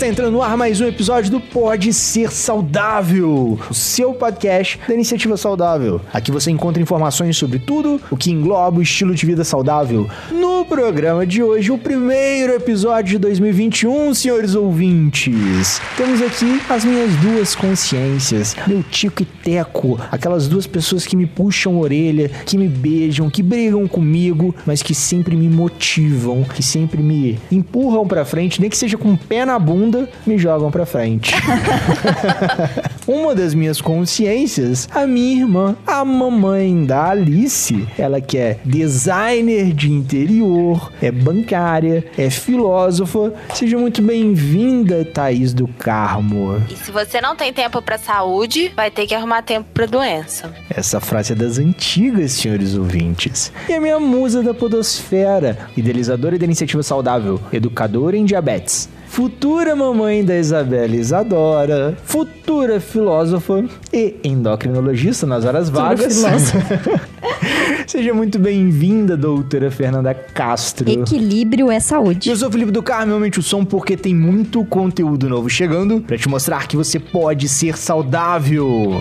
Está 0.00 0.08
entrando 0.08 0.32
no 0.32 0.42
ar 0.42 0.56
mais 0.56 0.80
um 0.80 0.86
episódio 0.86 1.30
do 1.30 1.38
Pode 1.38 1.92
Ser 1.92 2.32
Saudável, 2.32 3.58
o 3.68 3.74
seu 3.74 4.14
podcast 4.14 4.80
da 4.88 4.94
Iniciativa 4.94 5.36
Saudável. 5.36 6.00
Aqui 6.10 6.30
você 6.30 6.50
encontra 6.50 6.82
informações 6.82 7.36
sobre 7.36 7.58
tudo 7.58 8.00
o 8.10 8.16
que 8.16 8.30
engloba 8.30 8.78
o 8.78 8.82
estilo 8.82 9.14
de 9.14 9.26
vida 9.26 9.44
saudável. 9.44 10.08
No 10.30 10.64
programa 10.64 11.26
de 11.26 11.42
hoje, 11.42 11.70
o 11.70 11.76
primeiro 11.76 12.54
episódio 12.54 13.10
de 13.12 13.18
2021, 13.18 14.14
senhores 14.14 14.54
ouvintes. 14.54 15.82
Temos 15.98 16.22
aqui 16.22 16.62
as 16.70 16.82
minhas 16.82 17.14
duas 17.16 17.54
consciências, 17.54 18.56
meu 18.66 18.82
tico 18.82 19.20
e 19.20 19.26
teco, 19.26 20.00
aquelas 20.10 20.48
duas 20.48 20.66
pessoas 20.66 21.06
que 21.06 21.14
me 21.14 21.26
puxam 21.26 21.76
a 21.76 21.78
orelha, 21.80 22.30
que 22.46 22.56
me 22.56 22.68
beijam, 22.68 23.28
que 23.28 23.42
brigam 23.42 23.86
comigo, 23.86 24.54
mas 24.64 24.82
que 24.82 24.94
sempre 24.94 25.36
me 25.36 25.50
motivam, 25.50 26.42
que 26.42 26.62
sempre 26.62 27.02
me 27.02 27.38
empurram 27.52 28.08
pra 28.08 28.24
frente, 28.24 28.62
nem 28.62 28.70
que 28.70 28.78
seja 28.78 28.96
com 28.96 29.12
o 29.12 29.18
pé 29.18 29.44
na 29.44 29.58
bunda, 29.58 29.89
me 30.26 30.38
jogam 30.38 30.70
pra 30.70 30.86
frente. 30.86 31.34
Uma 33.06 33.34
das 33.34 33.54
minhas 33.54 33.80
consciências, 33.80 34.88
a 34.94 35.06
minha 35.06 35.40
irmã, 35.40 35.76
a 35.86 36.04
mamãe 36.04 36.84
da 36.84 37.10
Alice, 37.10 37.86
ela 37.98 38.20
que 38.20 38.38
é 38.38 38.58
designer 38.64 39.72
de 39.72 39.90
interior, 39.90 40.92
é 41.02 41.10
bancária, 41.10 42.04
é 42.16 42.30
filósofa. 42.30 43.32
Seja 43.54 43.76
muito 43.78 44.02
bem-vinda, 44.02 45.04
Thaís 45.04 45.52
do 45.52 45.66
Carmo. 45.66 46.62
E 46.70 46.76
se 46.76 46.90
você 46.90 47.20
não 47.20 47.34
tem 47.34 47.52
tempo 47.52 47.82
pra 47.82 47.98
saúde, 47.98 48.72
vai 48.76 48.90
ter 48.90 49.06
que 49.06 49.14
arrumar 49.14 49.42
tempo 49.42 49.66
pra 49.72 49.86
doença. 49.86 50.52
Essa 50.68 51.00
frase 51.00 51.32
é 51.32 51.36
das 51.36 51.58
antigas, 51.58 52.32
senhores 52.32 52.74
ouvintes. 52.76 53.52
E 53.68 53.74
a 53.74 53.80
minha 53.80 53.98
musa 53.98 54.42
da 54.42 54.54
podosfera, 54.54 55.58
idealizadora 55.76 56.38
da 56.38 56.44
iniciativa 56.44 56.82
saudável, 56.82 57.40
educadora 57.52 58.16
em 58.16 58.24
diabetes, 58.24 58.88
futura 59.10 59.74
mamãe 59.74 60.24
da 60.24 60.38
Isabela 60.38 60.94
Isadora, 60.94 61.98
futura 62.04 62.78
filósofa 62.78 63.64
e 63.92 64.14
endocrinologista 64.22 65.26
nas 65.26 65.44
horas 65.44 65.68
vagas. 65.68 66.22
Seja 67.88 68.14
muito 68.14 68.38
bem-vinda, 68.38 69.16
doutora 69.16 69.68
Fernanda 69.68 70.14
Castro. 70.14 70.88
Equilíbrio 70.88 71.72
é 71.72 71.80
saúde. 71.80 72.30
Eu 72.30 72.36
sou 72.36 72.48
o 72.48 72.52
Felipe 72.52 72.70
do 72.70 72.84
Carmo, 72.84 73.14
aumente 73.14 73.40
o 73.40 73.42
som 73.42 73.64
porque 73.64 73.96
tem 73.96 74.14
muito 74.14 74.64
conteúdo 74.64 75.28
novo 75.28 75.50
chegando 75.50 76.00
para 76.00 76.16
te 76.16 76.28
mostrar 76.28 76.68
que 76.68 76.76
você 76.76 77.00
pode 77.00 77.48
ser 77.48 77.76
saudável. 77.76 78.92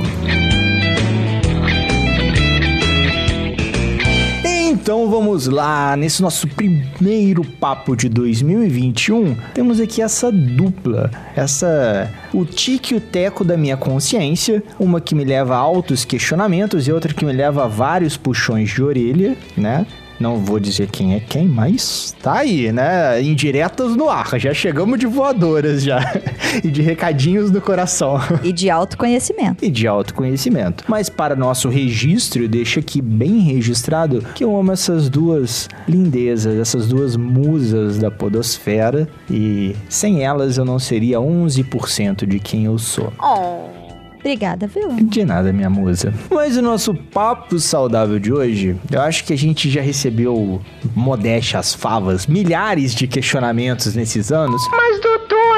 Então 4.82 5.10
vamos 5.10 5.46
lá, 5.46 5.96
nesse 5.98 6.22
nosso 6.22 6.48
primeiro 6.48 7.44
papo 7.44 7.98
de 7.98 8.08
2021, 8.08 9.36
temos 9.54 9.78
aqui 9.78 10.02
essa 10.02 10.32
dupla, 10.32 11.12
essa 11.36 12.10
o 12.34 12.46
tique 12.46 12.94
e 12.94 12.98
o 12.98 13.02
teco 13.02 13.44
da 13.44 13.58
minha 13.58 13.76
consciência, 13.76 14.64
uma 14.80 15.02
que 15.02 15.14
me 15.14 15.26
leva 15.26 15.54
a 15.54 15.60
altos 15.60 16.06
questionamentos 16.06 16.88
e 16.88 16.94
outra 16.94 17.14
que 17.14 17.26
me 17.26 17.34
leva 17.34 17.66
a 17.66 17.68
vários 17.68 18.16
puxões 18.16 18.70
de 18.70 18.82
orelha, 18.82 19.36
né? 19.56 19.86
Não 20.20 20.38
vou 20.38 20.60
dizer 20.60 20.90
quem 20.90 21.16
é 21.16 21.20
quem, 21.20 21.48
mas 21.48 22.16
tá 22.22 22.40
aí, 22.40 22.72
né? 22.72 23.22
Indiretas 23.22 23.96
no 23.96 24.10
ar. 24.10 24.38
Já 24.38 24.54
chegamos 24.54 25.00
de 25.00 25.06
voadoras 25.06 25.82
já. 25.82 26.00
e 26.64 26.70
de 26.70 26.82
recadinhos 26.82 27.52
no 27.52 27.62
coração. 27.62 28.20
E 28.44 28.52
de 28.52 28.70
autoconhecimento. 28.70 29.64
E 29.64 29.70
de 29.70 29.88
autoconhecimento. 29.88 30.84
Mas 30.88 31.10
para 31.10 31.36
nosso 31.36 31.70
registro, 31.70 32.48
deixa 32.48 32.80
aqui 32.80 33.02
bem 33.02 33.40
registrado 33.40 34.24
que 34.34 34.44
eu 34.44 34.58
amo 34.58 34.72
essas 34.72 35.10
duas 35.10 35.70
lindezas, 35.88 36.58
essas 36.58 36.88
duas 36.88 37.16
musas 37.16 37.98
da 37.98 38.10
podosfera. 38.10 39.08
E 39.30 39.76
sem 39.88 40.24
elas 40.24 40.58
eu 40.58 40.66
não 40.66 40.80
seria 40.80 41.20
11% 41.20 42.26
de 42.26 42.40
quem 42.40 42.66
eu 42.66 42.78
sou. 42.80 43.14
Oh. 43.22 43.79
Obrigada, 44.20 44.68
viu? 44.68 44.90
De 45.02 45.24
nada, 45.24 45.52
minha 45.54 45.70
musa. 45.70 46.14
Mas 46.30 46.58
o 46.58 46.62
nosso 46.62 46.94
papo 46.94 47.58
saudável 47.58 48.20
de 48.20 48.34
hoje, 48.34 48.76
eu 48.92 49.02
acho 49.02 49.24
que 49.24 49.34
a 49.34 49.38
gente 49.38 49.70
já 49.70 49.82
recebeu 49.82 50.62
modéstia 50.96 51.60
às 51.60 51.74
favas, 51.74 52.28
milhares 52.28 52.94
de 52.94 53.08
questionamentos 53.08 53.96
nesses 53.96 54.32
anos. 54.32 54.62
Mas, 54.70 55.00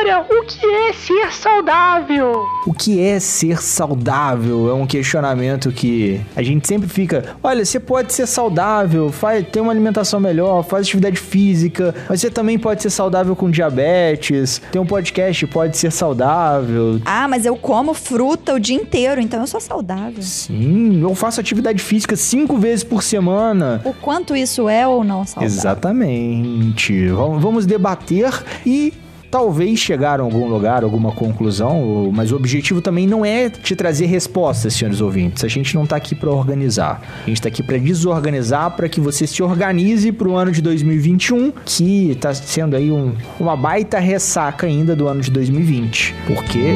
doutora, 0.01 0.25
o 0.29 0.43
que 0.43 0.65
é 0.65 0.93
ser 0.93 1.31
saudável? 1.31 2.45
O 2.65 2.73
que 2.73 2.99
é 2.99 3.19
ser 3.19 3.61
saudável? 3.61 4.69
É 4.69 4.73
um 4.73 4.87
questionamento 4.87 5.71
que 5.71 6.19
a 6.35 6.41
gente 6.41 6.67
sempre 6.67 6.89
fica. 6.89 7.35
Olha, 7.43 7.63
você 7.63 7.79
pode 7.79 8.13
ser 8.13 8.27
saudável, 8.27 9.11
faz, 9.11 9.45
ter 9.47 9.61
uma 9.61 9.71
alimentação 9.71 10.19
melhor, 10.19 10.63
faz 10.63 10.87
atividade 10.87 11.17
física, 11.17 11.93
mas 12.09 12.19
você 12.19 12.29
também 12.29 12.57
pode 12.57 12.81
ser 12.81 12.89
saudável 12.89 13.35
com 13.35 13.49
diabetes. 13.49 14.61
Tem 14.71 14.81
um 14.81 14.85
podcast, 14.85 15.45
pode 15.47 15.77
ser 15.77 15.91
saudável. 15.91 16.99
Ah, 17.05 17.27
mas 17.27 17.45
eu 17.45 17.55
como 17.55 17.93
fruta 17.93 18.55
o 18.55 18.59
dia 18.59 18.75
inteiro, 18.75 19.21
então 19.21 19.41
eu 19.41 19.47
sou 19.47 19.59
saudável. 19.59 20.21
Sim, 20.21 21.01
eu 21.01 21.13
faço 21.13 21.39
atividade 21.39 21.81
física 21.81 22.15
cinco 22.15 22.57
vezes 22.57 22.83
por 22.83 23.03
semana. 23.03 23.81
O 23.85 23.93
quanto 23.93 24.35
isso 24.35 24.67
é 24.67 24.87
ou 24.87 25.03
não 25.03 25.25
saudável? 25.25 25.55
Exatamente. 25.55 27.07
Vamos, 27.09 27.41
vamos 27.41 27.65
debater 27.65 28.43
e 28.65 28.93
talvez 29.31 29.79
chegar 29.79 30.19
a 30.19 30.23
algum 30.23 30.45
lugar, 30.47 30.83
alguma 30.83 31.13
conclusão, 31.13 32.11
mas 32.13 32.33
o 32.33 32.35
objetivo 32.35 32.81
também 32.81 33.07
não 33.07 33.25
é 33.25 33.49
te 33.49 33.75
trazer 33.75 34.05
respostas, 34.07 34.73
senhores 34.73 34.99
ouvintes. 34.99 35.45
A 35.45 35.47
gente 35.47 35.73
não 35.73 35.87
tá 35.87 35.95
aqui 35.95 36.13
para 36.13 36.29
organizar. 36.29 37.01
A 37.23 37.29
gente 37.29 37.41
tá 37.41 37.47
aqui 37.47 37.63
para 37.63 37.77
desorganizar 37.77 38.71
para 38.75 38.89
que 38.89 38.99
você 38.99 39.25
se 39.25 39.41
organize 39.41 40.11
para 40.11 40.27
o 40.27 40.35
ano 40.35 40.51
de 40.51 40.61
2021, 40.61 41.53
que 41.65 42.15
tá 42.19 42.33
sendo 42.33 42.75
aí 42.75 42.91
um, 42.91 43.13
uma 43.39 43.55
baita 43.55 43.99
ressaca 43.99 44.67
ainda 44.67 44.95
do 44.95 45.07
ano 45.07 45.21
de 45.21 45.31
2020. 45.31 46.13
Porque 46.27 46.75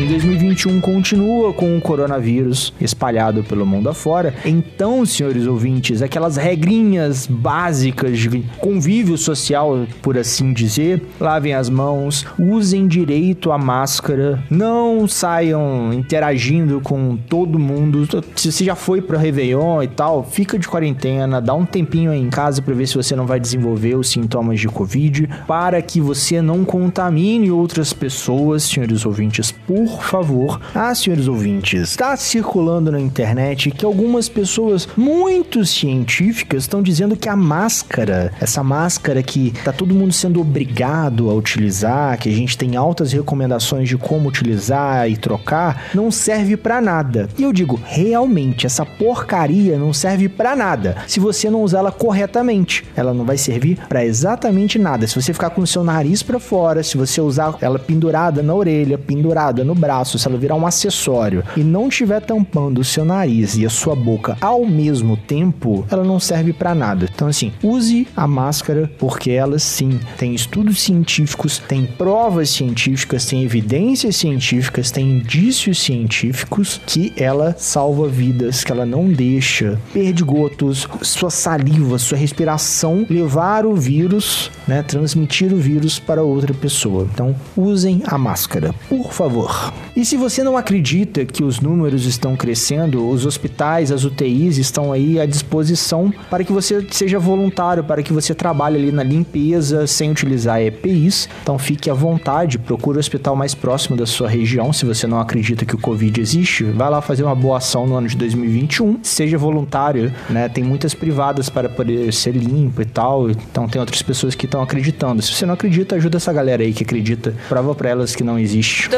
em 0.00 0.06
2021 0.06 0.80
continua 0.80 1.52
com 1.52 1.76
o 1.76 1.80
coronavírus 1.80 2.72
espalhado 2.80 3.44
pelo 3.44 3.66
mundo 3.66 3.90
afora. 3.90 4.34
Então, 4.46 5.04
senhores 5.04 5.46
ouvintes, 5.46 6.00
aquelas 6.00 6.38
regrinhas 6.38 7.26
básicas 7.26 8.18
de 8.18 8.42
convívio 8.58 9.18
social, 9.18 9.86
por 10.00 10.16
assim 10.16 10.54
dizer, 10.54 11.02
lavem 11.20 11.52
as 11.52 11.68
mãos, 11.68 12.24
usem 12.38 12.88
direito 12.88 13.52
a 13.52 13.58
máscara, 13.58 14.42
não 14.48 15.06
saiam 15.06 15.92
interagindo 15.92 16.80
com 16.80 17.18
todo 17.28 17.58
mundo. 17.58 18.08
Se 18.34 18.50
você 18.50 18.64
já 18.64 18.74
foi 18.74 19.02
para 19.02 19.18
Réveillon 19.18 19.82
e 19.82 19.88
tal, 19.88 20.24
fica 20.24 20.58
de 20.58 20.66
quarentena, 20.66 21.42
dá 21.42 21.52
um 21.52 21.66
tempinho 21.66 22.10
aí 22.10 22.20
em 22.20 22.30
casa 22.30 22.62
para 22.62 22.72
ver 22.72 22.86
se 22.86 22.94
você 22.94 23.14
não 23.14 23.26
vai 23.26 23.38
desenvolver 23.38 23.96
os 23.96 24.08
sintomas 24.08 24.58
de 24.58 24.66
Covid, 24.66 25.28
para 25.46 25.82
que 25.82 26.00
você 26.00 26.40
não 26.40 26.64
contamine 26.64 27.50
outras 27.50 27.92
pessoas, 27.92 28.62
senhores 28.62 29.04
ouvintes, 29.04 29.52
por 29.52 29.89
por 29.90 30.04
favor. 30.04 30.60
Ah, 30.74 30.94
senhores 30.94 31.28
ouvintes, 31.28 31.90
está 31.90 32.16
circulando 32.16 32.90
na 32.92 33.00
internet 33.00 33.70
que 33.70 33.84
algumas 33.84 34.28
pessoas 34.28 34.88
muito 34.96 35.64
científicas 35.64 36.64
estão 36.64 36.82
dizendo 36.82 37.16
que 37.16 37.28
a 37.28 37.36
máscara, 37.36 38.32
essa 38.40 38.62
máscara 38.62 39.22
que 39.22 39.52
tá 39.64 39.72
todo 39.72 39.94
mundo 39.94 40.12
sendo 40.12 40.40
obrigado 40.40 41.30
a 41.30 41.34
utilizar, 41.34 42.18
que 42.18 42.28
a 42.28 42.32
gente 42.32 42.56
tem 42.56 42.76
altas 42.76 43.12
recomendações 43.12 43.88
de 43.88 43.96
como 43.96 44.28
utilizar 44.28 45.10
e 45.10 45.16
trocar, 45.16 45.90
não 45.94 46.10
serve 46.10 46.56
para 46.56 46.80
nada. 46.80 47.28
E 47.36 47.42
eu 47.42 47.52
digo, 47.52 47.80
realmente, 47.82 48.66
essa 48.66 48.84
porcaria 48.84 49.78
não 49.78 49.92
serve 49.92 50.28
para 50.28 50.54
nada. 50.54 50.96
Se 51.06 51.20
você 51.20 51.50
não 51.50 51.62
usá-la 51.62 51.92
corretamente, 51.92 52.84
ela 52.96 53.12
não 53.12 53.24
vai 53.24 53.36
servir 53.36 53.78
para 53.88 54.04
exatamente 54.04 54.78
nada. 54.78 55.06
Se 55.06 55.20
você 55.20 55.32
ficar 55.32 55.50
com 55.50 55.62
o 55.62 55.66
seu 55.66 55.82
nariz 55.82 56.22
para 56.22 56.38
fora, 56.38 56.82
se 56.82 56.96
você 56.96 57.20
usar 57.20 57.56
ela 57.60 57.78
pendurada 57.78 58.42
na 58.42 58.54
orelha, 58.54 58.98
pendurada 58.98 59.64
no 59.64 59.74
braço, 59.80 60.18
se 60.18 60.28
ela 60.28 60.38
virar 60.38 60.54
um 60.54 60.66
acessório 60.66 61.42
e 61.56 61.64
não 61.64 61.88
estiver 61.88 62.20
tampando 62.20 62.78
o 62.78 62.84
seu 62.84 63.04
nariz 63.04 63.56
e 63.56 63.64
a 63.64 63.70
sua 63.70 63.96
boca 63.96 64.36
ao 64.40 64.66
mesmo 64.66 65.16
tempo, 65.16 65.84
ela 65.90 66.04
não 66.04 66.20
serve 66.20 66.52
para 66.52 66.74
nada. 66.74 67.08
Então, 67.12 67.28
assim, 67.28 67.52
use 67.62 68.06
a 68.16 68.26
máscara 68.26 68.90
porque 68.98 69.30
ela 69.30 69.58
sim 69.58 69.98
tem 70.16 70.34
estudos 70.34 70.80
científicos, 70.82 71.58
tem 71.58 71.86
provas 71.86 72.50
científicas, 72.50 73.26
tem 73.26 73.42
evidências 73.42 74.16
científicas, 74.16 74.90
tem 74.90 75.10
indícios 75.10 75.78
científicos 75.78 76.80
que 76.86 77.12
ela 77.16 77.54
salva 77.58 78.08
vidas, 78.08 78.62
que 78.62 78.72
ela 78.72 78.86
não 78.86 79.08
deixa 79.08 79.78
perdigotos, 79.92 80.86
sua 81.02 81.30
saliva, 81.30 81.98
sua 81.98 82.18
respiração 82.18 83.06
levar 83.08 83.64
o 83.64 83.74
vírus, 83.74 84.50
né, 84.66 84.82
transmitir 84.82 85.52
o 85.52 85.56
vírus 85.56 85.98
para 85.98 86.22
outra 86.22 86.52
pessoa. 86.52 87.08
Então, 87.12 87.34
usem 87.56 88.02
a 88.06 88.18
máscara, 88.18 88.74
por 88.88 89.12
favor. 89.12 89.59
E 89.96 90.04
se 90.04 90.16
você 90.16 90.42
não 90.42 90.56
acredita 90.56 91.24
que 91.24 91.42
os 91.42 91.60
números 91.60 92.06
estão 92.06 92.36
crescendo, 92.36 93.08
os 93.08 93.26
hospitais, 93.26 93.90
as 93.90 94.04
UTIs 94.04 94.56
estão 94.56 94.92
aí 94.92 95.20
à 95.20 95.26
disposição 95.26 96.12
para 96.30 96.44
que 96.44 96.52
você 96.52 96.86
seja 96.90 97.18
voluntário, 97.18 97.84
para 97.84 98.02
que 98.02 98.12
você 98.12 98.34
trabalhe 98.34 98.76
ali 98.76 98.92
na 98.92 99.02
limpeza 99.02 99.86
sem 99.86 100.10
utilizar 100.10 100.60
EPIs. 100.60 101.28
Então 101.42 101.58
fique 101.58 101.90
à 101.90 101.94
vontade, 101.94 102.58
procure 102.58 102.96
o 102.96 103.00
hospital 103.00 103.34
mais 103.34 103.54
próximo 103.54 103.96
da 103.96 104.06
sua 104.06 104.28
região. 104.28 104.72
Se 104.72 104.84
você 104.84 105.06
não 105.06 105.20
acredita 105.20 105.64
que 105.64 105.74
o 105.74 105.78
Covid 105.78 106.20
existe, 106.20 106.64
vai 106.64 106.88
lá 106.88 107.00
fazer 107.00 107.24
uma 107.24 107.34
boa 107.34 107.58
ação 107.58 107.86
no 107.86 107.96
ano 107.96 108.08
de 108.08 108.16
2021. 108.16 109.00
Seja 109.02 109.36
voluntário, 109.36 110.12
né? 110.28 110.48
Tem 110.48 110.62
muitas 110.64 110.94
privadas 110.94 111.48
para 111.48 111.68
poder 111.68 112.12
ser 112.12 112.32
limpo 112.32 112.80
e 112.82 112.84
tal. 112.84 113.30
Então 113.30 113.68
tem 113.68 113.80
outras 113.80 114.02
pessoas 114.02 114.34
que 114.34 114.46
estão 114.46 114.62
acreditando. 114.62 115.20
Se 115.20 115.34
você 115.34 115.44
não 115.44 115.54
acredita, 115.54 115.96
ajuda 115.96 116.16
essa 116.16 116.32
galera 116.32 116.62
aí 116.62 116.72
que 116.72 116.84
acredita. 116.84 117.34
Prova 117.48 117.74
para 117.74 117.90
elas 117.90 118.14
que 118.14 118.22
não 118.22 118.38
existe. 118.38 118.88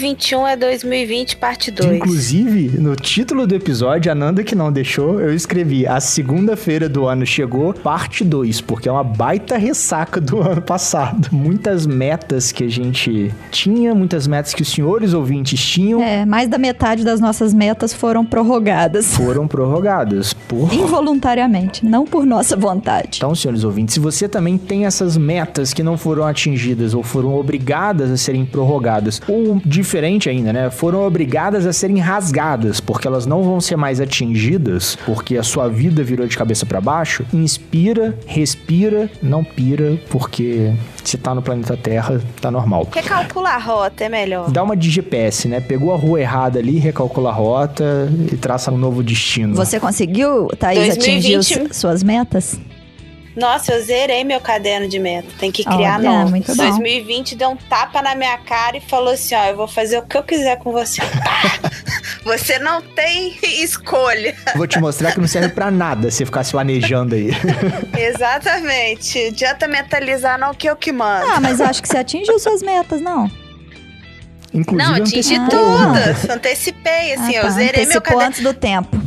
2021 0.00 0.46
é 0.46 0.56
2020, 0.56 1.36
parte 1.36 1.70
2. 1.70 1.96
Inclusive, 1.96 2.78
no 2.80 2.96
título 2.96 3.46
do 3.46 3.54
episódio, 3.54 4.10
a 4.10 4.14
Nanda 4.14 4.42
que 4.42 4.54
não 4.54 4.72
deixou, 4.72 5.20
eu 5.20 5.34
escrevi 5.34 5.86
a 5.86 6.00
segunda-feira 6.00 6.88
do 6.88 7.06
ano 7.06 7.26
chegou, 7.26 7.74
parte 7.74 8.24
2, 8.24 8.62
porque 8.62 8.88
é 8.88 8.92
uma 8.92 9.04
baita 9.04 9.58
ressaca 9.58 10.18
do 10.18 10.40
ano 10.40 10.62
passado. 10.62 11.28
Muitas 11.30 11.86
metas 11.86 12.50
que 12.50 12.64
a 12.64 12.68
gente 12.68 13.30
tinha, 13.50 13.94
muitas 13.94 14.26
metas 14.26 14.54
que 14.54 14.62
os 14.62 14.68
senhores 14.68 15.12
ouvintes 15.12 15.60
tinham, 15.60 16.00
É, 16.02 16.24
mais 16.24 16.48
da 16.48 16.56
metade 16.56 17.04
das 17.04 17.20
nossas 17.20 17.52
metas 17.52 17.92
foram 17.92 18.24
prorrogadas. 18.24 19.14
foram 19.14 19.46
prorrogadas 19.46 20.32
por 20.32 20.72
Involuntariamente, 20.72 21.84
não 21.84 22.06
por 22.06 22.24
nossa 22.24 22.56
vontade. 22.56 23.18
Então, 23.18 23.34
senhores 23.34 23.64
ouvintes, 23.64 23.94
se 23.94 24.00
você 24.00 24.26
também 24.26 24.56
tem 24.56 24.86
essas 24.86 25.18
metas 25.18 25.74
que 25.74 25.82
não 25.82 25.98
foram 25.98 26.24
atingidas 26.26 26.94
ou 26.94 27.02
foram 27.02 27.34
obrigadas 27.34 28.10
a 28.10 28.16
serem 28.16 28.46
prorrogadas, 28.46 29.20
ou 29.28 29.60
diferente 29.90 30.30
ainda, 30.30 30.52
né, 30.52 30.70
foram 30.70 31.04
obrigadas 31.04 31.66
a 31.66 31.72
serem 31.72 31.98
rasgadas, 31.98 32.78
porque 32.78 33.08
elas 33.08 33.26
não 33.26 33.42
vão 33.42 33.60
ser 33.60 33.74
mais 33.76 34.00
atingidas, 34.00 34.96
porque 35.04 35.36
a 35.36 35.42
sua 35.42 35.68
vida 35.68 36.04
virou 36.04 36.28
de 36.28 36.36
cabeça 36.36 36.64
para 36.64 36.80
baixo, 36.80 37.24
inspira, 37.34 38.16
respira, 38.24 39.10
não 39.20 39.42
pira, 39.42 39.98
porque 40.08 40.72
se 41.02 41.18
tá 41.18 41.34
no 41.34 41.42
planeta 41.42 41.76
Terra, 41.76 42.20
tá 42.40 42.50
normal. 42.52 42.86
Recalcular 42.92 43.56
a 43.56 43.58
rota 43.58 44.04
é 44.04 44.08
melhor. 44.08 44.48
Dá 44.50 44.62
uma 44.62 44.76
de 44.76 44.88
GPS, 44.90 45.48
né? 45.48 45.60
Pegou 45.60 45.92
a 45.92 45.96
rua 45.96 46.20
errada 46.20 46.60
ali, 46.60 46.78
recalcula 46.78 47.30
a 47.30 47.32
rota 47.32 48.08
e 48.32 48.36
traça 48.36 48.70
um 48.70 48.78
novo 48.78 49.02
destino. 49.02 49.54
Você 49.56 49.80
conseguiu, 49.80 50.46
Thaís, 50.58 50.94
2020. 50.96 50.98
atingir 51.36 51.36
os- 51.70 51.76
suas 51.76 52.02
metas? 52.04 52.60
Nossa, 53.40 53.72
eu 53.72 53.82
zerei 53.82 54.22
meu 54.22 54.40
caderno 54.40 54.86
de 54.86 54.98
meta. 54.98 55.28
Tem 55.38 55.50
que 55.50 55.64
criar 55.64 55.98
Olha, 55.98 56.10
novo. 56.10 56.30
muito 56.30 56.54
bom. 56.54 56.62
2020 56.62 57.34
deu 57.34 57.48
um 57.50 57.56
tapa 57.56 58.02
na 58.02 58.14
minha 58.14 58.36
cara 58.38 58.76
e 58.76 58.80
falou 58.80 59.14
assim: 59.14 59.34
ó, 59.34 59.44
eu 59.46 59.56
vou 59.56 59.66
fazer 59.66 59.98
o 59.98 60.02
que 60.02 60.16
eu 60.16 60.22
quiser 60.22 60.58
com 60.58 60.70
você. 60.72 61.00
Você 62.22 62.58
não 62.58 62.82
tem 62.82 63.34
escolha. 63.62 64.36
Vou 64.54 64.66
te 64.66 64.78
mostrar 64.78 65.12
que 65.12 65.20
não 65.20 65.26
serve 65.26 65.48
pra 65.48 65.70
nada 65.70 66.10
você 66.10 66.26
ficar 66.26 66.44
se 66.44 66.50
planejando 66.52 67.14
aí. 67.14 67.30
Exatamente. 67.98 69.18
Adianta 69.28 69.66
mentalizar 69.66 70.38
não 70.38 70.52
que 70.52 70.68
eu 70.68 70.76
que 70.76 70.92
mando. 70.92 71.26
Ah, 71.30 71.40
mas 71.40 71.60
eu 71.60 71.66
acho 71.66 71.80
que 71.80 71.88
você 71.88 71.96
atingiu 71.98 72.38
suas 72.38 72.62
metas, 72.62 73.00
não? 73.00 73.30
Inclusive, 74.52 74.88
não, 74.90 74.96
atingi 75.02 75.34
antecipou. 75.36 75.48
todas. 75.48 76.28
Antecipei, 76.30 77.14
assim, 77.14 77.36
Ah, 77.36 77.38
eu 77.38 77.42
tá. 77.42 77.50
zerei 77.50 77.70
meu 77.72 77.80
Antecipou 77.84 78.02
caderno. 78.02 78.26
antes 78.26 78.42
do 78.42 78.52
tempo. 78.54 79.00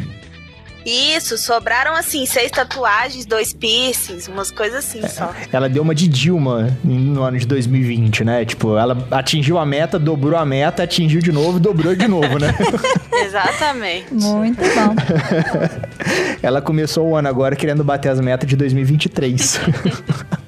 Isso, 0.86 1.38
sobraram 1.38 1.94
assim, 1.96 2.26
seis 2.26 2.52
tatuagens, 2.52 3.26
dois 3.26 3.54
piercings, 3.54 4.28
umas 4.28 4.52
coisas 4.52 4.80
assim 4.80 5.08
só. 5.08 5.34
Ela 5.52 5.70
deu 5.70 5.82
uma 5.82 5.96
de 5.96 6.08
Dilma 6.08 6.78
no 6.84 7.24
ano 7.24 7.38
de 7.38 7.46
2020, 7.48 8.24
né? 8.24 8.46
Tipo, 8.46 8.78
ela 8.78 9.08
atingiu 9.12 9.58
a 9.58 9.66
meta, 9.66 9.98
dobrou 9.98 10.38
a 10.38 10.46
meta, 10.46 10.84
atingiu 10.84 11.22
de 11.22 11.32
novo, 11.32 11.60
dobrou 11.60 11.96
de 11.96 12.08
novo, 12.08 12.38
né? 12.38 12.54
Exatamente. 13.26 14.14
Muito 14.14 14.62
bom. 14.62 14.96
ela 16.42 16.62
começou 16.62 17.10
o 17.10 17.16
ano 17.16 17.28
agora 17.28 17.56
querendo 17.56 17.84
bater 17.84 18.10
as 18.10 18.20
metas 18.20 18.48
de 18.48 18.56
2023. 18.56 19.60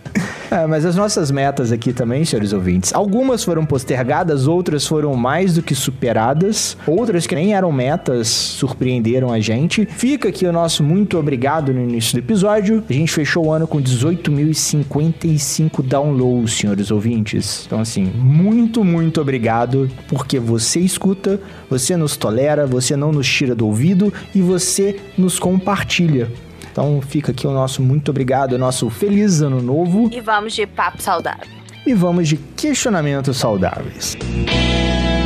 É, 0.51 0.67
mas 0.67 0.85
as 0.85 0.95
nossas 0.95 1.31
metas 1.31 1.71
aqui 1.71 1.91
também, 1.91 2.23
senhores 2.23 2.53
ouvintes, 2.53 2.93
algumas 2.93 3.43
foram 3.43 3.65
postergadas, 3.65 4.47
outras 4.47 4.85
foram 4.85 5.15
mais 5.15 5.55
do 5.55 5.63
que 5.63 5.73
superadas, 5.73 6.77
outras 6.85 7.25
que 7.25 7.33
nem 7.35 7.53
eram 7.53 7.71
metas 7.71 8.27
surpreenderam 8.27 9.31
a 9.31 9.39
gente. 9.39 9.85
Fica 9.85 10.27
aqui 10.29 10.45
o 10.45 10.53
nosso 10.53 10.83
muito 10.83 11.17
obrigado 11.17 11.73
no 11.73 11.81
início 11.81 12.13
do 12.13 12.19
episódio. 12.19 12.83
A 12.89 12.93
gente 12.93 13.11
fechou 13.11 13.47
o 13.47 13.51
ano 13.51 13.67
com 13.67 13.81
18.055 13.81 15.81
downloads, 15.81 16.53
senhores 16.53 16.91
ouvintes. 16.91 17.63
Então, 17.65 17.79
assim, 17.79 18.03
muito, 18.03 18.83
muito 18.83 19.19
obrigado, 19.19 19.89
porque 20.07 20.39
você 20.39 20.79
escuta, 20.79 21.39
você 21.69 21.97
nos 21.97 22.15
tolera, 22.15 22.67
você 22.67 22.95
não 22.95 23.11
nos 23.11 23.27
tira 23.27 23.55
do 23.55 23.65
ouvido 23.65 24.13
e 24.33 24.41
você 24.41 24.99
nos 25.17 25.39
compartilha. 25.39 26.29
Então 26.75 26.99
fica 27.01 27.31
aqui 27.31 27.47
o 27.47 27.51
nosso 27.51 27.81
muito 27.81 28.11
obrigado, 28.11 28.51
o 28.51 28.57
nosso 28.57 28.89
feliz 28.89 29.39
ano 29.41 29.61
novo 29.61 30.09
E 30.11 30.19
vamos 30.19 30.51
de 30.53 30.67
papo 30.67 31.01
saudável. 31.01 31.47
e 31.87 31.93
vamos 31.93 32.27
de 32.27 32.35
questionamentos 32.35 33.37
saudáveis. 33.37 34.17
Então 34.17 35.24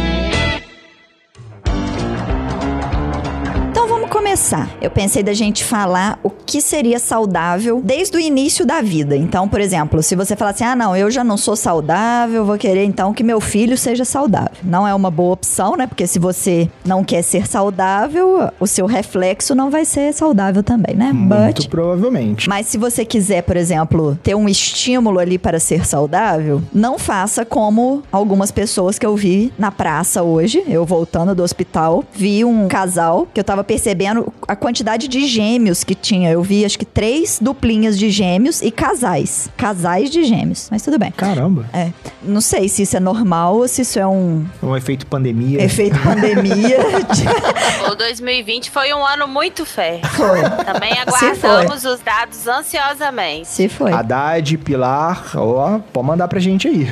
Eu 4.81 4.89
pensei 4.89 5.23
da 5.23 5.33
gente 5.33 5.63
falar 5.63 6.19
o 6.23 6.29
que 6.29 6.61
seria 6.61 6.99
saudável 6.99 7.81
desde 7.83 8.17
o 8.17 8.19
início 8.19 8.65
da 8.65 8.81
vida. 8.81 9.15
Então, 9.15 9.47
por 9.47 9.59
exemplo, 9.59 10.01
se 10.01 10.15
você 10.15 10.35
falar 10.35 10.51
assim: 10.51 10.63
ah, 10.63 10.75
não, 10.75 10.95
eu 10.95 11.11
já 11.11 11.23
não 11.23 11.37
sou 11.37 11.55
saudável, 11.55 12.45
vou 12.45 12.57
querer 12.57 12.83
então 12.85 13.13
que 13.13 13.23
meu 13.23 13.39
filho 13.39 13.77
seja 13.77 14.05
saudável. 14.05 14.57
Não 14.63 14.87
é 14.87 14.93
uma 14.93 15.11
boa 15.11 15.33
opção, 15.33 15.75
né? 15.75 15.87
Porque 15.87 16.07
se 16.07 16.19
você 16.19 16.69
não 16.85 17.03
quer 17.03 17.21
ser 17.21 17.47
saudável, 17.47 18.49
o 18.59 18.67
seu 18.67 18.85
reflexo 18.85 19.53
não 19.53 19.69
vai 19.69 19.85
ser 19.85 20.13
saudável 20.13 20.63
também, 20.63 20.95
né? 20.95 21.11
Muito 21.13 21.63
But. 21.63 21.69
provavelmente. 21.69 22.49
Mas 22.49 22.67
se 22.67 22.77
você 22.77 23.05
quiser, 23.05 23.43
por 23.43 23.57
exemplo, 23.57 24.17
ter 24.23 24.35
um 24.35 24.47
estímulo 24.47 25.19
ali 25.19 25.37
para 25.37 25.59
ser 25.59 25.85
saudável, 25.85 26.61
não 26.73 26.97
faça 26.97 27.45
como 27.45 28.03
algumas 28.11 28.51
pessoas 28.51 28.97
que 28.97 29.05
eu 29.05 29.15
vi 29.15 29.53
na 29.57 29.71
praça 29.71 30.23
hoje. 30.23 30.63
Eu 30.67 30.85
voltando 30.85 31.35
do 31.35 31.43
hospital, 31.43 32.03
vi 32.13 32.43
um 32.43 32.67
casal 32.67 33.27
que 33.33 33.39
eu 33.39 33.43
tava 33.43 33.63
percebendo 33.63 34.31
a 34.47 34.55
quantidade 34.55 35.07
de 35.07 35.25
gêmeos 35.27 35.83
que 35.83 35.93
tinha. 35.95 36.29
Eu 36.31 36.41
vi 36.41 36.65
acho 36.65 36.77
que 36.79 36.85
três 36.85 37.39
duplinhas 37.41 37.97
de 37.97 38.09
gêmeos 38.09 38.61
e 38.61 38.71
casais. 38.71 39.49
Casais 39.57 40.09
de 40.09 40.23
gêmeos. 40.23 40.67
Mas 40.71 40.81
tudo 40.81 40.97
bem. 40.97 41.11
Caramba, 41.11 41.65
É. 41.73 41.91
Não 42.21 42.41
sei 42.41 42.67
se 42.69 42.83
isso 42.83 42.97
é 42.97 42.99
normal 42.99 43.55
ou 43.55 43.67
se 43.67 43.81
isso 43.81 43.99
é 43.99 44.05
um 44.07 44.45
um 44.61 44.75
efeito 44.75 45.05
pandemia. 45.07 45.61
efeito 45.63 45.97
pandemia. 45.99 46.77
O 47.91 47.95
2020 47.95 48.69
foi 48.69 48.93
um 48.93 49.03
ano 49.05 49.27
muito 49.27 49.65
fé. 49.65 49.99
foi. 50.13 50.41
Também 50.65 50.93
aguardamos 50.93 51.83
os 51.85 51.99
dados 51.99 52.47
ansiosamente. 52.47 53.47
Se 53.47 53.67
foi. 53.67 53.91
Haddad, 53.91 54.57
Pilar, 54.59 55.31
ó, 55.35 55.79
pode 55.91 56.07
mandar 56.07 56.27
pra 56.27 56.39
gente 56.39 56.67
aí. 56.67 56.87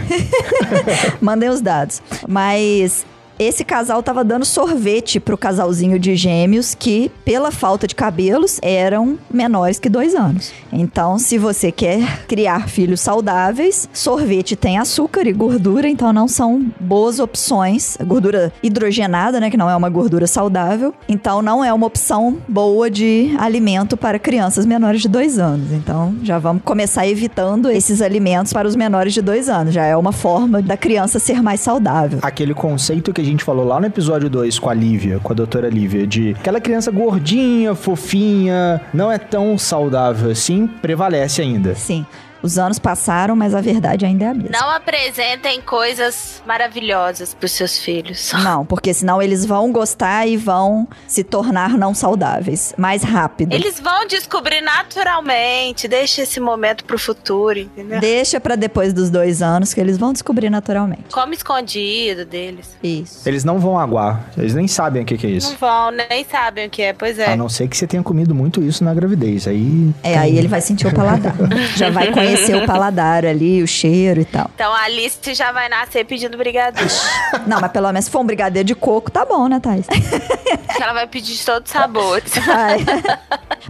Mandei 1.22 1.50
os 1.50 1.62
dados. 1.62 2.02
Mas 2.28 3.06
esse 3.40 3.64
casal 3.64 4.02
tava 4.02 4.24
dando 4.24 4.46
sorvete 4.46 5.20
pro 5.20 5.38
casalzinho 5.38 6.00
de 6.00 6.16
gêmeos 6.16 6.74
que, 6.74 7.12
pela 7.24 7.52
falta 7.52 7.88
de 7.88 7.94
cabelos, 7.96 8.60
eram 8.62 9.18
menores 9.32 9.80
que 9.80 9.90
dois 9.90 10.16
anos. 10.16 10.52
Então, 10.72 11.20
se 11.20 11.38
você 11.38 11.72
quer 11.72 12.26
criar 12.28 12.68
filhos 12.68 13.02
saudáveis, 13.02 13.88
sorvete 13.94 14.56
tem 14.56 14.78
açúcar 14.78 15.28
e 15.28 15.34
gordura, 15.34 15.88
então 15.88 16.12
não 16.12 16.28
são 16.28 16.66
boas 16.80 17.20
opções. 17.20 17.98
Gordura 18.06 18.52
hidrogenada, 18.64 19.40
né, 19.40 19.50
que 19.50 19.58
não 19.58 19.70
é 19.70 19.76
uma 19.76 19.90
gordura 19.90 20.28
saudável. 20.28 20.94
Então, 21.08 21.42
não 21.42 21.64
é 21.64 21.72
uma 21.72 21.86
opção 21.86 22.38
boa 22.48 22.90
de 22.90 23.36
alimento 23.40 23.96
para 23.96 24.18
crianças 24.18 24.66
menores 24.66 25.02
de 25.02 25.08
dois 25.08 25.38
anos. 25.38 25.72
Então, 25.72 26.16
já 26.24 26.40
vamos 26.40 26.64
começar 26.64 27.08
evitando 27.08 27.70
esses 27.70 28.02
alimentos 28.02 28.52
para 28.52 28.68
os 28.68 28.76
menores 28.76 29.14
de 29.14 29.22
dois 29.22 29.48
anos. 29.48 29.74
Já 29.74 29.86
é 29.86 29.96
uma 29.96 30.12
forma 30.12 30.62
da 30.62 30.76
criança 30.76 31.20
ser 31.20 31.42
mais 31.42 31.60
saudável. 31.60 32.20
Aquele 32.22 32.54
conceito 32.54 33.14
que 33.14 33.22
a 33.22 33.24
gente 33.28 33.44
falou 33.44 33.66
lá 33.66 33.80
no 33.80 33.86
episódio 33.86 34.30
2 34.30 34.60
com 34.60 34.70
a 34.70 34.74
Lívia, 34.74 35.20
com 35.22 35.32
a 35.32 35.36
doutora 35.36 35.70
Lívia, 35.70 36.06
de 36.06 36.32
aquela 36.32 36.60
criança 36.60 36.92
gordinha, 36.92 37.76
fofinha, 37.76 38.82
não 38.94 39.12
é 39.12 39.18
tão 39.18 39.58
saudável 39.58 40.32
assim, 40.32 40.68
prevalece 40.68 41.42
ainda. 41.42 41.76
Sim, 41.76 42.06
os 42.42 42.58
anos 42.58 42.80
passaram, 42.80 43.36
mas 43.36 43.54
a 43.54 43.62
verdade 43.62 44.06
ainda 44.06 44.26
é 44.26 44.28
a 44.30 44.34
mesma. 44.34 44.50
Não 44.52 44.70
apresentem 44.70 45.62
coisas 45.62 46.42
maravilhosas 46.46 47.34
pros 47.34 47.52
seus 47.52 47.78
filhos. 47.78 48.32
Não, 48.48 48.66
porque 48.66 48.94
senão 48.94 49.22
eles 49.22 49.46
vão 49.46 49.72
gostar 49.72 50.26
e 50.28 50.38
vão 50.38 50.88
se 51.08 51.24
tornar 51.24 51.78
não 51.78 51.94
saudáveis 51.94 52.74
mais 52.78 53.04
rápido. 53.04 53.54
Eles 53.54 53.80
vão 53.80 54.06
descobrir 54.08 54.62
naturalmente. 54.62 55.88
Deixa 55.88 56.22
esse 56.22 56.40
momento 56.40 56.86
pro 56.86 56.98
futuro, 56.98 57.60
entendeu? 57.60 58.00
Deixa 58.00 58.40
pra 58.40 58.56
depois 58.56 58.94
dos 58.94 59.10
dois 59.10 59.42
anos 59.42 59.74
que 59.74 59.82
eles 59.82 59.98
vão 59.98 60.14
descobrir 60.14 60.50
naturalmente. 60.50 61.04
Come 61.12 61.36
escondido 61.36 62.26
deles. 62.26 62.76
Isso. 62.82 63.28
Eles 63.28 63.44
não 63.44 63.60
vão 63.60 63.78
aguar, 63.78 64.24
eles 64.38 64.54
nem 64.54 64.68
sabem 64.68 65.04
o 65.04 65.06
que, 65.06 65.18
que 65.18 65.28
é 65.28 65.30
Não 65.32 65.38
isso. 65.38 65.58
vão, 65.60 65.92
nem 65.92 66.26
sabem 66.30 66.68
o 66.68 66.70
que 66.70 66.82
é. 66.82 66.94
Pois 66.94 67.20
é. 67.20 67.34
A 67.34 67.36
não 67.36 67.50
ser 67.50 67.68
que 67.68 67.76
você 67.76 67.88
tenha 67.88 68.04
comido 68.04 68.34
muito 68.34 68.64
isso 68.64 68.84
na 68.84 68.94
gravidez. 68.94 69.48
Aí. 69.48 69.92
É, 70.04 70.18
aí 70.18 70.38
ele 70.38 70.48
vai 70.48 70.62
sentir 70.62 70.88
o 70.88 70.94
paladar. 70.94 71.36
Já 71.76 71.90
vai 71.90 72.12
com 72.12 72.20
conhecer 72.36 72.56
o 72.56 72.66
paladar 72.66 73.26
ali, 73.26 73.62
o 73.64 73.68
cheiro 73.68 74.22
e 74.22 74.26
tal. 74.26 74.50
Então 74.56 74.74
a 74.74 74.84
Alice 74.84 75.34
já 75.34 75.52
vai 75.52 75.70
nascer 75.70 76.06
pedindo 76.06 76.38
brigadeiro. 76.38 76.90
Não, 77.46 77.60
mas 77.60 77.72
pelo 77.72 77.88
menos 77.88 78.06
se 78.06 78.12
for 78.12 78.20
um 78.20 78.26
brigadeiro 78.26 78.66
de 78.66 78.76
coco, 78.76 79.10
tá 79.12 79.26
bom, 79.26 79.48
né, 79.48 79.60
Thais? 79.60 79.86
ela 80.82 80.94
vai 80.94 81.08
pedir 81.08 81.34
de 81.34 81.46
todos 81.46 81.70
os 81.70 81.74
sabores. 81.74 82.32
Ai. 82.48 82.80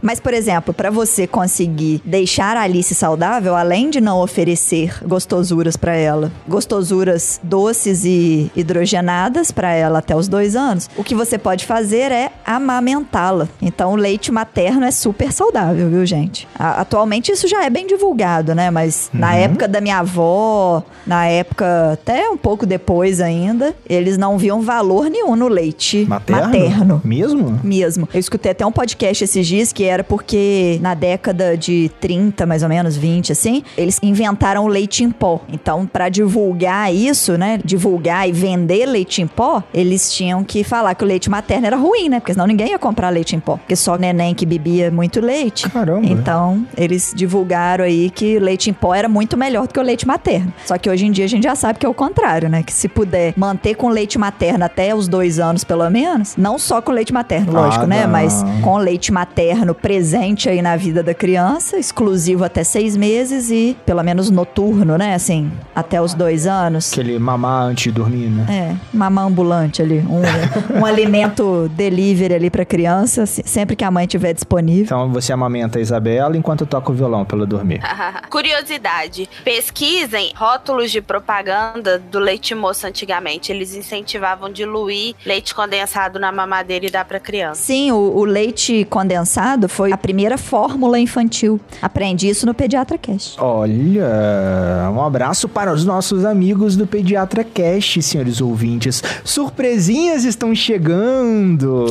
Mas, 0.01 0.19
por 0.19 0.33
exemplo, 0.33 0.73
para 0.73 0.89
você 0.89 1.25
conseguir 1.27 2.01
deixar 2.05 2.55
a 2.57 2.61
Alice 2.61 2.93
saudável, 2.95 3.55
além 3.55 3.89
de 3.89 3.99
não 4.01 4.21
oferecer 4.21 5.03
gostosuras 5.05 5.75
para 5.77 5.95
ela, 5.95 6.31
gostosuras 6.47 7.39
doces 7.43 8.03
e 8.05 8.51
hidrogenadas 8.55 9.51
para 9.51 9.71
ela 9.73 9.99
até 9.99 10.15
os 10.15 10.27
dois 10.27 10.55
anos, 10.55 10.89
o 10.97 11.03
que 11.03 11.15
você 11.15 11.37
pode 11.37 11.65
fazer 11.65 12.11
é 12.11 12.31
amamentá-la. 12.45 13.47
Então, 13.61 13.93
o 13.93 13.95
leite 13.95 14.31
materno 14.31 14.85
é 14.85 14.91
super 14.91 15.31
saudável, 15.31 15.89
viu, 15.89 16.05
gente? 16.05 16.47
A- 16.57 16.81
atualmente 16.81 17.31
isso 17.31 17.47
já 17.47 17.63
é 17.65 17.69
bem 17.69 17.87
divulgado, 17.87 18.53
né? 18.53 18.69
Mas 18.69 19.09
na 19.13 19.35
época 19.35 19.67
da 19.67 19.81
minha 19.81 19.99
avó, 19.99 20.83
na 21.05 21.25
época 21.27 21.93
até 21.93 22.29
um 22.29 22.37
pouco 22.37 22.65
depois 22.65 23.19
ainda, 23.21 23.73
eles 23.89 24.17
não 24.17 24.37
viam 24.37 24.61
valor 24.61 25.09
nenhum 25.09 25.35
no 25.35 25.47
leite 25.47 26.05
Materno? 26.07 26.41
materno 26.45 27.01
Mesmo? 27.03 27.59
mesmo. 27.63 28.09
Eu 28.13 28.19
escutei 28.19 28.51
até 28.51 28.65
um 28.65 28.71
podcast 28.71 29.23
esses 29.23 29.47
dias 29.47 29.73
que 29.73 29.83
era 29.87 30.03
porque 30.03 30.79
na 30.81 30.93
década 30.93 31.57
de 31.57 31.89
30, 31.99 32.45
mais 32.45 32.63
ou 32.63 32.69
menos, 32.69 32.95
20, 32.95 33.31
assim, 33.31 33.63
eles 33.77 33.99
inventaram 34.01 34.65
o 34.65 34.67
leite 34.67 35.03
em 35.03 35.09
pó. 35.09 35.41
Então, 35.51 35.85
pra 35.85 36.09
divulgar 36.09 36.93
isso, 36.93 37.37
né, 37.37 37.59
divulgar 37.63 38.27
e 38.27 38.31
vender 38.31 38.85
leite 38.85 39.21
em 39.21 39.27
pó, 39.27 39.63
eles 39.73 40.11
tinham 40.11 40.43
que 40.43 40.63
falar 40.63 40.95
que 40.95 41.03
o 41.03 41.07
leite 41.07 41.29
materno 41.29 41.67
era 41.67 41.75
ruim, 41.75 42.09
né? 42.09 42.19
Porque 42.19 42.33
senão 42.33 42.47
ninguém 42.47 42.69
ia 42.71 42.79
comprar 42.79 43.09
leite 43.09 43.35
em 43.35 43.39
pó. 43.39 43.57
Porque 43.57 43.75
só 43.75 43.97
neném 43.97 44.33
que 44.33 44.45
bebia 44.45 44.91
muito 44.91 45.19
leite. 45.19 45.69
Caramba. 45.69 46.05
Então, 46.05 46.65
eles 46.77 47.13
divulgaram 47.15 47.85
aí 47.85 48.09
que 48.09 48.37
o 48.37 48.41
leite 48.41 48.69
em 48.69 48.73
pó 48.73 48.93
era 48.93 49.07
muito 49.09 49.37
melhor 49.37 49.67
do 49.67 49.73
que 49.73 49.79
o 49.79 49.83
leite 49.83 50.07
materno. 50.07 50.53
Só 50.65 50.77
que 50.77 50.89
hoje 50.89 51.05
em 51.05 51.11
dia 51.11 51.25
a 51.25 51.29
gente 51.29 51.43
já 51.43 51.55
sabe 51.55 51.79
que 51.79 51.85
é 51.85 51.89
o 51.89 51.93
contrário, 51.93 52.49
né? 52.49 52.63
Que 52.63 52.73
se 52.73 52.87
puder 52.87 53.33
manter 53.35 53.75
com 53.75 53.89
leite 53.89 54.17
materno 54.17 54.65
até 54.65 54.93
os 54.93 55.07
dois 55.07 55.39
anos, 55.39 55.63
pelo 55.63 55.89
menos, 55.89 56.35
não 56.37 56.57
só 56.57 56.81
com 56.81 56.91
leite 56.91 57.13
materno, 57.13 57.53
lógico, 57.53 57.83
Ah, 57.85 57.87
né? 57.87 58.07
Mas 58.07 58.43
com 58.63 58.77
leite 58.77 59.11
materno 59.11 59.73
presente 59.77 60.49
aí 60.49 60.61
na 60.61 60.75
vida 60.75 61.01
da 61.01 61.13
criança, 61.13 61.77
exclusivo 61.77 62.43
até 62.43 62.63
seis 62.63 62.97
meses 62.97 63.49
e 63.49 63.77
pelo 63.85 64.03
menos 64.03 64.29
noturno, 64.29 64.97
né? 64.97 65.13
Assim, 65.15 65.51
até 65.75 66.01
os 66.01 66.13
dois 66.13 66.45
anos. 66.47 66.91
Aquele 66.91 67.17
mamar 67.19 67.63
antes 67.67 67.83
de 67.85 67.91
dormir, 67.91 68.29
né? 68.29 68.45
É, 68.49 68.75
mamã 68.97 69.23
ambulante 69.25 69.81
ali. 69.81 69.99
Um, 69.99 70.79
um 70.79 70.85
alimento 70.85 71.69
delivery 71.75 72.33
ali 72.33 72.49
pra 72.49 72.65
criança, 72.65 73.25
se- 73.25 73.43
sempre 73.45 73.75
que 73.75 73.83
a 73.83 73.91
mãe 73.91 74.05
tiver 74.07 74.33
disponível. 74.33 74.83
Então 74.85 75.11
você 75.11 75.31
amamenta 75.31 75.79
a 75.79 75.81
Isabela 75.81 76.35
enquanto 76.35 76.61
eu 76.61 76.67
toco 76.67 76.91
o 76.91 76.95
violão 76.95 77.23
pra 77.23 77.37
ela 77.37 77.45
dormir. 77.45 77.81
Curiosidade: 78.29 79.29
pesquisem 79.43 80.31
rótulos 80.35 80.91
de 80.91 81.01
propaganda 81.01 81.99
do 81.99 82.19
leite 82.19 82.53
moço 82.55 82.85
antigamente. 82.87 83.51
Eles 83.51 83.75
incentivavam 83.75 84.51
diluir 84.51 85.15
leite 85.25 85.53
condensado 85.53 86.19
na 86.19 86.31
mamadeira 86.31 86.85
e 86.85 86.89
dar 86.89 87.05
pra 87.05 87.19
criança. 87.19 87.61
Sim, 87.61 87.91
o, 87.91 87.95
o 88.17 88.23
leite 88.25 88.85
condensado 88.89 89.66
foi 89.67 89.91
a 89.91 89.97
primeira 89.97 90.37
fórmula 90.37 90.99
infantil. 90.99 91.59
Aprendi 91.81 92.29
isso 92.29 92.45
no 92.45 92.53
Pediatra 92.53 92.97
Cast. 92.97 93.39
Olha, 93.39 94.91
um 94.93 95.01
abraço 95.01 95.47
para 95.49 95.73
os 95.73 95.85
nossos 95.85 96.25
amigos 96.25 96.75
do 96.75 96.85
Pediatra 96.85 97.43
Cast, 97.43 98.01
senhores 98.01 98.41
ouvintes. 98.41 99.03
Surpresinhas 99.23 100.23
estão 100.23 100.53
chegando. 100.55 101.85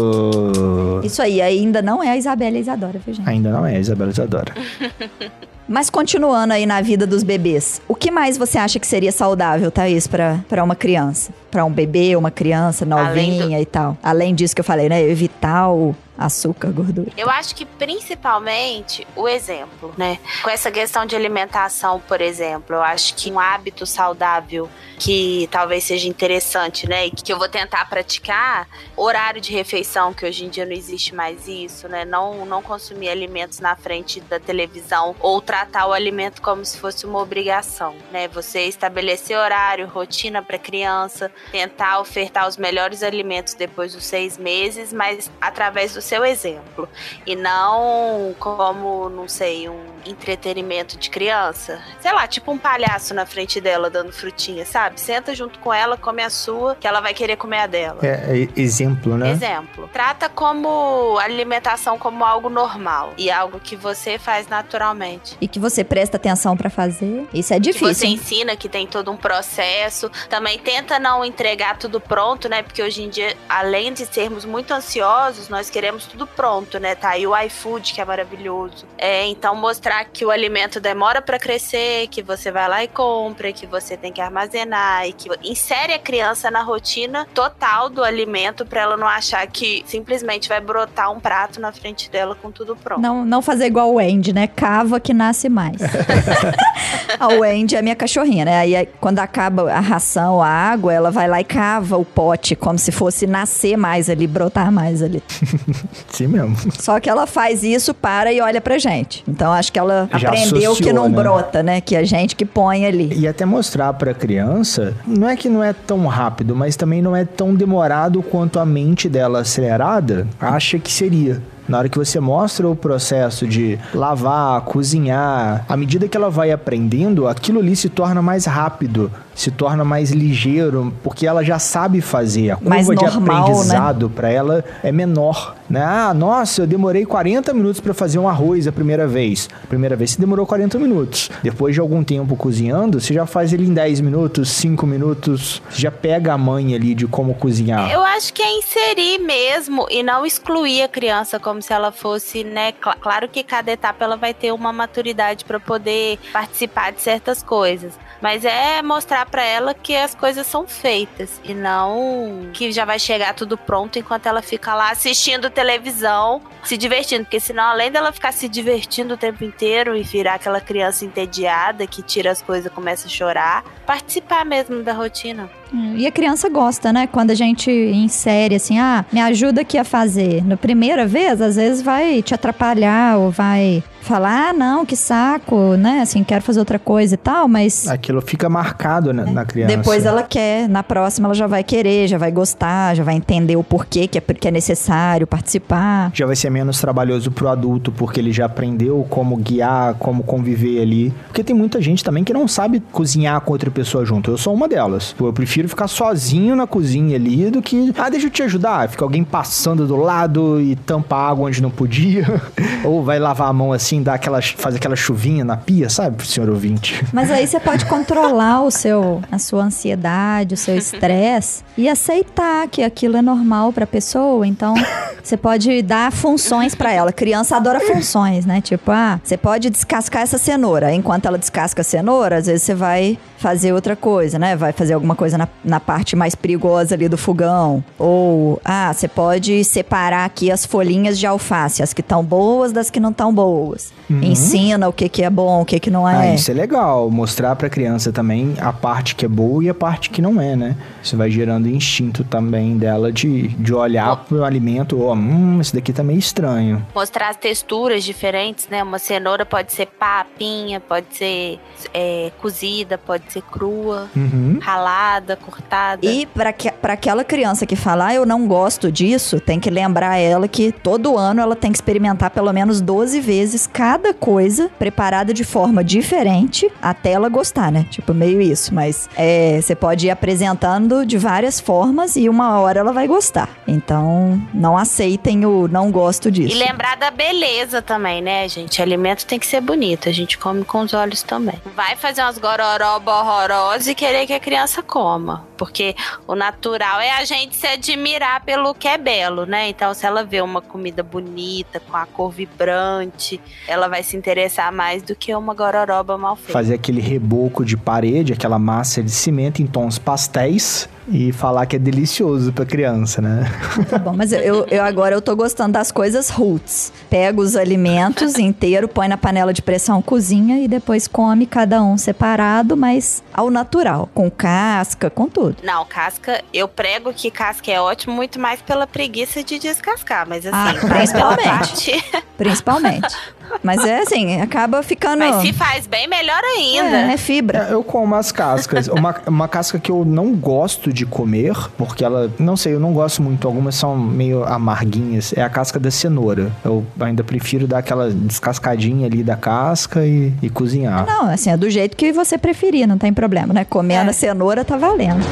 Isso 1.03 1.21
aí, 1.23 1.41
ainda 1.41 1.83
não 1.83 2.03
é 2.03 2.11
a 2.11 2.17
Isabela 2.17 2.57
e 2.57 2.59
a 2.59 2.61
Isadora, 2.61 3.01
viu, 3.05 3.15
gente? 3.15 3.29
Ainda 3.29 3.51
não 3.51 3.67
é, 3.67 3.79
Isabela 3.79 4.11
Isadora. 4.11 4.55
Mas 5.69 5.91
continuando 5.91 6.53
aí 6.53 6.65
na 6.65 6.81
vida 6.81 7.07
dos 7.07 7.25
bebês, 7.25 7.83
o 7.89 7.95
que 7.95 8.09
mais 8.09 8.39
você 8.39 8.57
acha 8.57 8.79
que 8.79 8.87
seria 8.87 9.11
saudável, 9.11 9.69
Thaís, 9.69 10.07
pra, 10.07 10.39
pra 10.49 10.63
uma 10.63 10.77
criança? 10.77 11.33
Pra 11.51 11.65
um 11.65 11.73
bebê, 11.73 12.15
uma 12.15 12.31
criança 12.31 12.85
novinha 12.85 13.61
e 13.61 13.67
tal? 13.67 13.99
Além 14.01 14.33
disso 14.33 14.55
que 14.55 14.61
eu 14.61 14.65
falei, 14.65 14.89
né? 14.89 15.03
Evitar 15.03 15.69
o 15.71 15.95
açúcar, 16.17 16.71
gordura. 16.71 17.11
Eu 17.17 17.29
acho 17.29 17.55
que 17.55 17.65
principalmente 17.65 19.07
o 19.15 19.29
exemplo, 19.29 19.95
né? 19.97 20.19
Com 20.43 20.51
essa 20.51 20.71
questão 20.71 21.05
de 21.05 21.15
alimentação, 21.15 22.01
por 22.01 22.21
exemplo, 22.21 22.77
eu 22.77 22.83
acho 22.83 23.15
que 23.15 23.31
um 23.31 23.39
hábito 23.39 23.87
saudável 23.87 24.69
que 24.99 25.49
talvez 25.51 25.85
seja 25.85 26.09
interessante, 26.09 26.89
né? 26.89 27.07
E 27.07 27.11
que 27.11 27.33
eu 27.33 27.39
vou 27.39 27.49
tentar 27.49 27.89
praticar, 27.89 28.67
horário 28.97 29.41
de 29.41 29.53
refeição, 29.53 30.15
que 30.15 30.25
hoje 30.25 30.45
em 30.45 30.49
dia 30.49 30.65
não 30.65 30.73
existe 30.73 31.15
mais 31.15 31.47
isso, 31.47 31.89
né? 31.89 32.05
Não, 32.05 32.47
não 32.47 32.63
consumir 32.63 33.09
alimentos 33.09 33.61
na 33.61 33.77
frente 33.77 34.21
da 34.21 34.41
televisão 34.41 35.15
ou 35.21 35.41
tratar 35.41 35.87
o 35.87 35.93
alimento 35.93 36.41
como 36.41 36.65
se 36.65 36.79
fosse 36.79 37.05
uma 37.05 37.21
obrigação, 37.21 37.95
né? 38.11 38.29
Você 38.29 38.63
estabelecer 38.63 39.37
horário, 39.37 39.87
rotina 39.87 40.43
para 40.43 40.59
criança, 40.59 41.31
tentar 41.53 42.01
ofertar 42.01 42.49
os 42.49 42.57
melhores 42.57 43.03
alimentos 43.03 43.55
depois 43.55 43.93
dos 43.93 44.05
seis 44.05 44.39
meses, 44.39 44.93
mas 44.93 45.31
através 45.41 45.95
do 45.95 46.01
seu 46.07 46.25
exemplo. 46.25 46.89
E 47.27 47.35
não 47.37 48.35
como, 48.39 49.09
não 49.09 49.29
sei, 49.29 49.69
um 49.69 49.97
entretenimento 50.07 50.97
de 50.97 51.11
criança. 51.11 51.81
Sei 52.01 52.13
lá, 52.13 52.27
tipo 52.27 52.51
um 52.53 52.59
palhaço 52.59 53.13
na 53.13 53.27
frente 53.27 53.61
dela 53.61 53.91
dando 53.91 54.13
frutinha, 54.13 54.65
sabe? 54.65 55.01
Senta 55.01 55.35
junto 55.35 55.59
com 55.59 55.73
ela, 55.73 55.97
come 55.97 56.23
a 56.23 56.31
sua, 56.31 56.77
que 56.77 56.87
ela 56.87 57.01
vai 57.01 57.13
querer 57.13 57.37
comer 57.37 57.59
a 57.61 57.67
dela. 57.67 57.99
É, 58.03 58.47
é 58.57 58.61
exemplo, 58.61 59.17
né? 59.17 59.31
Exemplo. 59.31 59.89
Trata 59.93 60.29
como 60.29 61.19
alimentação 61.19 61.99
como 61.99 62.25
algo 62.25 62.49
normal 62.49 63.13
e 63.17 63.31
algo 63.31 63.59
que 63.59 63.77
você 63.77 64.19
faz 64.19 64.47
naturalmente. 64.49 65.37
E 65.41 65.49
que 65.49 65.59
você 65.59 65.83
presta 65.83 66.17
atenção 66.17 66.57
pra 66.57 66.71
fazer. 66.71 67.27
Isso 67.33 67.53
é 67.53 67.57
Que 67.57 67.63
difícil. 67.63 67.95
você 67.95 68.07
hein? 68.07 68.15
ensina 68.15 68.57
que 68.57 68.69
tem 68.69 68.87
todo 68.87 69.11
um 69.11 69.17
processo. 69.17 70.11
Também 70.29 70.59
tenta 70.59 70.99
não 70.99 71.25
entregar 71.25 71.79
tudo 71.79 72.01
pronto, 72.01 72.49
né? 72.49 72.63
Porque 72.63 72.83
hoje 72.83 73.03
em 73.03 73.09
dia, 73.09 73.37
além 73.49 73.93
de 73.93 74.07
sermos 74.07 74.45
muito 74.45 74.73
ansiosos, 74.73 75.49
nós 75.49 75.69
queremos 75.69 75.96
tudo 76.05 76.27
pronto, 76.27 76.79
né? 76.79 76.95
Tá 76.95 77.11
aí 77.11 77.27
o 77.27 77.37
iFood, 77.37 77.93
que 77.95 78.01
é 78.01 78.05
maravilhoso. 78.05 78.87
É, 78.99 79.27
então 79.27 79.55
mostrar 79.55 80.05
que 80.05 80.25
o 80.25 80.31
alimento 80.31 80.81
demora 80.81 81.23
pra 81.23 81.39
crescer, 81.39 82.09
que 82.09 82.23
você 82.23 82.51
vai 82.51 82.69
lá 82.69 82.85
e 82.85 82.89
compra, 82.89 83.53
que 83.53 83.67
você 83.67 83.97
tem 83.97 84.13
que 84.13 84.21
armazenar 84.21 85.07
e 85.07 85.13
que 85.13 85.29
insere 85.43 85.93
a 85.93 85.99
criança 85.99 86.51
na 86.51 86.63
rotina 86.63 87.27
total 87.35 87.89
do 87.89 88.03
alimento 88.03 88.67
pra 88.67 88.83
ela 88.83 88.97
não 88.97 89.07
achar 89.07 89.47
que 89.47 89.83
simplesmente 89.87 90.49
vai 90.49 90.61
brotar 90.61 91.13
um 91.13 91.21
prato 91.21 91.61
na 91.61 91.73
frente 91.73 92.11
dela 92.11 92.35
com 92.35 92.51
tudo 92.51 92.77
pronto. 92.77 93.01
Não, 93.01 93.25
não 93.25 93.41
fazer 93.41 93.67
igual 93.67 93.93
o 93.93 93.99
Andy, 93.99 94.33
né? 94.33 94.47
Cava 94.47 95.01
que 95.01 95.15
nasce 95.15 95.49
mais. 95.49 95.77
a 97.19 97.29
Wendy 97.29 97.77
é 97.77 97.79
a 97.79 97.83
minha 97.83 97.97
cachorrinha, 97.97 98.45
né? 98.45 98.59
Aí, 98.59 98.89
quando 99.01 99.19
acaba 99.19 99.73
a 99.73 99.81
ração, 99.81 100.43
a 100.43 100.49
água, 100.49 100.93
ela 100.93 101.11
vai 101.11 101.29
lá 101.29 101.41
e 101.41 101.45
cava 101.45 101.97
o 101.97 102.05
pote 102.05 102.55
como 102.57 102.79
se 102.79 102.93
fosse 102.93 103.27
nascer 103.27 103.77
mais 103.77 104.11
ali, 104.11 104.27
brotar 104.27 104.71
mais 104.73 105.03
ali. 105.03 105.23
Sim 106.11 106.29
mesmo. 106.29 106.57
Só 106.79 106.99
que 107.01 107.09
ela 107.09 107.27
faz 107.27 107.63
isso, 107.63 107.95
para 107.95 108.33
e 108.33 108.41
olha 108.41 108.61
pra 108.61 108.79
gente. 108.79 109.25
Então 109.29 109.53
acho 109.53 109.73
que 109.73 109.79
ela 109.79 110.09
Já 110.17 110.29
aprendeu 110.29 110.73
associou, 110.73 110.77
que 110.77 110.93
não 110.93 111.09
né? 111.09 111.17
brota, 111.17 111.63
né? 111.63 111.81
Que 111.81 111.97
a 111.97 112.05
gente 112.05 112.37
que 112.37 112.45
põe 112.45 112.87
ali. 112.87 113.13
E 113.17 113.27
até 113.27 113.45
mostrar 113.45 113.93
pra 113.95 114.15
criança, 114.15 114.95
não 115.07 115.29
é 115.29 115.37
que 115.37 115.49
não 115.49 115.63
é 115.63 115.73
tão 115.73 116.07
rápido, 116.07 116.55
mas 116.55 116.77
também 116.77 117.01
não 117.03 117.15
é 117.15 117.25
tão 117.25 117.55
demorado 117.55 118.23
quanto 118.23 118.59
a 118.59 118.67
mente 118.67 119.09
dela 119.09 119.41
acelerada 119.41 120.27
acha 120.41 120.79
que 120.79 120.93
seria. 120.93 121.43
Na 121.69 121.79
hora 121.79 121.89
que 121.89 121.99
você 121.99 122.21
mostra 122.21 122.69
o 122.69 122.77
processo 122.77 123.45
de 123.45 123.77
lavar, 123.93 124.61
cozinhar, 124.61 125.65
à 125.69 125.77
medida 125.77 126.07
que 126.07 126.17
ela 126.17 126.31
vai 126.31 126.53
aprendendo, 126.53 127.27
aquilo 127.27 127.59
ali 127.59 127.75
se 127.75 127.89
torna 127.89 128.23
mais 128.23 128.45
rápido, 128.45 129.11
se 129.37 129.51
torna 129.51 129.85
mais 129.85 130.11
ligeiro, 130.11 130.93
porque 131.05 131.27
ela 131.27 131.45
já 131.45 131.59
sabe 131.59 132.01
fazer. 132.01 132.51
A 132.53 132.57
curva 132.57 132.71
Mais 132.71 132.87
de 132.89 132.95
normal, 132.95 133.21
né? 133.21 133.53
aprendizado 133.53 134.11
pra 134.11 134.31
ela 134.31 134.65
é 134.83 134.91
menor, 134.91 135.55
né? 135.71 135.83
Ah, 135.85 136.15
nossa, 136.15 136.63
eu 136.63 136.67
demorei 136.67 137.05
40 137.05 137.53
minutos 137.53 137.81
pra 137.81 137.93
fazer 137.95 138.19
um 138.19 138.27
arroz 138.29 138.67
a 138.67 138.73
primeira 138.73 139.07
vez. 139.07 139.49
A 139.63 139.67
primeira 139.67 139.95
vez 139.95 140.13
você 140.13 140.21
demorou 140.21 140.47
40 140.47 140.79
minutos. 140.79 141.31
Depois 141.43 141.75
de 141.75 141.81
algum 141.81 142.03
tempo 142.03 142.35
cozinhando, 142.35 142.99
você 143.01 143.13
já 143.13 143.27
faz 143.27 143.53
ele 143.53 143.67
em 143.67 143.75
10 143.75 144.01
minutos, 144.01 144.49
5 144.49 144.87
minutos. 144.87 145.61
Você 145.69 145.83
já 145.83 145.91
pega 145.91 146.33
a 146.33 146.39
manha 146.39 146.75
ali 146.77 146.95
de 146.95 147.07
como 147.07 147.35
cozinhar. 147.35 147.91
Eu 147.93 148.03
acho 148.03 148.33
que 148.33 148.43
é 148.43 148.59
inserir 148.59 149.19
mesmo 149.19 149.87
e 149.91 150.03
não 150.03 150.25
excluir 150.25 150.83
a 150.83 150.89
criança 150.89 151.39
como 151.39 151.61
se 151.61 151.73
ela 151.73 151.93
fosse, 151.93 152.43
né? 152.43 152.73
cl- 152.83 152.97
claro 153.01 153.29
que 153.29 153.43
cada 153.45 153.71
etapa 153.71 154.03
ela 154.05 154.17
vai 154.17 154.33
ter 154.33 154.51
uma 154.53 154.73
maturidade 154.73 155.45
para 155.45 155.61
poder 155.61 156.19
participar 156.33 156.93
de 156.93 157.03
certas 157.03 157.43
coisas. 157.43 157.93
Mas 158.21 158.45
é 158.45 158.83
mostrar 158.83 159.27
pra 159.27 159.45
ela 159.45 159.75
que 159.75 159.95
as 159.95 160.15
coisas 160.15 160.47
são 160.47 160.67
feitas 160.67 161.41
e 161.45 161.55
não 161.55 162.49
que 162.53 162.73
já 162.73 162.85
vai 162.85 162.99
chegar 162.99 163.35
tudo 163.35 163.57
pronto 163.57 163.99
enquanto 163.99 164.27
ela 164.27 164.43
fica 164.43 164.75
lá 164.75 164.91
assistindo 164.91 165.51
televisão, 165.51 166.41
se 166.65 166.77
divertindo. 166.77 167.25
Porque 167.25 167.41
senão, 167.41 167.65
além 167.65 167.91
dela 167.91 168.13
ficar 168.13 168.33
se 168.33 168.49
divertindo 168.49 169.15
o 169.15 169.17
tempo 169.17 169.45
inteiro 169.45 169.97
e 169.97 170.03
virar 170.03 170.35
aquela 170.35 170.61
criança 170.61 171.05
entediada 171.05 171.87
que 171.87 172.03
tira 172.03 172.31
as 172.31 172.41
coisas 172.41 172.71
e 172.71 172.75
começa 172.75 173.07
a 173.07 173.11
chorar, 173.11 173.65
participar 173.85 174.45
mesmo 174.45 174.83
da 174.83 174.93
rotina. 174.93 175.51
E 175.97 176.07
a 176.07 176.13
criança 176.13 176.49
gosta, 176.49 176.93
né? 176.93 177.07
Quando 177.07 177.33
a 177.33 177.35
gente 177.35 177.71
insere 177.71 178.55
assim, 178.55 178.79
ah, 178.79 179.05
me 179.13 179.21
ajuda 179.21 179.63
aqui 179.63 179.77
a 179.77 179.85
fazer. 179.85 180.45
Na 180.45 180.57
primeira 180.57 181.07
vez, 181.07 181.41
às 181.41 181.57
vezes 181.57 181.83
vai 181.83 182.23
te 182.23 182.35
atrapalhar 182.35 183.19
ou 183.19 183.31
vai 183.31 183.83
falar, 184.07 184.51
ah, 184.51 184.53
não, 184.53 184.87
que 184.87 184.97
saco, 184.97 185.75
né? 185.77 186.01
Assim, 186.01 186.23
quero 186.23 186.43
fazer 186.43 186.61
outra 186.61 186.79
coisa 186.79 187.15
e 187.15 187.19
tal, 187.19 187.49
mas. 187.49 187.89
Aquilo 187.89 188.21
fica 188.23 188.49
marcado 188.49 189.13
na, 189.13 189.25
na 189.25 189.45
criança. 189.45 189.77
Depois 189.77 190.07
ela 190.07 190.23
quer, 190.23 190.69
na 190.69 190.83
próxima 190.83 191.27
ela 191.27 191.35
já 191.35 191.47
vai 191.47 191.65
querer, 191.65 192.07
já 192.07 192.17
vai 192.17 192.31
gostar, 192.31 192.95
já 192.95 193.03
vai 193.03 193.17
entender 193.17 193.57
o 193.57 193.65
porquê 193.65 194.07
que 194.07 194.19
é, 194.19 194.21
que 194.21 194.49
é 194.49 194.51
necessário 194.51 195.27
participar. 195.27 196.11
Já 196.15 196.25
vai 196.25 196.37
ser 196.37 196.51
menos 196.51 196.81
trabalhoso 196.81 197.31
pro 197.31 197.49
adulto, 197.49 197.91
porque 197.91 198.21
ele 198.21 198.33
já 198.33 198.47
aprendeu 198.47 199.05
como 199.11 199.37
guiar, 199.37 199.95
como 199.95 200.23
conviver 200.23 200.81
ali. 200.81 201.13
Porque 201.27 201.43
tem 201.43 201.55
muita 201.55 201.81
gente 201.81 202.05
também 202.05 202.23
que 202.23 202.33
não 202.33 202.47
sabe 202.47 202.81
cozinhar 202.93 203.41
com 203.41 203.53
outra 203.53 203.71
pessoa 203.71 204.05
junto. 204.05 204.31
Eu 204.31 204.39
sou 204.39 204.55
uma 204.55 204.69
delas. 204.69 205.15
Eu 205.19 205.33
prefiro 205.33 205.69
ficar 205.69 205.89
sozinho 205.89 206.55
na 206.55 206.67
cozinha 206.67 207.17
ali 207.17 207.51
do 207.51 207.61
que, 207.61 207.93
ah, 207.99 208.09
deixa 208.09 208.27
eu 208.27 208.31
te 208.31 208.43
ajudar. 208.45 208.89
Fica 208.89 209.05
alguém 209.05 209.25
passando 209.25 209.87
do 209.87 209.97
lado 209.97 210.61
e 210.61 210.77
tampa 210.77 211.17
água 211.17 211.49
onde 211.49 211.61
não 211.61 211.71
podia. 211.71 212.41
Ou 212.85 213.03
vai 213.03 213.19
lavar 213.19 213.49
a 213.49 213.53
mão 213.53 213.73
assim 213.73 213.96
assim, 213.97 214.03
dar 214.03 214.15
aquela, 214.15 214.41
fazer 214.43 214.77
aquela 214.77 214.97
chuvinha 214.97 215.45
na 215.45 215.57
pia, 215.57 215.89
sabe, 215.89 216.27
senhor 216.27 216.49
ouvinte? 216.49 217.05
Mas 217.13 217.31
aí 217.31 217.47
você 217.47 217.59
pode 217.59 217.85
controlar 217.87 218.63
o 218.63 218.71
seu, 218.71 219.23
a 219.31 219.39
sua 219.39 219.65
ansiedade, 219.65 220.55
o 220.55 220.57
seu 220.57 220.77
estresse 220.77 221.65
e 221.77 221.89
aceitar 221.89 222.69
que 222.69 222.83
aquilo 222.83 223.17
é 223.17 223.23
normal 223.23 223.73
pra 223.73 223.87
pessoa. 223.87 224.47
Então, 224.47 224.75
você 225.23 225.37
pode 225.37 225.83
dar 225.83 226.13
funções 226.13 226.75
para 226.75 226.93
ela. 226.93 227.13
criança 227.13 227.57
adora 227.57 227.81
funções, 227.81 228.45
né? 228.47 228.61
Tipo, 228.61 228.91
ah, 228.93 229.21
você 229.23 229.37
pode 229.37 229.71
descascar 229.71 230.23
essa 230.23 230.39
cenoura. 230.39 230.93
Enquanto 230.93 231.27
ela 231.27 231.39
descasca 231.39 231.81
a 231.81 231.85
cenoura, 231.85 232.37
às 232.37 232.47
vezes 232.47 232.63
você 232.63 232.75
vai 232.75 233.19
fazer 233.39 233.73
outra 233.73 233.95
coisa, 233.95 234.39
né? 234.39 234.57
Vai 234.57 234.73
fazer 234.73 234.95
alguma 234.95 235.15
coisa 235.15 235.37
na, 235.37 235.49
na 235.65 235.81
parte 235.81 236.17
mais 236.17 236.35
perigosa 236.35 236.95
ali 236.95 237.09
do 237.09 237.19
fogão. 237.19 237.85
Ou, 237.99 238.61
ah, 238.65 238.93
você 238.93 239.09
pode 239.09 239.63
separar 239.65 240.25
aqui 240.25 240.51
as 240.51 240.65
folhinhas 240.65 241.19
de 241.19 241.27
alface, 241.27 241.83
as 241.83 241.93
que 241.93 242.01
estão 242.01 242.25
boas 242.25 242.73
das 242.73 242.91
que 242.91 243.01
não 243.01 243.11
estão 243.11 243.33
boas. 243.33 243.86
Uhum. 244.09 244.23
Ensina 244.23 244.89
o 244.89 244.93
que, 244.93 245.09
que 245.09 245.23
é 245.23 245.31
bom, 245.31 245.63
o 245.63 245.65
que, 245.65 245.81
que 245.81 245.91
não 245.91 246.09
é. 246.09 246.31
Ah, 246.31 246.35
isso 246.35 246.51
é 246.51 246.55
legal. 246.55 247.11
Mostrar 247.11 247.57
pra 247.57 247.69
criança 247.69 248.13
também 248.13 248.55
a 248.61 248.73
parte 248.73 249.15
que 249.15 249.25
é 249.25 249.29
boa 249.29 249.65
e 249.65 249.69
a 249.69 249.75
parte 249.75 250.11
que 250.11 250.23
não 250.23 250.41
é, 250.41 250.55
né? 250.55 250.77
Isso 251.03 251.17
vai 251.17 251.31
gerando 251.31 251.69
instinto 251.69 252.25
também 252.25 252.79
dela 252.79 253.13
de, 253.13 253.49
de 253.49 253.75
olhar 253.75 254.13
oh. 254.13 254.17
pro 254.17 254.45
alimento, 254.45 255.01
ó, 255.03 255.11
oh, 255.11 255.15
hum, 255.15 255.61
esse 255.61 255.75
daqui 255.75 255.93
tá 255.93 256.03
meio 256.03 256.19
estranho. 256.19 256.85
Mostrar 256.95 257.31
as 257.31 257.37
texturas 257.37 258.05
diferentes, 258.05 258.69
né? 258.69 258.83
Uma 258.83 258.99
cenoura 258.99 259.45
pode 259.45 259.73
ser 259.73 259.87
papinha, 259.87 260.81
pode 260.81 261.07
ser 261.11 261.59
é, 261.93 262.31
cozida, 262.41 262.97
pode 262.99 263.33
ser 263.33 263.43
crua, 263.43 264.09
uhum. 264.15 264.59
ralada, 264.61 265.37
cortada. 265.37 266.07
E 266.07 266.27
para 266.27 266.53
que, 266.53 266.69
aquela 266.83 267.25
criança 267.25 267.67
que 267.67 267.77
falar, 267.77 268.07
ah, 268.07 268.15
eu 268.15 268.25
não 268.25 268.47
gosto 268.47 268.93
disso, 268.93 269.41
tem 269.41 269.59
que 269.59 269.69
lembrar 269.69 270.17
ela 270.17 270.47
que 270.47 270.71
todo 270.71 271.17
ano 271.17 271.41
ela 271.41 271.57
tem 271.57 271.73
que 271.73 271.79
experimentar 271.79 272.31
pelo 272.31 272.53
menos 272.53 272.81
12 272.81 273.21
vezes 273.21 273.67
cada 273.77 274.15
coisa 274.15 274.71
preparada 274.79 275.35
de 275.35 275.45
forma 275.45 275.85
diferente 275.85 276.73
até 276.81 277.13
ela 277.13 277.29
gostar, 277.29 277.71
né? 277.71 277.85
Tipo, 277.91 278.15
meio 278.15 278.41
isso. 278.41 278.75
Mas 278.75 279.07
é, 279.15 279.61
você 279.61 279.75
pode 279.75 280.07
ir 280.07 280.11
apresentando 280.11 281.05
de 281.05 281.19
várias 281.19 281.61
formas 281.61 282.17
e 282.17 282.27
uma 282.27 282.59
hora 282.59 282.81
ela 282.81 282.91
vai 282.91 283.07
gostar. 283.07 283.51
Então, 283.69 284.41
não 284.55 284.79
aceitem 284.79 285.45
o 285.45 285.69
não 285.69 285.91
gosto 285.91 286.31
disso. 286.31 286.57
E 286.57 286.59
lembrar 286.59 286.97
da 286.97 287.11
beleza 287.11 287.83
também, 287.83 288.23
né, 288.23 288.49
gente? 288.49 288.81
Alimento 288.81 289.27
tem 289.27 289.39
que 289.39 289.47
ser 289.47 289.61
bonito. 289.61 290.09
A 290.09 290.13
gente 290.13 290.39
come 290.39 290.65
com 290.65 290.81
os 290.81 290.95
olhos 290.95 291.23
também. 291.23 291.61
Vai 291.75 291.97
fazer 291.97 292.23
umas 292.23 292.39
gororoba 292.39 293.13
horrorosas 293.13 293.89
e 293.89 293.95
querer 293.95 294.27
que 294.27 294.33
a 294.33 294.41
criança 294.41 294.83
coma. 294.83 295.47
Porque 295.59 295.95
o 296.27 296.35
natural 296.35 297.01
é 297.01 297.11
a 297.11 297.25
gente 297.27 297.55
se 297.57 297.67
admirar 297.67 298.43
pelo 298.43 298.75
que 298.75 298.89
é 298.89 298.97
belo, 298.97 299.45
né? 299.45 299.69
Então, 299.69 299.93
se 299.93 300.07
ela 300.07 300.25
vê 300.25 300.41
uma 300.41 300.63
comida 300.63 301.03
bonita, 301.03 301.79
com 301.79 301.97
a 301.97 302.07
cor 302.07 302.31
vibrante, 302.31 303.41
ela 303.67 303.89
vai 303.89 304.03
se 304.03 304.17
interessar 304.17 304.73
mais 304.73 305.03
do 305.03 305.15
que 305.15 305.35
uma 305.35 305.55
gororoba 305.55 306.17
mal 306.17 306.37
feita. 306.37 306.53
Fazer 306.53 306.75
aquele 306.75 307.01
reboco 307.01 307.65
de 307.65 307.77
parede, 307.77 308.33
aquela 308.33 308.59
massa 308.59 309.03
de 309.03 309.11
cimento 309.11 309.61
em 309.63 309.67
tons 309.67 309.99
pastéis 309.99 310.89
e 311.09 311.33
falar 311.33 311.67
que 311.67 311.77
é 311.77 311.79
delicioso 311.79 312.53
pra 312.53 312.65
criança, 312.65 313.23
né? 313.23 313.45
Tá 313.89 313.99
bom, 313.99 314.15
mas 314.15 314.33
eu, 314.33 314.67
eu 314.69 314.83
agora 314.83 315.15
eu 315.15 315.23
tô 315.23 315.35
gostando 315.37 315.73
das 315.73 315.93
coisas 315.93 316.29
roots. 316.31 316.93
Pega 317.09 317.41
os 317.41 317.57
alimentos 317.57 318.37
inteiro, 318.39 318.89
põe 318.89 319.09
na 319.09 319.17
panela 319.17 319.53
de 319.53 319.63
pressão, 319.63 320.03
cozinha 320.03 320.61
e 320.61 320.69
depois 320.69 321.07
come 321.07 321.47
cada 321.47 321.83
um 321.83 321.97
separado, 321.97 322.77
mas 322.77 323.23
ao 323.33 323.51
natural, 323.51 324.09
com 324.15 324.31
casca, 324.31 325.09
com 325.09 325.29
tudo. 325.29 325.57
Não, 325.63 325.85
casca, 325.85 326.43
eu 326.53 326.67
prego 326.69 327.13
que 327.13 327.31
casca 327.31 327.71
é 327.71 327.81
ótimo 327.81 328.15
muito 328.15 328.41
mais 328.41 328.61
pela 328.63 328.87
preguiça 328.87 329.43
de 329.43 329.59
descascar, 329.59 330.29
mas 330.29 330.45
assim, 330.47 330.79
ah, 330.83 330.87
principalmente. 330.89 332.05
principalmente. 332.37 333.17
Mas 333.63 333.85
é 333.85 334.01
assim, 334.01 334.41
acaba 334.41 334.83
ficando. 334.83 335.19
Mas 335.19 335.43
se 335.43 335.53
faz 335.53 335.87
bem, 335.87 336.09
melhor 336.09 336.43
ainda. 336.43 336.97
É, 336.97 337.13
é 337.13 337.17
fibra. 337.17 337.69
É, 337.71 337.73
eu 337.73 337.83
como 337.83 338.15
as 338.15 338.33
cascas. 338.33 338.89
uma, 338.89 339.15
uma 339.27 339.49
casca 339.49 339.79
que 339.79 339.91
eu 339.91 340.05
não 340.05 340.33
gosto 340.35 340.93
de 340.97 341.07
comer, 341.07 341.55
porque 341.77 342.05
ela, 342.05 342.31
não 342.39 342.57
sei, 342.57 342.75
eu 342.75 342.81
não 342.81 342.93
gosto 342.93 343.23
muito. 343.23 343.47
Algumas 343.47 343.75
são 343.75 343.97
meio 343.97 344.45
amarguinhas. 344.45 345.33
É 345.37 345.43
a 345.43 345.49
casca 345.49 345.79
da 345.79 345.91
cenoura. 345.91 346.51
Eu 346.65 346.85
ainda 346.99 347.23
prefiro 347.23 347.67
dar 347.67 347.79
aquela 347.79 348.11
descascadinha 348.11 349.07
ali 349.07 349.23
da 349.23 349.37
casca 349.37 350.05
e, 350.05 350.33
e 350.43 350.49
cozinhar. 350.49 351.07
Não, 351.07 351.29
assim, 351.29 351.51
é 351.51 351.57
do 351.57 351.69
jeito 351.69 351.97
que 351.97 352.13
você 352.13 352.39
preferir, 352.39 352.87
não 352.89 352.99
tem 352.99 353.13
problema, 353.13 353.53
né? 353.53 353.65
Comendo 353.65 354.09
é. 354.09 354.11
a 354.11 354.13
cenoura 354.13 354.65
tá 354.65 354.77
valendo. 354.77 355.25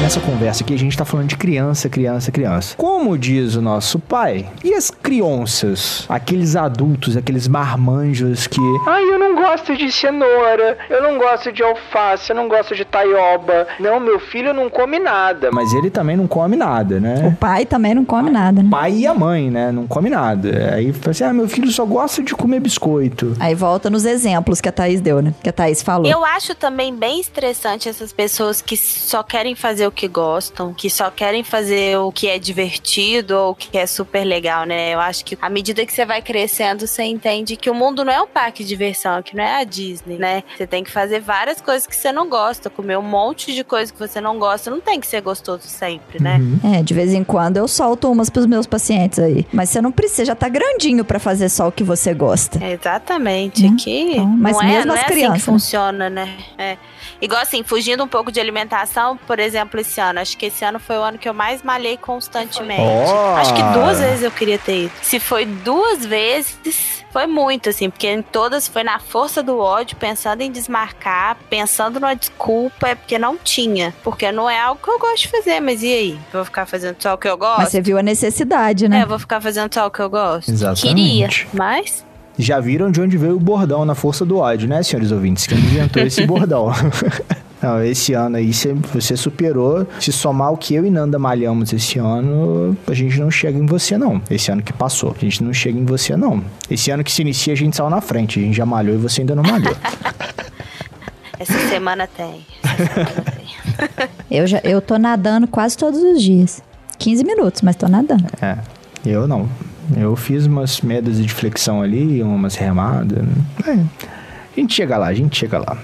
Nessa 0.00 0.20
conversa 0.20 0.64
aqui 0.64 0.74
a 0.74 0.78
gente 0.78 0.96
tá 0.96 1.04
falando 1.04 1.28
de 1.28 1.36
criança, 1.36 1.88
criança, 1.88 2.32
criança. 2.32 2.74
Como 2.76 3.16
diz 3.16 3.54
o 3.54 3.62
nosso 3.62 3.98
pai, 3.98 4.48
e 4.64 4.74
as 4.74 4.90
crianças? 4.90 6.04
Aqueles 6.08 6.56
adultos, 6.56 7.16
aqueles 7.16 7.46
marmanjos 7.46 8.46
que. 8.46 8.60
Ai, 8.86 9.02
eu 9.04 9.18
não 9.18 9.34
gosto 9.34 9.76
de 9.76 9.92
cenoura, 9.92 10.76
eu 10.90 11.02
não 11.02 11.18
gosto 11.18 11.52
de 11.52 11.62
alface, 11.62 12.30
eu 12.30 12.36
não 12.36 12.48
gosto 12.48 12.74
de 12.74 12.84
taioba. 12.84 13.66
Não, 13.78 14.00
meu 14.00 14.18
filho 14.18 14.52
não 14.52 14.68
come 14.68 14.98
nada. 14.98 15.50
Mas 15.52 15.72
ele 15.72 15.90
também 15.90 16.16
não 16.16 16.26
come 16.26 16.56
nada, 16.56 16.98
né? 16.98 17.28
O 17.28 17.36
pai 17.36 17.64
também 17.64 17.94
não 17.94 18.04
come 18.04 18.30
nada, 18.30 18.62
né? 18.62 18.68
O 18.68 18.70
pai 18.70 18.92
e 18.92 19.06
a 19.06 19.14
mãe, 19.14 19.50
né? 19.50 19.70
Não 19.70 19.86
come 19.86 20.10
nada. 20.10 20.74
Aí 20.74 20.92
fala 20.92 21.10
assim: 21.10 21.24
ah, 21.24 21.32
meu 21.32 21.48
filho 21.48 21.70
só 21.70 21.84
gosta 21.84 22.22
de 22.22 22.34
comer 22.34 22.60
biscoito. 22.60 23.36
Aí 23.38 23.54
volta 23.54 23.88
nos 23.88 24.04
exemplos 24.04 24.60
que 24.60 24.68
a 24.68 24.72
Thaís 24.72 25.00
deu, 25.00 25.22
né? 25.22 25.34
Que 25.42 25.48
a 25.48 25.52
Thaís 25.52 25.82
falou. 25.82 26.10
Eu 26.10 26.24
acho 26.24 26.54
também 26.54 26.94
bem 26.94 27.20
estressante 27.20 27.88
essas 27.88 28.12
pessoas 28.12 28.60
que 28.60 28.76
só 28.76 29.22
querem 29.22 29.54
fazer 29.54 29.81
fazer 29.82 29.86
o 29.86 29.90
que 29.90 30.08
gostam, 30.08 30.74
que 30.74 30.88
só 30.88 31.10
querem 31.10 31.42
fazer 31.42 31.98
o 31.98 32.12
que 32.12 32.28
é 32.28 32.38
divertido 32.38 33.36
ou 33.36 33.50
o 33.50 33.54
que 33.54 33.76
é 33.76 33.86
super 33.86 34.24
legal, 34.24 34.64
né? 34.64 34.94
Eu 34.94 35.00
acho 35.00 35.24
que 35.24 35.36
à 35.40 35.48
medida 35.48 35.84
que 35.84 35.92
você 35.92 36.04
vai 36.04 36.22
crescendo, 36.22 36.86
você 36.86 37.02
entende 37.02 37.56
que 37.56 37.68
o 37.68 37.74
mundo 37.74 38.04
não 38.04 38.12
é 38.12 38.22
um 38.22 38.26
parque 38.26 38.62
de 38.62 38.68
diversão, 38.68 39.22
que 39.22 39.36
não 39.36 39.42
é 39.42 39.60
a 39.60 39.64
Disney, 39.64 40.18
né? 40.18 40.44
Você 40.56 40.66
tem 40.66 40.84
que 40.84 40.90
fazer 40.90 41.20
várias 41.20 41.60
coisas 41.60 41.86
que 41.86 41.96
você 41.96 42.12
não 42.12 42.28
gosta, 42.28 42.70
comer 42.70 42.96
um 42.96 43.02
monte 43.02 43.52
de 43.52 43.64
coisa 43.64 43.92
que 43.92 43.98
você 43.98 44.20
não 44.20 44.38
gosta, 44.38 44.70
não 44.70 44.80
tem 44.80 45.00
que 45.00 45.06
ser 45.06 45.20
gostoso 45.20 45.66
sempre, 45.66 46.22
né? 46.22 46.38
Uhum. 46.38 46.74
É, 46.74 46.82
de 46.82 46.94
vez 46.94 47.12
em 47.12 47.24
quando 47.24 47.56
eu 47.56 47.66
solto 47.66 48.10
umas 48.10 48.30
pros 48.30 48.46
meus 48.46 48.66
pacientes 48.66 49.18
aí, 49.18 49.46
mas 49.52 49.68
você 49.68 49.80
não 49.80 49.90
precisa, 49.90 50.26
já 50.26 50.34
tá 50.34 50.48
grandinho 50.48 51.04
para 51.04 51.18
fazer 51.18 51.48
só 51.48 51.68
o 51.68 51.72
que 51.72 51.82
você 51.82 52.14
gosta. 52.14 52.62
É 52.62 52.72
exatamente, 52.72 53.66
hum, 53.66 53.74
aqui 53.74 54.12
então, 54.12 54.26
mas 54.26 54.56
não 54.56 54.62
é, 54.62 54.66
mesmo 54.66 54.76
é, 54.76 54.80
as 54.80 54.86
não 54.86 54.96
é 54.96 55.04
crianças, 55.04 55.32
assim 55.32 55.40
que 55.40 55.44
funciona, 55.44 56.10
né? 56.10 56.36
É. 56.56 56.76
Igual 57.20 57.40
assim, 57.40 57.62
fugindo 57.62 58.02
um 58.02 58.08
pouco 58.08 58.32
de 58.32 58.40
alimentação, 58.40 59.16
por 59.16 59.38
exemplo, 59.72 59.80
esse 59.80 60.00
ano. 60.00 60.20
Acho 60.20 60.36
que 60.36 60.46
esse 60.46 60.64
ano 60.64 60.78
foi 60.78 60.96
o 60.96 61.02
ano 61.02 61.18
que 61.18 61.28
eu 61.28 61.34
mais 61.34 61.62
malhei 61.62 61.96
constantemente. 61.96 62.80
Oh. 62.80 63.36
Acho 63.36 63.54
que 63.54 63.62
duas 63.62 63.98
vezes 63.98 64.22
eu 64.22 64.30
queria 64.30 64.58
ter 64.58 64.84
ido. 64.84 64.92
Se 65.02 65.18
foi 65.18 65.46
duas 65.46 66.04
vezes, 66.04 67.04
foi 67.10 67.26
muito, 67.26 67.68
assim, 67.68 67.90
porque 67.90 68.08
em 68.08 68.22
todas 68.22 68.68
foi 68.68 68.84
na 68.84 68.98
força 68.98 69.42
do 69.42 69.58
ódio, 69.58 69.96
pensando 69.96 70.42
em 70.42 70.50
desmarcar, 70.50 71.36
pensando 71.48 71.98
numa 71.98 72.14
desculpa, 72.14 72.88
é 72.88 72.94
porque 72.94 73.18
não 73.18 73.36
tinha. 73.36 73.94
Porque 74.02 74.30
não 74.30 74.48
é 74.48 74.60
algo 74.60 74.80
que 74.82 74.90
eu 74.90 74.98
gosto 74.98 75.22
de 75.22 75.28
fazer, 75.28 75.60
mas 75.60 75.82
e 75.82 75.92
aí? 75.92 76.12
Eu 76.12 76.38
vou 76.38 76.44
ficar 76.44 76.66
fazendo 76.66 76.96
só 76.98 77.14
o 77.14 77.18
que 77.18 77.28
eu 77.28 77.36
gosto? 77.36 77.60
Mas 77.60 77.70
você 77.70 77.80
viu 77.80 77.98
a 77.98 78.02
necessidade, 78.02 78.88
né? 78.88 79.00
É, 79.00 79.02
eu 79.02 79.08
vou 79.08 79.18
ficar 79.18 79.40
fazendo 79.40 79.72
só 79.72 79.86
o 79.86 79.90
que 79.90 80.00
eu 80.00 80.10
gosto. 80.10 80.50
Exatamente. 80.50 80.82
Queria, 80.82 81.28
mas 81.52 82.04
já 82.38 82.58
viram 82.58 82.90
de 82.90 82.98
onde 82.98 83.18
veio 83.18 83.36
o 83.36 83.40
bordão 83.40 83.84
na 83.84 83.94
força 83.94 84.24
do 84.24 84.38
ódio, 84.38 84.66
né, 84.66 84.82
senhores 84.82 85.12
ouvintes? 85.12 85.46
Quem 85.46 85.58
inventou 85.58 86.02
esse 86.02 86.26
bordão? 86.26 86.72
Não, 87.62 87.82
esse 87.82 88.12
ano 88.12 88.36
aí 88.36 88.50
você 88.92 89.16
superou. 89.16 89.86
Se 90.00 90.10
somar 90.10 90.52
o 90.52 90.56
que 90.56 90.74
eu 90.74 90.84
e 90.84 90.90
Nanda 90.90 91.16
malhamos 91.16 91.72
esse 91.72 91.98
ano, 91.98 92.76
a 92.88 92.92
gente 92.92 93.20
não 93.20 93.30
chega 93.30 93.56
em 93.56 93.64
você, 93.64 93.96
não. 93.96 94.20
Esse 94.28 94.50
ano 94.50 94.62
que 94.62 94.72
passou. 94.72 95.14
A 95.16 95.20
gente 95.20 95.44
não 95.44 95.52
chega 95.52 95.78
em 95.78 95.84
você, 95.84 96.16
não. 96.16 96.42
Esse 96.68 96.90
ano 96.90 97.04
que 97.04 97.12
se 97.12 97.22
inicia, 97.22 97.52
a 97.52 97.56
gente 97.56 97.76
saiu 97.76 97.88
na 97.88 98.00
frente. 98.00 98.40
A 98.40 98.42
gente 98.42 98.56
já 98.56 98.66
malhou 98.66 98.96
e 98.96 98.98
você 98.98 99.20
ainda 99.20 99.36
não 99.36 99.44
malhou. 99.44 99.74
Essa 101.38 101.58
semana 101.68 102.08
tem. 102.08 102.44
Essa 102.64 102.94
semana 102.94 103.22
tem. 103.36 104.08
eu, 104.38 104.46
já, 104.46 104.60
eu 104.64 104.82
tô 104.82 104.98
nadando 104.98 105.46
quase 105.46 105.78
todos 105.78 106.02
os 106.02 106.20
dias. 106.20 106.60
15 106.98 107.24
minutos, 107.24 107.62
mas 107.62 107.76
tô 107.76 107.86
nadando. 107.86 108.26
É, 108.40 108.58
eu 109.06 109.28
não. 109.28 109.48
Eu 109.96 110.16
fiz 110.16 110.46
umas 110.46 110.80
medas 110.80 111.16
de 111.16 111.28
flexão 111.28 111.80
ali, 111.80 112.22
umas 112.22 112.56
remadas. 112.56 113.24
É. 113.66 113.72
A 113.72 114.60
gente 114.60 114.74
chega 114.74 114.96
lá, 114.96 115.06
a 115.06 115.14
gente 115.14 115.36
chega 115.36 115.58
lá. 115.58 115.78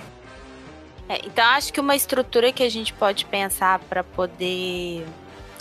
É, 1.08 1.20
então 1.24 1.44
acho 1.44 1.72
que 1.72 1.80
uma 1.80 1.96
estrutura 1.96 2.52
que 2.52 2.62
a 2.62 2.68
gente 2.68 2.92
pode 2.92 3.24
pensar 3.24 3.78
para 3.88 4.04
poder 4.04 5.04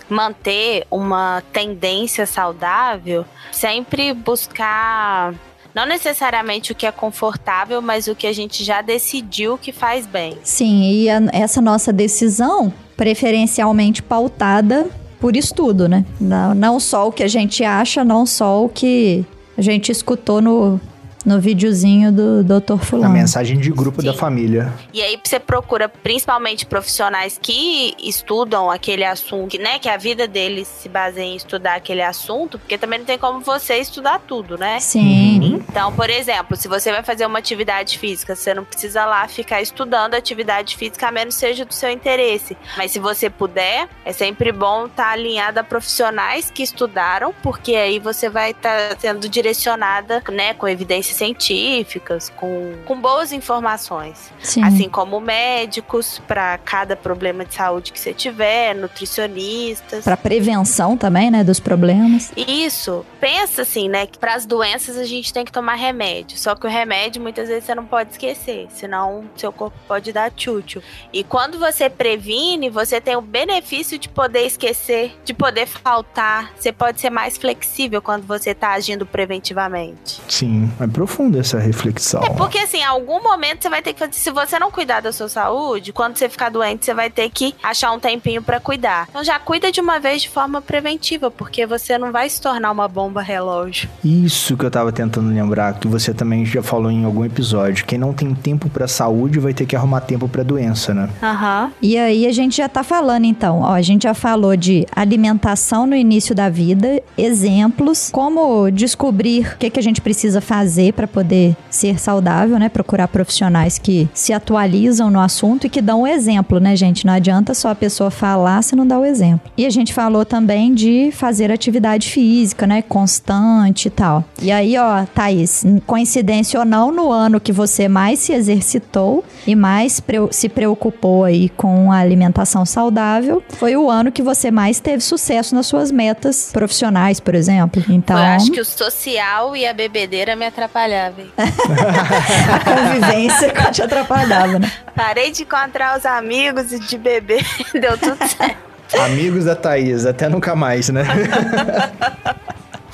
manter 0.10 0.86
uma 0.90 1.44
tendência 1.52 2.26
saudável, 2.26 3.26
sempre 3.52 4.14
buscar 4.14 5.34
não 5.74 5.86
necessariamente 5.86 6.72
o 6.72 6.76
que 6.76 6.88
é 6.88 6.92
confortável, 6.92 7.82
mas 7.82 8.08
o 8.08 8.16
que 8.16 8.26
a 8.26 8.34
gente 8.34 8.64
já 8.64 8.82
decidiu 8.82 9.58
que 9.58 9.72
faz 9.72 10.08
bem. 10.08 10.38
Sim, 10.44 10.90
e 10.92 11.10
a, 11.10 11.22
essa 11.32 11.62
nossa 11.62 11.94
decisão, 11.94 12.74
preferencialmente 12.96 14.02
pautada 14.02 14.90
por 15.20 15.36
estudo, 15.36 15.88
né? 15.88 16.04
Não, 16.20 16.56
não 16.56 16.80
só 16.80 17.08
o 17.08 17.12
que 17.12 17.22
a 17.22 17.28
gente 17.28 17.64
acha, 17.64 18.04
não 18.04 18.26
só 18.26 18.66
o 18.66 18.70
que 18.70 19.24
a 19.56 19.62
gente 19.62 19.92
escutou 19.92 20.42
no, 20.42 20.82
no 21.28 21.42
videozinho 21.42 22.10
do 22.10 22.42
Dr. 22.42 22.78
Fulano. 22.78 23.10
A 23.10 23.14
mensagem 23.14 23.60
de 23.60 23.70
grupo 23.70 24.00
Sim. 24.00 24.08
da 24.08 24.14
família. 24.14 24.74
E 24.94 25.02
aí 25.02 25.20
você 25.22 25.38
procura 25.38 25.90
principalmente 25.90 26.66
profissionais 26.66 27.38
que 27.40 27.94
estudam 28.02 28.72
aquele 28.72 29.04
assunto, 29.04 29.58
né, 29.58 29.78
que 29.78 29.90
a 29.90 29.98
vida 29.98 30.26
deles 30.26 30.70
se 30.70 30.88
baseia 30.88 31.26
em 31.26 31.36
estudar 31.36 31.76
aquele 31.76 32.02
assunto, 32.02 32.58
porque 32.58 32.78
também 32.78 33.00
não 33.00 33.06
tem 33.06 33.18
como 33.18 33.42
você 33.42 33.76
estudar 33.76 34.22
tudo, 34.26 34.58
né? 34.58 34.80
Sim. 34.80 35.62
Então, 35.70 35.92
por 35.92 36.10
exemplo, 36.10 36.56
se 36.56 36.70
você 36.70 36.94
vai 36.94 37.04
fazer 37.04 37.26
uma 37.26 37.40
atividade 37.40 38.00
física, 38.00 38.34
você 38.34 38.54
não 38.54 38.64
precisa 38.64 39.06
lá 39.06 39.28
ficar 39.28 39.62
estudando 39.62 40.14
atividade 40.14 40.78
física, 40.78 41.10
a 41.10 41.12
menos 41.12 41.36
seja 41.36 41.66
do 41.66 41.74
seu 41.74 41.90
interesse. 41.90 42.56
Mas 42.78 42.92
se 42.92 43.00
você 43.00 43.30
puder, 43.30 43.90
é 44.06 44.14
sempre 44.14 44.54
bom 44.54 44.86
estar 44.86 45.10
alinhada 45.10 45.60
a 45.60 45.64
profissionais 45.64 46.50
que 46.50 46.64
estudaram, 46.64 47.36
porque 47.44 47.76
aí 47.76 48.00
você 48.00 48.30
vai 48.30 48.52
estar 48.52 48.98
sendo 48.98 49.28
direcionada, 49.28 50.24
né, 50.32 50.54
com 50.54 50.70
evidências 50.70 51.17
científicas, 51.18 52.32
com, 52.36 52.74
com 52.86 53.00
boas 53.00 53.32
informações. 53.32 54.32
Sim. 54.42 54.64
Assim 54.64 54.90
como 54.90 55.20
médicos, 55.20 56.22
para 56.28 56.58
cada 56.60 56.96
problema 56.96 57.44
de 57.46 57.54
saúde 57.54 57.92
que 57.92 58.00
você 58.00 58.14
tiver, 58.14 58.76
nutricionistas. 58.76 60.04
Para 60.04 60.18
prevenção 60.18 60.98
também, 60.98 61.30
né, 61.32 61.44
dos 61.44 61.60
problemas. 61.60 62.32
Isso. 62.36 63.06
Pensa 63.20 63.64
assim, 63.64 63.90
né? 63.90 64.06
Que 64.06 64.18
para 64.18 64.36
as 64.36 64.46
doenças 64.46 64.98
a 64.98 65.04
gente 65.04 65.34
tem 65.34 65.44
que 65.44 65.52
tomar 65.52 65.76
remédio. 65.76 66.38
Só 66.38 66.56
que 66.56 66.66
o 66.66 66.70
remédio 66.70 67.22
muitas 67.22 67.48
vezes 67.48 67.66
você 67.66 67.76
não 67.76 67.86
pode 67.86 68.12
esquecer, 68.12 68.68
senão 68.70 69.26
seu 69.36 69.52
corpo 69.52 69.78
pode 69.88 70.12
dar 70.12 70.32
tchutchu. 70.32 70.82
E 71.12 71.24
quando 71.24 71.58
você 71.58 71.90
previne, 71.90 72.70
você 72.70 73.02
tem 73.02 73.16
o 73.16 73.22
benefício 73.22 73.98
de 73.98 74.08
poder 74.10 74.46
esquecer, 74.46 75.18
de 75.26 75.34
poder 75.34 75.66
faltar. 75.66 76.54
Você 76.58 76.72
pode 76.72 77.02
ser 77.02 77.10
mais 77.10 77.38
flexível 77.38 78.02
quando 78.02 78.26
você 78.26 78.54
tá 78.54 78.72
agindo 78.72 79.06
preventivamente. 79.06 80.22
Sim, 80.28 80.72
é 80.80 80.88
profunda 81.08 81.40
essa 81.40 81.58
reflexão. 81.58 82.22
É 82.22 82.30
porque 82.30 82.60
assim, 82.60 82.80
em 82.80 82.84
algum 82.84 83.24
momento 83.24 83.64
você 83.64 83.70
vai 83.70 83.82
ter 83.82 83.94
que 83.94 84.00
fazer. 84.00 84.14
Se 84.14 84.30
você 84.30 84.60
não 84.60 84.70
cuidar 84.70 85.00
da 85.00 85.14
sua 85.14 85.30
saúde, 85.30 85.94
quando 85.94 86.18
você 86.18 86.28
ficar 86.28 86.50
doente, 86.50 86.86
você 86.86 86.94
vai 86.94 87.10
ter 87.10 87.30
que 87.30 87.56
achar 87.64 87.94
um 87.94 88.00
tempinho 88.00 88.44
para 88.44 88.60
cuidar. 88.60 89.08
Então 89.10 89.24
já 89.24 89.40
cuida 89.40 89.72
de 89.72 89.80
uma 89.80 90.00
vez 90.00 90.24
de 90.24 90.30
forma 90.30 90.62
preventiva, 90.62 91.32
porque 91.32 91.66
você 91.66 91.98
não 91.98 92.12
vai 92.12 92.30
se 92.30 92.42
tornar 92.42 92.72
uma 92.72 92.88
bomba 92.88 93.22
relógio. 93.22 93.90
Isso 94.04 94.58
que 94.58 94.66
eu 94.66 94.72
tava 94.72 94.92
tentando 94.92 95.30
lembrar, 95.34 95.74
que 95.76 95.88
você 95.88 96.14
também 96.14 96.46
já 96.46 96.62
falou 96.62 96.92
em 96.92 97.06
algum 97.06 97.24
episódio. 97.24 97.86
Quem 97.86 97.98
não 97.98 98.14
tem 98.14 98.36
tempo 98.36 98.70
pra 98.70 98.88
saúde 98.88 99.40
vai 99.40 99.54
ter 99.54 99.66
que 99.66 99.76
arrumar 99.76 100.02
tempo 100.02 100.28
pra 100.28 100.44
doença, 100.44 100.94
né? 100.94 101.10
Aham. 101.24 101.72
E 101.82 101.98
aí 101.98 102.28
a 102.28 102.32
gente 102.34 102.58
já 102.58 102.68
tá 102.68 102.84
falando 102.84 103.26
então, 103.26 103.62
ó, 103.62 103.72
a 103.72 103.82
gente 103.82 104.04
já 104.04 104.14
falou 104.14 104.58
de 104.58 104.86
alimentação 104.92 105.88
no 105.88 105.96
início 105.96 106.36
da 106.36 106.50
vida, 106.50 107.02
exemplos, 107.18 108.10
como 108.12 108.70
descobrir 108.70 109.54
o 109.54 109.58
que, 109.58 109.70
que 109.70 109.80
a 109.80 109.84
gente 109.84 110.02
precisa 110.02 110.42
fazer 110.42 110.87
para 110.94 111.08
poder 111.08 111.56
ser 111.70 112.00
saudável, 112.00 112.58
né? 112.60 112.70
Procurar 112.70 113.08
profissionais 113.08 113.78
que 113.78 114.10
se 114.14 114.34
atualizam 114.34 115.10
no 115.10 115.20
assunto 115.20 115.68
e 115.68 115.70
que 115.70 115.82
dão 115.82 116.02
o 116.02 116.08
exemplo, 116.08 116.60
né, 116.60 116.76
gente? 116.76 117.06
Não 117.06 117.14
adianta 117.14 117.54
só 117.54 117.70
a 117.70 117.76
pessoa 117.76 118.12
falar 118.12 118.62
se 118.62 118.76
não 118.76 118.86
dá 118.86 118.98
o 119.00 119.06
exemplo. 119.06 119.50
E 119.58 119.66
a 119.66 119.70
gente 119.70 119.94
falou 119.94 120.26
também 120.26 120.74
de 120.74 121.12
fazer 121.12 121.52
atividade 121.52 122.10
física, 122.10 122.66
né? 122.68 122.82
Constante 122.82 123.88
e 123.88 123.92
tal. 123.92 124.24
E 124.42 124.52
aí, 124.52 124.78
ó, 124.78 125.06
Thaís, 125.06 125.66
coincidência 125.86 126.60
ou 126.60 126.66
não, 126.66 126.92
no 126.92 127.12
ano 127.12 127.40
que 127.40 127.52
você 127.52 127.88
mais 127.88 128.20
se 128.20 128.34
exercitou 128.34 129.24
e 129.46 129.56
mais 129.56 130.02
se 130.32 130.50
preocupou 130.50 131.24
aí 131.24 131.50
com 131.50 131.92
a 131.92 131.98
alimentação 131.98 132.66
saudável, 132.66 133.44
foi 133.50 133.76
o 133.76 133.90
ano 133.90 134.12
que 134.12 134.22
você 134.22 134.52
mais 134.52 134.80
teve 134.80 135.02
sucesso 135.04 135.56
nas 135.56 135.66
suas 135.66 135.92
metas 135.92 136.50
profissionais, 136.52 137.20
por 137.20 137.36
exemplo. 137.36 137.84
Então, 137.90 138.18
Eu 138.18 138.24
acho 138.24 138.52
que 138.52 138.62
o 138.62 138.66
social 138.66 139.56
e 139.56 139.66
a 139.66 139.74
bebedeira 139.74 140.36
me 140.36 140.46
atrapalhavam. 140.46 140.77
Hein? 141.22 141.32
a 141.38 142.60
convivência 142.60 143.54
te 143.72 143.82
atrapalhava, 143.82 144.60
né? 144.60 144.72
Parei 144.96 145.32
de 145.32 145.44
encontrar 145.44 145.98
os 145.98 146.06
amigos 146.06 146.72
e 146.72 146.80
de 146.80 146.98
beber. 146.98 147.46
Deu 147.74 147.98
tudo 147.98 148.18
certo. 148.28 148.68
Amigos 149.06 149.46
da 149.46 149.56
Thaís, 149.56 150.06
até 150.06 150.30
nunca 150.30 150.56
mais, 150.56 150.90
né? 150.90 151.04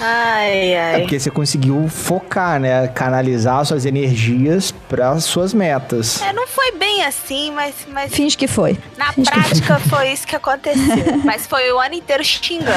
Ai, 0.06 0.74
É 0.74 0.94
ai. 0.96 1.02
porque 1.02 1.18
você 1.18 1.30
conseguiu 1.30 1.88
focar, 1.88 2.60
né? 2.60 2.88
Canalizar 2.90 3.64
suas 3.64 3.86
energias 3.86 4.74
para 4.90 5.18
suas 5.20 5.54
metas. 5.54 6.22
É, 6.22 6.34
não 6.34 6.46
foi 6.46 6.74
bem 6.74 7.06
assim, 7.06 7.52
mas, 7.52 7.74
mas 7.88 8.12
Finge 8.14 8.36
que 8.36 8.48
foi. 8.48 8.78
na 8.98 9.14
prática 9.14 9.80
foi 9.80 10.10
isso 10.12 10.28
que 10.28 10.36
aconteceu. 10.36 11.22
Mas 11.24 11.48
foi 11.48 11.72
o 11.72 11.80
ano 11.80 11.94
inteiro 11.96 12.24
xingando. 12.24 12.74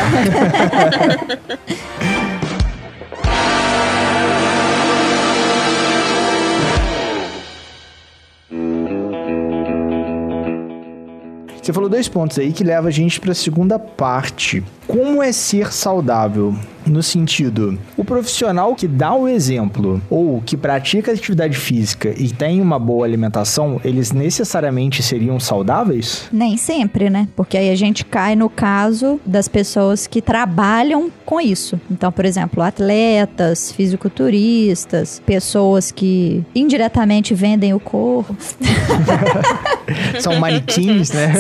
Você 11.66 11.72
falou 11.72 11.88
dois 11.88 12.06
pontos 12.06 12.38
aí 12.38 12.52
que 12.52 12.62
leva 12.62 12.86
a 12.86 12.90
gente 12.92 13.18
para 13.18 13.32
a 13.32 13.34
segunda 13.34 13.76
parte. 13.76 14.62
Como 14.86 15.20
é 15.20 15.32
ser 15.32 15.72
saudável? 15.72 16.54
No 16.86 17.02
sentido, 17.02 17.78
o 17.96 18.04
profissional 18.04 18.74
que 18.74 18.86
dá 18.86 19.14
o 19.14 19.28
exemplo 19.28 20.00
ou 20.08 20.40
que 20.40 20.56
pratica 20.56 21.12
atividade 21.12 21.56
física 21.56 22.14
e 22.16 22.30
tem 22.30 22.60
uma 22.60 22.78
boa 22.78 23.04
alimentação, 23.04 23.80
eles 23.84 24.12
necessariamente 24.12 25.02
seriam 25.02 25.40
saudáveis? 25.40 26.28
Nem 26.32 26.56
sempre, 26.56 27.10
né? 27.10 27.28
Porque 27.34 27.56
aí 27.56 27.70
a 27.70 27.76
gente 27.76 28.04
cai 28.04 28.36
no 28.36 28.48
caso 28.48 29.20
das 29.26 29.48
pessoas 29.48 30.06
que 30.06 30.22
trabalham 30.22 31.10
com 31.24 31.40
isso. 31.40 31.80
Então, 31.90 32.12
por 32.12 32.24
exemplo, 32.24 32.62
atletas, 32.62 33.72
fisiculturistas, 33.72 35.20
pessoas 35.26 35.90
que 35.90 36.44
indiretamente 36.54 37.34
vendem 37.34 37.74
o 37.74 37.80
corpo, 37.80 38.36
São 40.20 40.38
manequins, 40.38 41.10
né? 41.10 41.32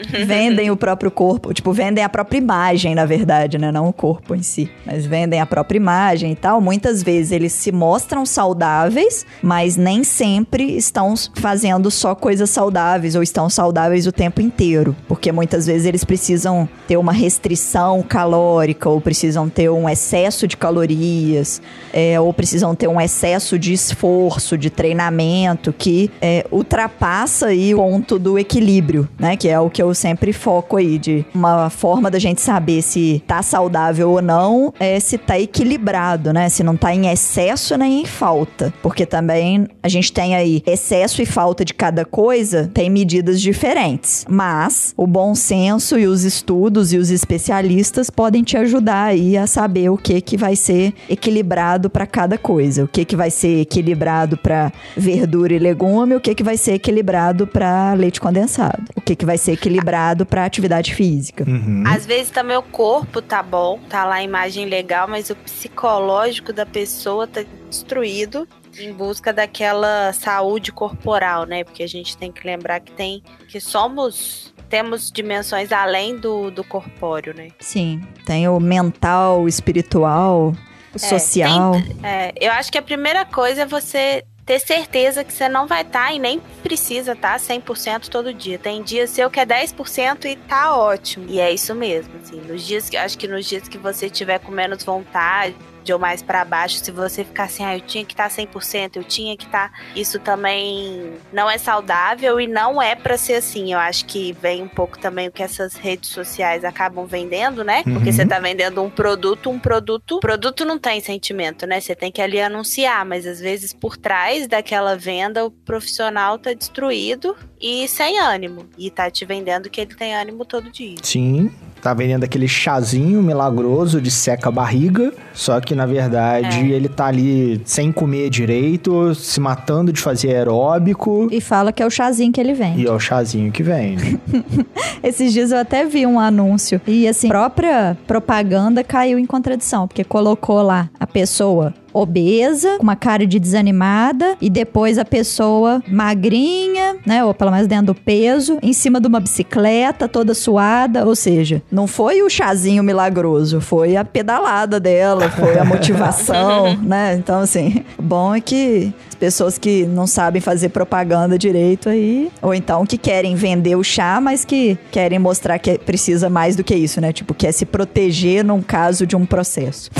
vendem 0.26 0.70
o 0.70 0.76
próprio 0.76 1.10
corpo, 1.10 1.52
tipo, 1.52 1.72
vendem 1.72 2.02
a 2.02 2.08
própria 2.08 2.38
imagem, 2.38 2.94
na 2.94 3.04
verdade, 3.04 3.58
né? 3.58 3.70
Não 3.70 3.88
o 3.88 3.92
corpo 3.92 4.34
em 4.34 4.42
si, 4.42 4.70
mas 4.84 5.06
vendem 5.06 5.40
a 5.40 5.46
própria 5.46 5.76
imagem 5.76 6.32
e 6.32 6.36
tal. 6.36 6.60
Muitas 6.60 7.02
vezes 7.02 7.32
eles 7.32 7.52
se 7.52 7.70
mostram 7.70 8.24
saudáveis, 8.24 9.24
mas 9.42 9.76
nem 9.76 10.04
sempre 10.04 10.76
estão 10.76 11.14
fazendo 11.34 11.90
só 11.90 12.14
coisas 12.14 12.50
saudáveis 12.50 13.14
ou 13.14 13.22
estão 13.22 13.48
saudáveis 13.48 14.06
o 14.06 14.12
tempo 14.12 14.40
inteiro, 14.40 14.96
porque 15.06 15.30
muitas 15.30 15.66
vezes 15.66 15.86
eles 15.86 16.04
precisam 16.04 16.68
ter 16.86 16.96
uma 16.96 17.12
restrição 17.12 18.02
calórica 18.02 18.88
ou 18.88 19.00
precisam 19.00 19.48
ter 19.48 19.70
um 19.70 19.88
excesso 19.88 20.46
de 20.46 20.56
calorias, 20.56 21.60
é, 21.92 22.18
ou 22.18 22.32
precisam 22.32 22.74
ter 22.74 22.88
um 22.88 23.00
excesso 23.00 23.58
de 23.58 23.72
esforço, 23.72 24.56
de 24.56 24.70
treinamento 24.70 25.72
que 25.72 26.10
é, 26.20 26.46
ultrapassa 26.50 27.46
aí 27.46 27.74
o 27.74 27.78
ponto 27.78 28.18
do 28.18 28.38
equilíbrio, 28.38 29.08
né? 29.18 29.36
Que 29.36 29.48
é 29.48 29.60
o 29.60 29.68
que 29.68 29.81
eu 29.82 29.94
sempre 29.94 30.32
foco 30.32 30.76
aí, 30.76 30.98
de 30.98 31.24
uma 31.34 31.68
forma 31.68 32.10
da 32.10 32.18
gente 32.18 32.40
saber 32.40 32.82
se 32.82 33.22
tá 33.26 33.42
saudável 33.42 34.10
ou 34.10 34.22
não, 34.22 34.72
é 34.78 34.98
se 35.00 35.18
tá 35.18 35.38
equilibrado, 35.38 36.32
né? 36.32 36.48
Se 36.48 36.62
não 36.62 36.76
tá 36.76 36.94
em 36.94 37.08
excesso 37.08 37.76
nem 37.76 38.02
em 38.02 38.06
falta. 38.06 38.72
Porque 38.82 39.04
também 39.04 39.66
a 39.82 39.88
gente 39.88 40.12
tem 40.12 40.34
aí 40.34 40.62
excesso 40.66 41.20
e 41.20 41.26
falta 41.26 41.64
de 41.64 41.74
cada 41.74 42.04
coisa, 42.04 42.70
tem 42.72 42.88
medidas 42.88 43.40
diferentes. 43.40 44.24
Mas 44.28 44.94
o 44.96 45.06
bom 45.06 45.34
senso 45.34 45.98
e 45.98 46.06
os 46.06 46.24
estudos 46.24 46.92
e 46.92 46.98
os 46.98 47.10
especialistas 47.10 48.08
podem 48.08 48.42
te 48.42 48.56
ajudar 48.56 49.04
aí 49.06 49.36
a 49.36 49.46
saber 49.46 49.90
o 49.90 49.96
que 49.96 50.20
que 50.20 50.36
vai 50.36 50.54
ser 50.54 50.94
equilibrado 51.08 51.90
para 51.90 52.06
cada 52.06 52.38
coisa. 52.38 52.84
O 52.84 52.88
que 52.88 53.04
que 53.04 53.16
vai 53.16 53.30
ser 53.30 53.60
equilibrado 53.60 54.36
para 54.36 54.72
verdura 54.96 55.54
e 55.54 55.58
legume, 55.58 56.14
o 56.14 56.20
que 56.20 56.34
que 56.34 56.42
vai 56.42 56.56
ser 56.56 56.74
equilibrado 56.74 57.46
para 57.46 57.94
leite 57.94 58.20
condensado. 58.20 58.82
O 58.96 59.00
que 59.00 59.16
que 59.16 59.26
vai 59.26 59.36
ser 59.36 59.52
equilibrado 59.52 59.71
para 59.80 60.44
atividade 60.44 60.94
física. 60.94 61.44
Uhum. 61.46 61.84
Às 61.86 62.04
vezes 62.04 62.30
também 62.30 62.56
o 62.56 62.62
corpo 62.62 63.22
tá 63.22 63.42
bom, 63.42 63.78
tá 63.88 64.04
lá 64.04 64.16
a 64.16 64.22
imagem 64.22 64.66
legal, 64.66 65.08
mas 65.08 65.30
o 65.30 65.36
psicológico 65.36 66.52
da 66.52 66.66
pessoa 66.66 67.26
tá 67.26 67.44
destruído 67.68 68.46
em 68.78 68.92
busca 68.92 69.32
daquela 69.32 70.12
saúde 70.12 70.72
corporal, 70.72 71.44
né? 71.44 71.64
Porque 71.64 71.82
a 71.82 71.86
gente 71.86 72.16
tem 72.16 72.32
que 72.32 72.46
lembrar 72.46 72.80
que 72.80 72.92
tem 72.92 73.22
que 73.48 73.60
somos 73.60 74.52
temos 74.68 75.10
dimensões 75.12 75.70
além 75.70 76.16
do, 76.16 76.50
do 76.50 76.64
corpóreo, 76.64 77.34
né? 77.36 77.48
Sim, 77.60 78.00
tem 78.24 78.48
o 78.48 78.58
mental, 78.58 79.42
o 79.42 79.48
espiritual, 79.48 80.54
o 80.94 80.98
social. 80.98 81.74
É, 82.02 82.32
eu 82.40 82.50
acho 82.52 82.72
que 82.72 82.78
a 82.78 82.82
primeira 82.82 83.22
coisa 83.26 83.62
é 83.62 83.66
você 83.66 84.24
ter 84.52 84.60
certeza 84.60 85.24
que 85.24 85.32
você 85.32 85.48
não 85.48 85.66
vai 85.66 85.80
estar 85.80 86.08
tá, 86.08 86.12
e 86.12 86.18
nem 86.18 86.40
precisa 86.62 87.12
estar 87.12 87.38
tá 87.38 87.54
100% 87.54 88.08
todo 88.08 88.34
dia. 88.34 88.58
Tem 88.58 88.82
dias 88.82 89.10
seu 89.10 89.30
que 89.30 89.40
é 89.40 89.46
10% 89.46 90.26
e 90.26 90.36
tá 90.36 90.76
ótimo. 90.76 91.26
E 91.28 91.40
é 91.40 91.50
isso 91.50 91.74
mesmo, 91.74 92.12
assim. 92.22 92.36
Nos 92.36 92.66
dias 92.66 92.90
que 92.90 92.96
acho 92.96 93.16
que 93.16 93.26
nos 93.26 93.46
dias 93.46 93.66
que 93.66 93.78
você 93.78 94.10
tiver 94.10 94.38
com 94.40 94.52
menos 94.52 94.84
vontade, 94.84 95.56
ou 95.90 95.98
mais 95.98 96.22
para 96.22 96.44
baixo, 96.44 96.76
se 96.76 96.90
você 96.90 97.24
ficar 97.24 97.44
assim, 97.44 97.64
ah, 97.64 97.74
eu 97.74 97.80
tinha 97.80 98.04
que 98.04 98.12
estar 98.12 98.28
tá 98.28 98.36
100%, 98.36 98.96
eu 98.96 99.04
tinha 99.04 99.36
que 99.36 99.46
estar. 99.46 99.70
Tá... 99.70 99.78
Isso 99.96 100.18
também 100.18 101.14
não 101.32 101.48
é 101.48 101.56
saudável 101.56 102.38
e 102.38 102.46
não 102.46 102.80
é 102.82 102.94
para 102.94 103.16
ser 103.16 103.34
assim. 103.34 103.72
Eu 103.72 103.78
acho 103.78 104.04
que 104.04 104.32
vem 104.34 104.62
um 104.62 104.68
pouco 104.68 104.98
também 104.98 105.28
o 105.28 105.32
que 105.32 105.42
essas 105.42 105.74
redes 105.74 106.10
sociais 106.10 106.64
acabam 106.64 107.06
vendendo, 107.06 107.64
né? 107.64 107.82
Porque 107.82 108.10
uhum. 108.10 108.12
você 108.12 108.26
tá 108.26 108.38
vendendo 108.38 108.82
um 108.82 108.90
produto, 108.90 109.48
um 109.48 109.58
produto. 109.58 110.20
Produto 110.20 110.64
não 110.64 110.78
tem 110.78 111.00
sentimento, 111.00 111.66
né? 111.66 111.80
Você 111.80 111.94
tem 111.94 112.12
que 112.12 112.20
ali 112.20 112.40
anunciar, 112.40 113.04
mas 113.06 113.26
às 113.26 113.40
vezes 113.40 113.72
por 113.72 113.96
trás 113.96 114.46
daquela 114.46 114.96
venda 114.96 115.44
o 115.44 115.50
profissional 115.50 116.38
tá 116.38 116.52
destruído 116.52 117.34
e 117.60 117.88
sem 117.88 118.18
ânimo. 118.18 118.68
E 118.76 118.90
tá 118.90 119.10
te 119.10 119.24
vendendo 119.24 119.70
que 119.70 119.80
ele 119.80 119.94
tem 119.94 120.14
ânimo 120.14 120.44
todo 120.44 120.70
dia. 120.70 120.96
Sim. 121.02 121.50
Tá 121.82 121.92
vendendo 121.92 122.22
aquele 122.22 122.46
chazinho 122.46 123.20
milagroso 123.20 124.00
de 124.00 124.08
seca 124.08 124.52
barriga, 124.52 125.12
só 125.34 125.60
que 125.60 125.74
na 125.74 125.84
verdade 125.84 126.60
é. 126.60 126.76
ele 126.76 126.88
tá 126.88 127.06
ali 127.06 127.60
sem 127.64 127.90
comer 127.90 128.30
direito, 128.30 129.12
se 129.16 129.40
matando 129.40 129.92
de 129.92 130.00
fazer 130.00 130.28
aeróbico. 130.28 131.26
E 131.32 131.40
fala 131.40 131.72
que 131.72 131.82
é 131.82 131.86
o 131.86 131.90
chazinho 131.90 132.30
que 132.30 132.40
ele 132.40 132.54
vende. 132.54 132.82
E 132.82 132.86
é 132.86 132.92
o 132.92 133.00
chazinho 133.00 133.50
que 133.50 133.64
vende. 133.64 134.16
Esses 135.02 135.32
dias 135.32 135.50
eu 135.50 135.58
até 135.58 135.84
vi 135.84 136.06
um 136.06 136.20
anúncio 136.20 136.80
e 136.86 137.08
assim, 137.08 137.26
a 137.26 137.30
própria 137.30 137.98
propaganda 138.06 138.84
caiu 138.84 139.18
em 139.18 139.26
contradição, 139.26 139.88
porque 139.88 140.04
colocou 140.04 140.62
lá 140.62 140.88
a 141.00 141.06
pessoa 141.06 141.74
obesa, 141.92 142.76
com 142.78 142.82
uma 142.82 142.96
cara 142.96 143.26
de 143.26 143.38
desanimada, 143.38 144.36
e 144.40 144.48
depois 144.48 144.98
a 144.98 145.04
pessoa 145.04 145.82
magrinha, 145.88 146.96
né, 147.04 147.24
ou 147.24 147.34
pelo 147.34 147.50
menos 147.50 147.66
dentro 147.66 147.86
do 147.86 147.94
peso, 147.94 148.58
em 148.62 148.72
cima 148.72 149.00
de 149.00 149.06
uma 149.06 149.20
bicicleta, 149.20 150.08
toda 150.08 150.34
suada, 150.34 151.04
ou 151.04 151.14
seja, 151.14 151.62
não 151.72 151.86
foi 151.86 152.20
o 152.22 152.28
chazinho 152.28 152.82
milagroso, 152.82 153.58
foi 153.58 153.96
a 153.96 154.04
pedalada 154.04 154.78
dela, 154.78 155.30
foi 155.30 155.58
a 155.58 155.64
motivação, 155.64 156.76
né? 156.84 157.14
Então, 157.14 157.40
assim, 157.40 157.82
bom 157.98 158.34
é 158.34 158.42
que 158.42 158.92
pessoas 159.18 159.56
que 159.56 159.86
não 159.86 160.06
sabem 160.06 160.42
fazer 160.42 160.68
propaganda 160.68 161.38
direito 161.38 161.88
aí, 161.88 162.30
ou 162.42 162.52
então 162.52 162.84
que 162.84 162.98
querem 162.98 163.34
vender 163.34 163.74
o 163.74 163.82
chá, 163.82 164.20
mas 164.20 164.44
que 164.44 164.76
querem 164.90 165.18
mostrar 165.18 165.58
que 165.58 165.78
precisa 165.78 166.28
mais 166.28 166.54
do 166.56 166.62
que 166.62 166.74
isso, 166.74 167.00
né? 167.00 167.10
Tipo, 167.10 167.32
quer 167.32 167.52
se 167.52 167.64
proteger 167.64 168.44
num 168.44 168.60
caso 168.60 169.06
de 169.06 169.16
um 169.16 169.24
processo. 169.24 169.90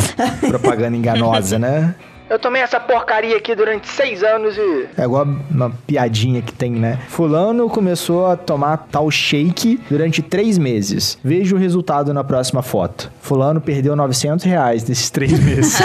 Propaganda 0.46 0.94
enganosa, 0.94 1.58
né? 1.58 1.94
Eu 2.32 2.38
tomei 2.38 2.62
essa 2.62 2.80
porcaria 2.80 3.36
aqui 3.36 3.54
durante 3.54 3.86
seis 3.86 4.22
anos 4.22 4.56
e. 4.56 4.88
É 4.96 5.04
igual 5.04 5.26
uma 5.50 5.68
piadinha 5.86 6.40
que 6.40 6.50
tem, 6.50 6.72
né? 6.72 6.98
Fulano 7.08 7.68
começou 7.68 8.24
a 8.24 8.38
tomar 8.38 8.88
tal 8.90 9.10
shake 9.10 9.78
durante 9.90 10.22
três 10.22 10.56
meses. 10.56 11.18
Veja 11.22 11.54
o 11.54 11.58
resultado 11.58 12.14
na 12.14 12.24
próxima 12.24 12.62
foto. 12.62 13.12
Fulano 13.20 13.60
perdeu 13.60 13.94
900 13.94 14.46
reais 14.46 14.88
nesses 14.88 15.10
três 15.10 15.32
meses. 15.44 15.78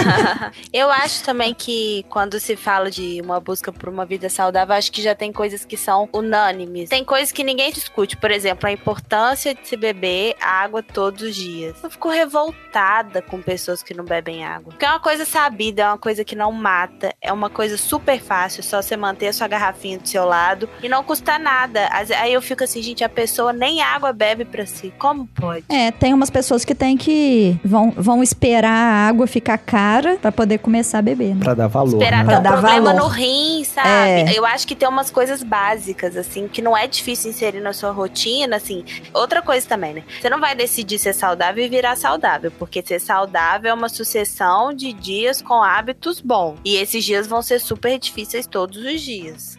eu 0.72 0.90
acho 0.90 1.22
também 1.22 1.52
que 1.52 2.06
quando 2.08 2.40
se 2.40 2.56
fala 2.56 2.90
de 2.90 3.20
uma 3.22 3.38
busca 3.40 3.70
por 3.70 3.90
uma 3.90 4.06
vida 4.06 4.30
saudável, 4.30 4.74
acho 4.74 4.90
que 4.90 5.02
já 5.02 5.14
tem 5.14 5.30
coisas 5.30 5.66
que 5.66 5.76
são 5.76 6.08
unânimes. 6.14 6.88
Tem 6.88 7.04
coisas 7.04 7.30
que 7.30 7.44
ninguém 7.44 7.70
discute. 7.70 8.16
Por 8.16 8.30
exemplo, 8.30 8.66
a 8.66 8.72
importância 8.72 9.54
de 9.54 9.68
se 9.68 9.76
beber 9.76 10.34
água 10.40 10.82
todos 10.82 11.20
os 11.20 11.36
dias. 11.36 11.76
Eu 11.82 11.90
fico 11.90 12.08
revoltada 12.08 13.20
com 13.20 13.42
pessoas 13.42 13.82
que 13.82 13.92
não 13.92 14.06
bebem 14.06 14.46
água. 14.46 14.70
Porque 14.70 14.86
é 14.86 14.88
uma 14.88 15.00
coisa 15.00 15.26
sabida, 15.26 15.82
é 15.82 15.88
uma 15.88 15.98
coisa 15.98 16.24
que 16.24 16.37
não 16.38 16.52
mata. 16.52 17.12
É 17.20 17.32
uma 17.32 17.50
coisa 17.50 17.76
super 17.76 18.20
fácil, 18.20 18.62
só 18.62 18.80
você 18.80 18.96
manter 18.96 19.26
a 19.26 19.32
sua 19.32 19.48
garrafinha 19.48 19.98
do 19.98 20.08
seu 20.08 20.24
lado 20.24 20.68
e 20.82 20.88
não 20.88 21.02
custa 21.02 21.38
nada. 21.38 21.88
Aí 21.90 22.32
eu 22.32 22.40
fico 22.40 22.64
assim, 22.64 22.80
gente, 22.80 23.02
a 23.02 23.08
pessoa 23.08 23.52
nem 23.52 23.82
água 23.82 24.12
bebe 24.12 24.44
pra 24.44 24.64
si. 24.64 24.92
Como 24.98 25.26
pode? 25.26 25.64
É, 25.68 25.90
tem 25.90 26.14
umas 26.14 26.30
pessoas 26.30 26.64
que 26.64 26.74
tem 26.74 26.96
que 26.96 27.58
vão, 27.64 27.90
vão 27.90 28.22
esperar 28.22 28.70
a 28.70 29.08
água 29.08 29.26
ficar 29.26 29.58
cara 29.58 30.16
para 30.16 30.30
poder 30.30 30.58
começar 30.58 30.98
a 30.98 31.02
beber. 31.02 31.34
Né? 31.34 31.40
Pra 31.42 31.54
dar 31.54 31.66
valor. 31.66 31.94
Esperar 31.94 32.24
né? 32.24 32.32
ter 32.32 32.38
um 32.38 32.52
problema 32.52 32.92
valor. 32.92 33.02
no 33.02 33.08
rim, 33.08 33.64
sabe? 33.64 33.88
É. 33.88 34.38
Eu 34.38 34.46
acho 34.46 34.66
que 34.66 34.76
tem 34.76 34.88
umas 34.88 35.10
coisas 35.10 35.42
básicas, 35.42 36.16
assim, 36.16 36.46
que 36.46 36.62
não 36.62 36.76
é 36.76 36.86
difícil 36.86 37.30
inserir 37.30 37.60
na 37.60 37.72
sua 37.72 37.90
rotina, 37.90 38.56
assim. 38.56 38.84
Outra 39.12 39.42
coisa 39.42 39.66
também, 39.66 39.94
né? 39.94 40.04
Você 40.20 40.30
não 40.30 40.40
vai 40.40 40.54
decidir 40.54 40.98
ser 40.98 41.12
saudável 41.12 41.64
e 41.64 41.68
virar 41.68 41.96
saudável, 41.96 42.52
porque 42.58 42.82
ser 42.86 43.00
saudável 43.00 43.70
é 43.70 43.74
uma 43.74 43.88
sucessão 43.88 44.72
de 44.72 44.92
dias 44.92 45.42
com 45.42 45.62
hábitos 45.62 46.20
bom. 46.28 46.56
E 46.62 46.76
esses 46.76 47.02
dias 47.04 47.26
vão 47.26 47.40
ser 47.40 47.58
super 47.58 47.98
difíceis 47.98 48.46
todos 48.46 48.76
os 48.76 49.00
dias. 49.00 49.57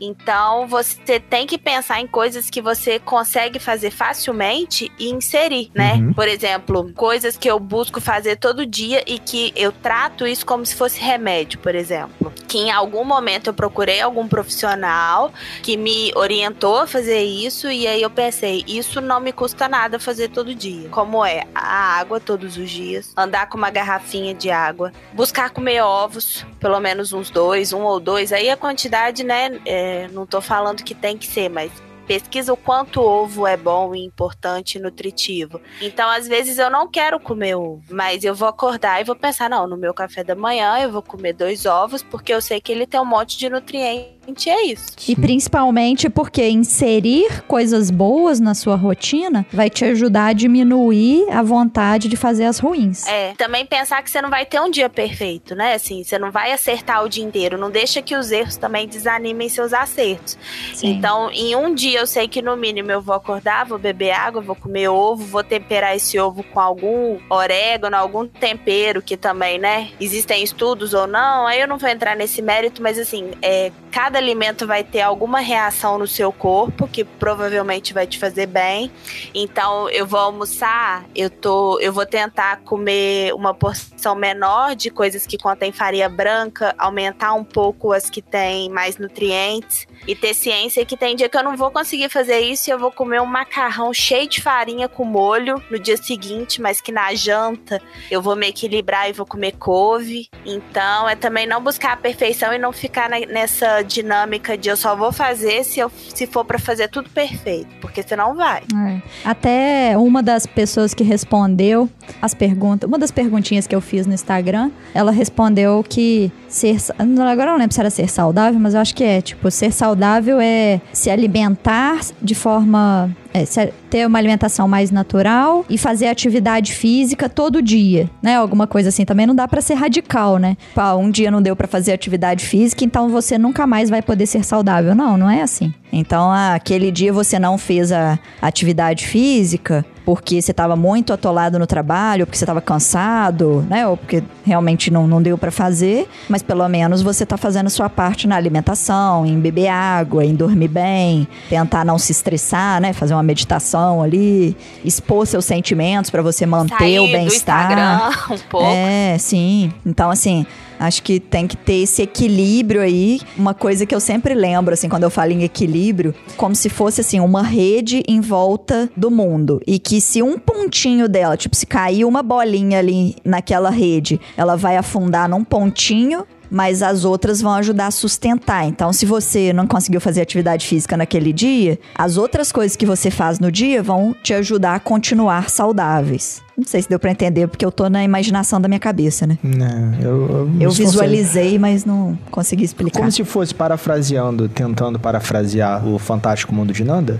Então 0.00 0.66
você 0.66 1.20
tem 1.20 1.46
que 1.46 1.58
pensar 1.58 2.00
em 2.00 2.06
coisas 2.06 2.48
que 2.48 2.62
você 2.62 2.98
consegue 2.98 3.58
fazer 3.58 3.90
facilmente 3.90 4.90
e 4.98 5.10
inserir, 5.10 5.70
né? 5.74 5.94
Uhum. 5.94 6.12
Por 6.12 6.26
exemplo, 6.26 6.92
coisas 6.94 7.36
que 7.36 7.50
eu 7.50 7.58
busco 7.58 8.00
fazer 8.00 8.36
todo 8.36 8.64
dia 8.64 9.02
e 9.06 9.18
que 9.18 9.52
eu 9.54 9.70
trato 9.72 10.26
isso 10.26 10.46
como 10.46 10.64
se 10.64 10.74
fosse 10.74 11.00
remédio, 11.00 11.58
por 11.58 11.74
exemplo. 11.74 12.32
Que 12.48 12.58
em 12.58 12.70
algum 12.70 13.04
momento 13.04 13.48
eu 13.48 13.54
procurei 13.54 14.00
algum 14.00 14.26
profissional 14.26 15.32
que 15.62 15.76
me 15.76 16.12
orientou 16.14 16.78
a 16.78 16.86
fazer 16.86 17.22
isso 17.22 17.70
e 17.70 17.86
aí 17.86 18.02
eu 18.02 18.10
pensei, 18.10 18.64
isso 18.66 19.00
não 19.00 19.20
me 19.20 19.32
custa 19.32 19.68
nada 19.68 19.98
fazer 19.98 20.28
todo 20.28 20.54
dia. 20.54 20.88
Como 20.88 21.24
é 21.24 21.44
a 21.54 21.98
água 21.98 22.18
todos 22.18 22.56
os 22.56 22.70
dias, 22.70 23.12
andar 23.16 23.48
com 23.48 23.58
uma 23.58 23.70
garrafinha 23.70 24.34
de 24.34 24.50
água, 24.50 24.92
buscar 25.12 25.50
comer 25.50 25.82
ovos, 25.82 26.46
pelo 26.58 26.80
menos 26.80 27.12
uns 27.12 27.30
dois, 27.30 27.72
um 27.72 27.82
ou 27.82 28.00
dois. 28.00 28.32
Aí 28.32 28.48
a 28.48 28.56
quantidade, 28.56 29.24
né? 29.24 29.60
É, 29.64 29.89
não 30.08 30.26
tô 30.26 30.40
falando 30.40 30.84
que 30.84 30.94
tem 30.94 31.16
que 31.16 31.26
ser, 31.26 31.48
mas 31.48 31.70
pesquisa 32.10 32.52
o 32.52 32.56
quanto 32.56 33.00
ovo 33.00 33.46
é 33.46 33.56
bom 33.56 33.94
e 33.94 34.04
importante 34.04 34.76
e 34.76 34.80
nutritivo. 34.80 35.60
Então, 35.80 36.10
às 36.10 36.26
vezes, 36.26 36.58
eu 36.58 36.68
não 36.68 36.90
quero 36.90 37.20
comer 37.20 37.54
ovo, 37.54 37.84
mas 37.88 38.24
eu 38.24 38.34
vou 38.34 38.48
acordar 38.48 39.00
e 39.00 39.04
vou 39.04 39.14
pensar: 39.14 39.48
não, 39.48 39.66
no 39.66 39.76
meu 39.76 39.94
café 39.94 40.24
da 40.24 40.34
manhã 40.34 40.78
eu 40.80 40.90
vou 40.90 41.02
comer 41.02 41.32
dois 41.32 41.66
ovos, 41.66 42.02
porque 42.02 42.34
eu 42.34 42.42
sei 42.42 42.60
que 42.60 42.72
ele 42.72 42.86
tem 42.86 42.98
um 43.00 43.04
monte 43.04 43.38
de 43.38 43.48
nutrientes 43.48 44.19
é 44.48 44.62
isso. 44.66 44.86
E 45.08 45.16
principalmente 45.16 46.08
porque 46.08 46.48
inserir 46.48 47.42
coisas 47.46 47.90
boas 47.90 48.40
na 48.40 48.54
sua 48.54 48.76
rotina 48.76 49.46
vai 49.52 49.68
te 49.68 49.84
ajudar 49.84 50.26
a 50.26 50.32
diminuir 50.32 51.26
a 51.30 51.42
vontade 51.42 52.08
de 52.08 52.16
fazer 52.16 52.44
as 52.44 52.58
ruins. 52.58 53.06
É, 53.06 53.34
também 53.36 53.66
pensar 53.66 54.02
que 54.02 54.10
você 54.10 54.20
não 54.20 54.30
vai 54.30 54.46
ter 54.46 54.60
um 54.60 54.70
dia 54.70 54.88
perfeito, 54.88 55.54
né? 55.54 55.74
Assim, 55.74 56.04
você 56.04 56.18
não 56.18 56.30
vai 56.30 56.52
acertar 56.52 57.04
o 57.04 57.08
dia 57.08 57.24
inteiro. 57.24 57.58
Não 57.58 57.70
deixa 57.70 58.02
que 58.02 58.14
os 58.14 58.30
erros 58.30 58.56
também 58.56 58.86
desanimem 58.86 59.48
seus 59.48 59.72
acertos. 59.72 60.38
Sim. 60.74 60.90
Então, 60.90 61.30
em 61.32 61.56
um 61.56 61.74
dia 61.74 62.00
eu 62.00 62.06
sei 62.06 62.28
que 62.28 62.42
no 62.42 62.56
mínimo 62.56 62.90
eu 62.90 63.00
vou 63.00 63.14
acordar, 63.14 63.66
vou 63.66 63.78
beber 63.78 64.12
água, 64.12 64.40
vou 64.40 64.54
comer 64.54 64.88
ovo, 64.88 65.24
vou 65.24 65.42
temperar 65.42 65.96
esse 65.96 66.18
ovo 66.18 66.42
com 66.42 66.60
algum 66.60 67.18
orégano, 67.28 67.96
algum 67.96 68.26
tempero 68.26 69.02
que 69.02 69.16
também, 69.16 69.58
né? 69.58 69.90
Existem 70.00 70.42
estudos 70.42 70.94
ou 70.94 71.06
não, 71.06 71.46
aí 71.46 71.60
eu 71.60 71.68
não 71.68 71.78
vou 71.78 71.88
entrar 71.88 72.16
nesse 72.16 72.42
mérito, 72.42 72.82
mas 72.82 72.98
assim, 72.98 73.30
é, 73.42 73.72
cada 73.90 74.19
alimento 74.20 74.66
vai 74.66 74.84
ter 74.84 75.00
alguma 75.00 75.40
reação 75.40 75.98
no 75.98 76.06
seu 76.06 76.32
corpo 76.32 76.86
que 76.86 77.04
provavelmente 77.04 77.92
vai 77.92 78.06
te 78.06 78.18
fazer 78.18 78.46
bem. 78.46 78.90
Então, 79.34 79.88
eu 79.90 80.06
vou 80.06 80.20
almoçar, 80.20 81.04
eu 81.14 81.28
tô, 81.28 81.78
eu 81.80 81.92
vou 81.92 82.06
tentar 82.06 82.58
comer 82.58 83.34
uma 83.34 83.54
porção 83.54 84.14
menor 84.14 84.76
de 84.76 84.90
coisas 84.90 85.26
que 85.26 85.38
contém 85.38 85.72
farinha 85.72 86.08
branca, 86.08 86.74
aumentar 86.78 87.34
um 87.34 87.44
pouco 87.44 87.92
as 87.92 88.08
que 88.08 88.22
têm 88.22 88.68
mais 88.68 88.98
nutrientes 88.98 89.86
e 90.06 90.14
ter 90.14 90.34
ciência 90.34 90.84
que 90.84 90.96
tem 90.96 91.16
dia 91.16 91.28
que 91.28 91.36
eu 91.36 91.42
não 91.42 91.56
vou 91.56 91.70
conseguir 91.70 92.08
fazer 92.08 92.40
isso 92.40 92.68
e 92.68 92.72
eu 92.72 92.78
vou 92.78 92.90
comer 92.90 93.20
um 93.20 93.26
macarrão 93.26 93.92
cheio 93.92 94.28
de 94.28 94.40
farinha 94.40 94.88
com 94.88 95.04
molho 95.04 95.62
no 95.70 95.78
dia 95.78 95.96
seguinte, 95.96 96.60
mas 96.60 96.80
que 96.80 96.92
na 96.92 97.14
janta 97.14 97.80
eu 98.10 98.22
vou 98.22 98.36
me 98.36 98.48
equilibrar 98.48 99.08
e 99.08 99.12
vou 99.12 99.26
comer 99.26 99.52
couve. 99.52 100.28
Então, 100.44 101.08
é 101.08 101.14
também 101.14 101.46
não 101.46 101.62
buscar 101.62 101.92
a 101.92 101.96
perfeição 101.96 102.52
e 102.52 102.58
não 102.58 102.72
ficar 102.72 103.08
nessa 103.08 103.82
dinâmica 103.82 104.56
de 104.56 104.68
eu 104.68 104.76
só 104.76 104.96
vou 104.96 105.12
fazer 105.12 105.64
se, 105.64 105.80
eu, 105.80 105.90
se 106.14 106.26
for 106.26 106.44
para 106.44 106.58
fazer 106.58 106.88
tudo 106.88 107.10
perfeito, 107.10 107.68
porque 107.80 108.02
você 108.02 108.16
não 108.16 108.34
vai. 108.34 108.62
É. 108.62 109.02
Até 109.24 109.96
uma 109.96 110.22
das 110.22 110.46
pessoas 110.46 110.94
que 110.94 111.04
respondeu 111.04 111.88
as 112.20 112.34
perguntas, 112.34 112.88
uma 112.88 112.98
das 112.98 113.10
perguntinhas 113.10 113.66
que 113.66 113.74
eu 113.74 113.80
fiz 113.80 114.06
no 114.06 114.14
Instagram, 114.14 114.70
ela 114.94 115.10
respondeu 115.10 115.84
que 115.88 116.32
ser. 116.50 116.76
Agora 116.98 117.50
eu 117.50 117.52
não 117.52 117.58
lembro 117.58 117.72
se 117.72 117.80
era 117.80 117.90
ser 117.90 118.08
saudável, 118.08 118.58
mas 118.60 118.74
eu 118.74 118.80
acho 118.80 118.94
que 118.94 119.04
é. 119.04 119.20
Tipo, 119.20 119.50
ser 119.50 119.72
saudável 119.72 120.38
é 120.40 120.80
se 120.92 121.10
alimentar 121.10 122.00
de 122.20 122.34
forma. 122.34 123.10
É, 123.32 123.44
ter 123.88 124.06
uma 124.06 124.18
alimentação 124.18 124.66
mais 124.66 124.90
natural 124.90 125.64
e 125.68 125.78
fazer 125.78 126.08
atividade 126.08 126.72
física 126.72 127.28
todo 127.28 127.62
dia, 127.62 128.10
né? 128.22 128.36
Alguma 128.36 128.66
coisa 128.66 128.88
assim. 128.88 129.04
Também 129.04 129.26
não 129.26 129.34
dá 129.34 129.46
para 129.46 129.60
ser 129.60 129.74
radical, 129.74 130.38
né? 130.38 130.56
Pá, 130.74 130.94
um 130.94 131.10
dia 131.10 131.30
não 131.30 131.40
deu 131.40 131.54
para 131.54 131.68
fazer 131.68 131.92
atividade 131.92 132.44
física, 132.44 132.84
então 132.84 133.08
você 133.08 133.38
nunca 133.38 133.66
mais 133.66 133.88
vai 133.88 134.02
poder 134.02 134.26
ser 134.26 134.44
saudável. 134.44 134.94
Não, 134.94 135.16
não 135.16 135.30
é 135.30 135.42
assim. 135.42 135.72
Então, 135.92 136.30
ah, 136.30 136.54
aquele 136.54 136.90
dia 136.90 137.12
você 137.12 137.38
não 137.38 137.58
fez 137.58 137.90
a 137.90 138.18
atividade 138.40 139.06
física 139.06 139.84
porque 140.04 140.40
você 140.40 140.50
estava 140.50 140.74
muito 140.74 141.12
atolado 141.12 141.58
no 141.58 141.66
trabalho, 141.66 142.26
porque 142.26 142.36
você 142.36 142.44
estava 142.44 142.60
cansado, 142.60 143.64
né? 143.68 143.86
Ou 143.86 143.96
porque 143.96 144.22
realmente 144.44 144.90
não, 144.90 145.06
não 145.06 145.22
deu 145.22 145.38
para 145.38 145.50
fazer, 145.50 146.08
mas 146.28 146.42
pelo 146.42 146.66
menos 146.68 147.02
você 147.02 147.22
está 147.22 147.36
fazendo 147.36 147.66
a 147.66 147.70
sua 147.70 147.88
parte 147.88 148.26
na 148.26 148.34
alimentação, 148.34 149.24
em 149.24 149.38
beber 149.38 149.68
água, 149.68 150.24
em 150.24 150.34
dormir 150.34 150.68
bem, 150.68 151.28
tentar 151.48 151.84
não 151.84 151.98
se 151.98 152.10
estressar, 152.12 152.80
né? 152.80 152.92
Fazer 152.92 153.14
uma 153.14 153.19
meditação 153.22 154.02
ali, 154.02 154.56
expor 154.84 155.26
seus 155.26 155.44
sentimentos 155.44 156.10
para 156.10 156.22
você 156.22 156.46
manter 156.46 156.76
Sair 156.78 157.00
o 157.00 157.06
bem-estar. 157.06 158.30
Um 158.30 158.38
pouco. 158.38 158.66
É, 158.66 159.16
sim. 159.18 159.72
Então, 159.84 160.10
assim, 160.10 160.46
acho 160.78 161.02
que 161.02 161.18
tem 161.18 161.46
que 161.46 161.56
ter 161.56 161.82
esse 161.82 162.02
equilíbrio 162.02 162.80
aí. 162.80 163.20
Uma 163.36 163.54
coisa 163.54 163.84
que 163.84 163.94
eu 163.94 164.00
sempre 164.00 164.34
lembro, 164.34 164.72
assim, 164.72 164.88
quando 164.88 165.02
eu 165.02 165.10
falo 165.10 165.32
em 165.32 165.42
equilíbrio, 165.42 166.14
como 166.36 166.54
se 166.54 166.68
fosse, 166.68 167.00
assim, 167.00 167.20
uma 167.20 167.42
rede 167.42 168.02
em 168.06 168.20
volta 168.20 168.90
do 168.96 169.10
mundo. 169.10 169.60
E 169.66 169.78
que 169.78 170.00
se 170.00 170.22
um 170.22 170.38
pontinho 170.38 171.08
dela, 171.08 171.36
tipo, 171.36 171.56
se 171.56 171.66
cair 171.66 172.04
uma 172.04 172.22
bolinha 172.22 172.78
ali 172.78 173.16
naquela 173.24 173.70
rede, 173.70 174.20
ela 174.36 174.56
vai 174.56 174.76
afundar 174.76 175.28
num 175.28 175.44
pontinho. 175.44 176.24
Mas 176.50 176.82
as 176.82 177.04
outras 177.04 177.40
vão 177.40 177.52
ajudar 177.54 177.86
a 177.86 177.90
sustentar. 177.90 178.66
Então, 178.66 178.92
se 178.92 179.06
você 179.06 179.52
não 179.52 179.66
conseguiu 179.66 180.00
fazer 180.00 180.20
atividade 180.20 180.66
física 180.66 180.96
naquele 180.96 181.32
dia, 181.32 181.78
as 181.94 182.16
outras 182.16 182.50
coisas 182.50 182.76
que 182.76 182.86
você 182.86 183.10
faz 183.10 183.38
no 183.38 183.52
dia 183.52 183.82
vão 183.82 184.14
te 184.22 184.34
ajudar 184.34 184.74
a 184.74 184.80
continuar 184.80 185.48
saudáveis. 185.48 186.42
Não 186.60 186.66
sei 186.66 186.82
se 186.82 186.88
deu 186.90 186.98
pra 186.98 187.10
entender, 187.10 187.48
porque 187.48 187.64
eu 187.64 187.72
tô 187.72 187.88
na 187.88 188.04
imaginação 188.04 188.60
da 188.60 188.68
minha 188.68 188.78
cabeça, 188.78 189.26
né? 189.26 189.38
Não, 189.42 189.94
eu, 189.94 190.28
eu, 190.28 190.50
Eu 190.60 190.70
visualizei, 190.70 191.58
mas 191.58 191.86
não 191.86 192.18
consegui 192.30 192.64
explicar. 192.64 192.98
Como 192.98 193.10
se 193.10 193.24
fosse 193.24 193.54
parafraseando, 193.54 194.46
tentando 194.46 194.98
parafrasear 194.98 195.88
o 195.88 195.98
Fantástico 195.98 196.54
Mundo 196.54 196.70
de 196.74 196.84
Nanda. 196.84 197.18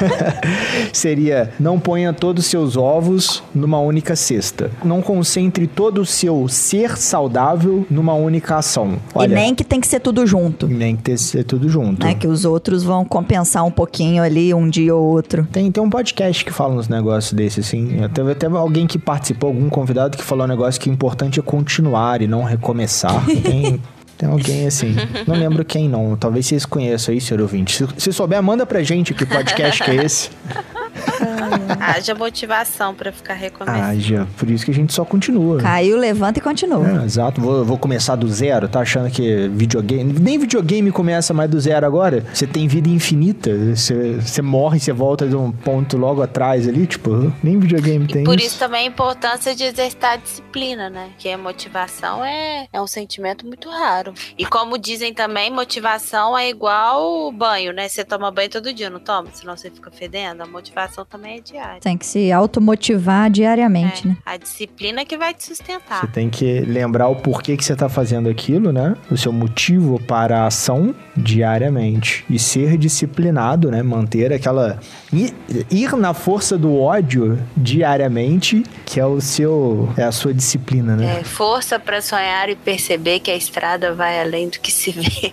Seria: 0.92 1.50
não 1.58 1.80
ponha 1.80 2.12
todos 2.12 2.44
os 2.44 2.50
seus 2.50 2.76
ovos 2.76 3.42
numa 3.54 3.80
única 3.80 4.14
cesta. 4.14 4.70
Não 4.84 5.00
concentre 5.00 5.66
todo 5.66 6.02
o 6.02 6.06
seu 6.06 6.46
ser 6.46 6.98
saudável 6.98 7.86
numa 7.88 8.12
única 8.12 8.56
ação. 8.56 8.98
E 9.18 9.26
nem 9.26 9.54
que 9.54 9.64
tem 9.64 9.80
que 9.80 9.86
ser 9.86 10.00
tudo 10.00 10.26
junto. 10.26 10.68
nem 10.68 10.94
que 10.94 11.02
ter 11.02 11.16
ser 11.16 11.44
tudo 11.44 11.70
junto. 11.70 12.04
Né? 12.04 12.14
Que 12.14 12.26
os 12.26 12.44
outros 12.44 12.84
vão 12.84 13.02
compensar 13.02 13.64
um 13.64 13.70
pouquinho 13.70 14.22
ali, 14.22 14.52
um 14.52 14.68
dia 14.68 14.94
ou 14.94 15.02
outro. 15.02 15.48
Tem, 15.50 15.72
tem 15.72 15.82
um 15.82 15.88
podcast 15.88 16.44
que 16.44 16.52
fala 16.52 16.74
uns 16.74 16.88
negócios 16.88 17.32
desses, 17.32 17.66
assim. 17.66 18.02
Teve 18.12 18.32
até 18.32 18.41
alguém 18.46 18.86
que 18.86 18.98
participou, 18.98 19.48
algum 19.48 19.68
convidado 19.68 20.16
que 20.16 20.22
falou 20.22 20.44
um 20.44 20.48
negócio 20.48 20.80
que 20.80 20.88
o 20.88 20.92
importante 20.92 21.38
é 21.38 21.42
continuar 21.42 22.22
e 22.22 22.26
não 22.26 22.42
recomeçar. 22.44 23.24
Tem, 23.26 23.80
tem 24.18 24.28
alguém 24.28 24.66
assim. 24.66 24.94
Não 25.26 25.34
lembro 25.34 25.64
quem 25.64 25.88
não. 25.88 26.16
Talvez 26.16 26.46
vocês 26.46 26.64
conheçam 26.64 27.12
aí, 27.12 27.20
senhor 27.20 27.40
ouvinte. 27.40 27.76
Se, 27.76 27.88
se 27.96 28.12
souber, 28.12 28.42
manda 28.42 28.66
pra 28.66 28.82
gente 28.82 29.14
que 29.14 29.24
podcast 29.24 29.82
que 29.82 29.90
é 29.90 30.04
esse. 30.04 30.30
Haja 31.80 32.14
motivação 32.14 32.94
pra 32.94 33.12
ficar 33.12 33.34
recomeçando. 33.34 33.82
Haja. 33.82 34.28
Por 34.36 34.50
isso 34.50 34.64
que 34.64 34.70
a 34.70 34.74
gente 34.74 34.92
só 34.92 35.04
continua. 35.04 35.60
Caiu, 35.60 35.96
levanta 35.96 36.38
e 36.38 36.42
continua. 36.42 37.02
É, 37.02 37.04
exato, 37.04 37.40
vou, 37.40 37.64
vou 37.64 37.78
começar 37.78 38.16
do 38.16 38.28
zero, 38.28 38.68
tá 38.68 38.80
achando 38.80 39.10
que 39.10 39.48
videogame. 39.48 40.12
Nem 40.12 40.38
videogame 40.38 40.90
começa 40.90 41.32
mais 41.34 41.50
do 41.50 41.60
zero 41.60 41.86
agora. 41.86 42.24
Você 42.32 42.46
tem 42.46 42.66
vida 42.66 42.88
infinita. 42.88 43.50
Você, 43.74 44.14
você 44.20 44.42
morre 44.42 44.78
e 44.78 44.80
você 44.80 44.92
volta 44.92 45.26
de 45.26 45.36
um 45.36 45.50
ponto 45.50 45.96
logo 45.96 46.22
atrás 46.22 46.68
ali, 46.68 46.86
tipo, 46.86 47.32
nem 47.42 47.58
videogame 47.58 48.06
tem. 48.06 48.22
E 48.22 48.24
por 48.24 48.40
isso 48.40 48.58
também 48.58 48.84
a 48.84 48.88
importância 48.88 49.54
de 49.54 49.64
exercitar 49.64 50.12
a 50.12 50.16
disciplina, 50.16 50.90
né? 50.90 51.10
Que 51.18 51.28
a 51.30 51.38
motivação 51.38 52.24
é, 52.24 52.66
é 52.72 52.80
um 52.80 52.86
sentimento 52.86 53.46
muito 53.46 53.68
raro. 53.68 54.12
E 54.36 54.44
como 54.44 54.78
dizem 54.78 55.12
também, 55.14 55.50
motivação 55.50 56.36
é 56.36 56.48
igual 56.48 57.30
banho, 57.32 57.72
né? 57.72 57.88
Você 57.88 58.04
toma 58.04 58.30
banho 58.30 58.50
todo 58.50 58.72
dia, 58.72 58.90
não 58.90 59.00
toma? 59.00 59.28
Senão 59.32 59.56
você 59.56 59.70
fica 59.70 59.90
fedendo. 59.90 60.42
A 60.42 60.46
motivação 60.46 60.91
também 61.08 61.38
é 61.38 61.40
diária. 61.40 61.80
Tem 61.80 61.96
que 61.96 62.06
se 62.06 62.30
automotivar 62.30 63.30
diariamente, 63.30 64.06
É, 64.06 64.10
né? 64.10 64.16
A 64.24 64.36
disciplina 64.36 65.04
que 65.04 65.16
vai 65.16 65.32
te 65.34 65.44
sustentar. 65.44 66.00
Você 66.00 66.06
tem 66.08 66.28
que 66.28 66.60
lembrar 66.60 67.08
o 67.08 67.16
porquê 67.16 67.56
que 67.56 67.64
você 67.64 67.74
tá 67.74 67.88
fazendo 67.88 68.28
aquilo, 68.28 68.72
né? 68.72 68.94
O 69.10 69.16
seu 69.16 69.32
motivo 69.32 70.00
para 70.02 70.42
a 70.42 70.46
ação 70.46 70.94
diariamente. 71.16 72.24
E 72.28 72.38
ser 72.38 72.76
disciplinado, 72.76 73.70
né? 73.70 73.82
Manter 73.82 74.32
aquela. 74.32 74.78
Ir, 75.12 75.96
na 75.96 76.14
força 76.14 76.56
do 76.56 76.78
ódio 76.78 77.38
diariamente, 77.56 78.62
que 78.84 79.00
é 79.00 79.06
o 79.06 79.20
seu. 79.20 79.92
É 79.96 80.04
a 80.04 80.12
sua 80.12 80.32
disciplina, 80.34 80.96
né? 80.96 81.20
É, 81.20 81.24
força 81.24 81.78
pra 81.78 82.00
sonhar 82.00 82.48
e 82.48 82.56
perceber 82.56 83.20
que 83.20 83.30
a 83.30 83.36
estrada 83.36 83.94
vai 83.94 84.20
além 84.20 84.48
do 84.48 84.58
que 84.60 84.70
se 84.70 84.90
vê. 84.90 85.32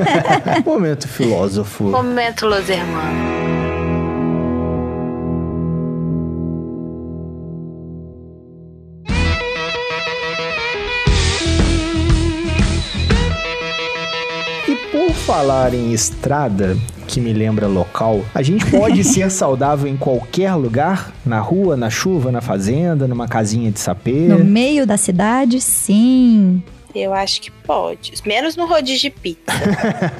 Momento 0.64 1.08
filósofo. 1.08 1.84
Momento 1.84 2.46
Los 2.46 2.68
Hermanos. 2.68 3.85
Falar 15.36 15.74
em 15.74 15.92
estrada, 15.92 16.78
que 17.06 17.20
me 17.20 17.30
lembra 17.30 17.66
local, 17.66 18.24
a 18.34 18.40
gente 18.40 18.64
pode 18.70 19.04
ser 19.04 19.30
saudável 19.30 19.86
em 19.86 19.94
qualquer 19.94 20.54
lugar? 20.54 21.12
Na 21.26 21.40
rua, 21.40 21.76
na 21.76 21.90
chuva, 21.90 22.32
na 22.32 22.40
fazenda, 22.40 23.06
numa 23.06 23.28
casinha 23.28 23.70
de 23.70 23.78
sapê? 23.78 24.28
No 24.28 24.42
meio 24.42 24.86
da 24.86 24.96
cidade, 24.96 25.60
sim. 25.60 26.62
Eu 26.98 27.12
acho 27.14 27.40
que 27.42 27.50
pode. 27.50 28.12
Menos 28.24 28.56
no 28.56 28.66
rodízio 28.66 29.02
de 29.02 29.10
pizza. 29.10 29.42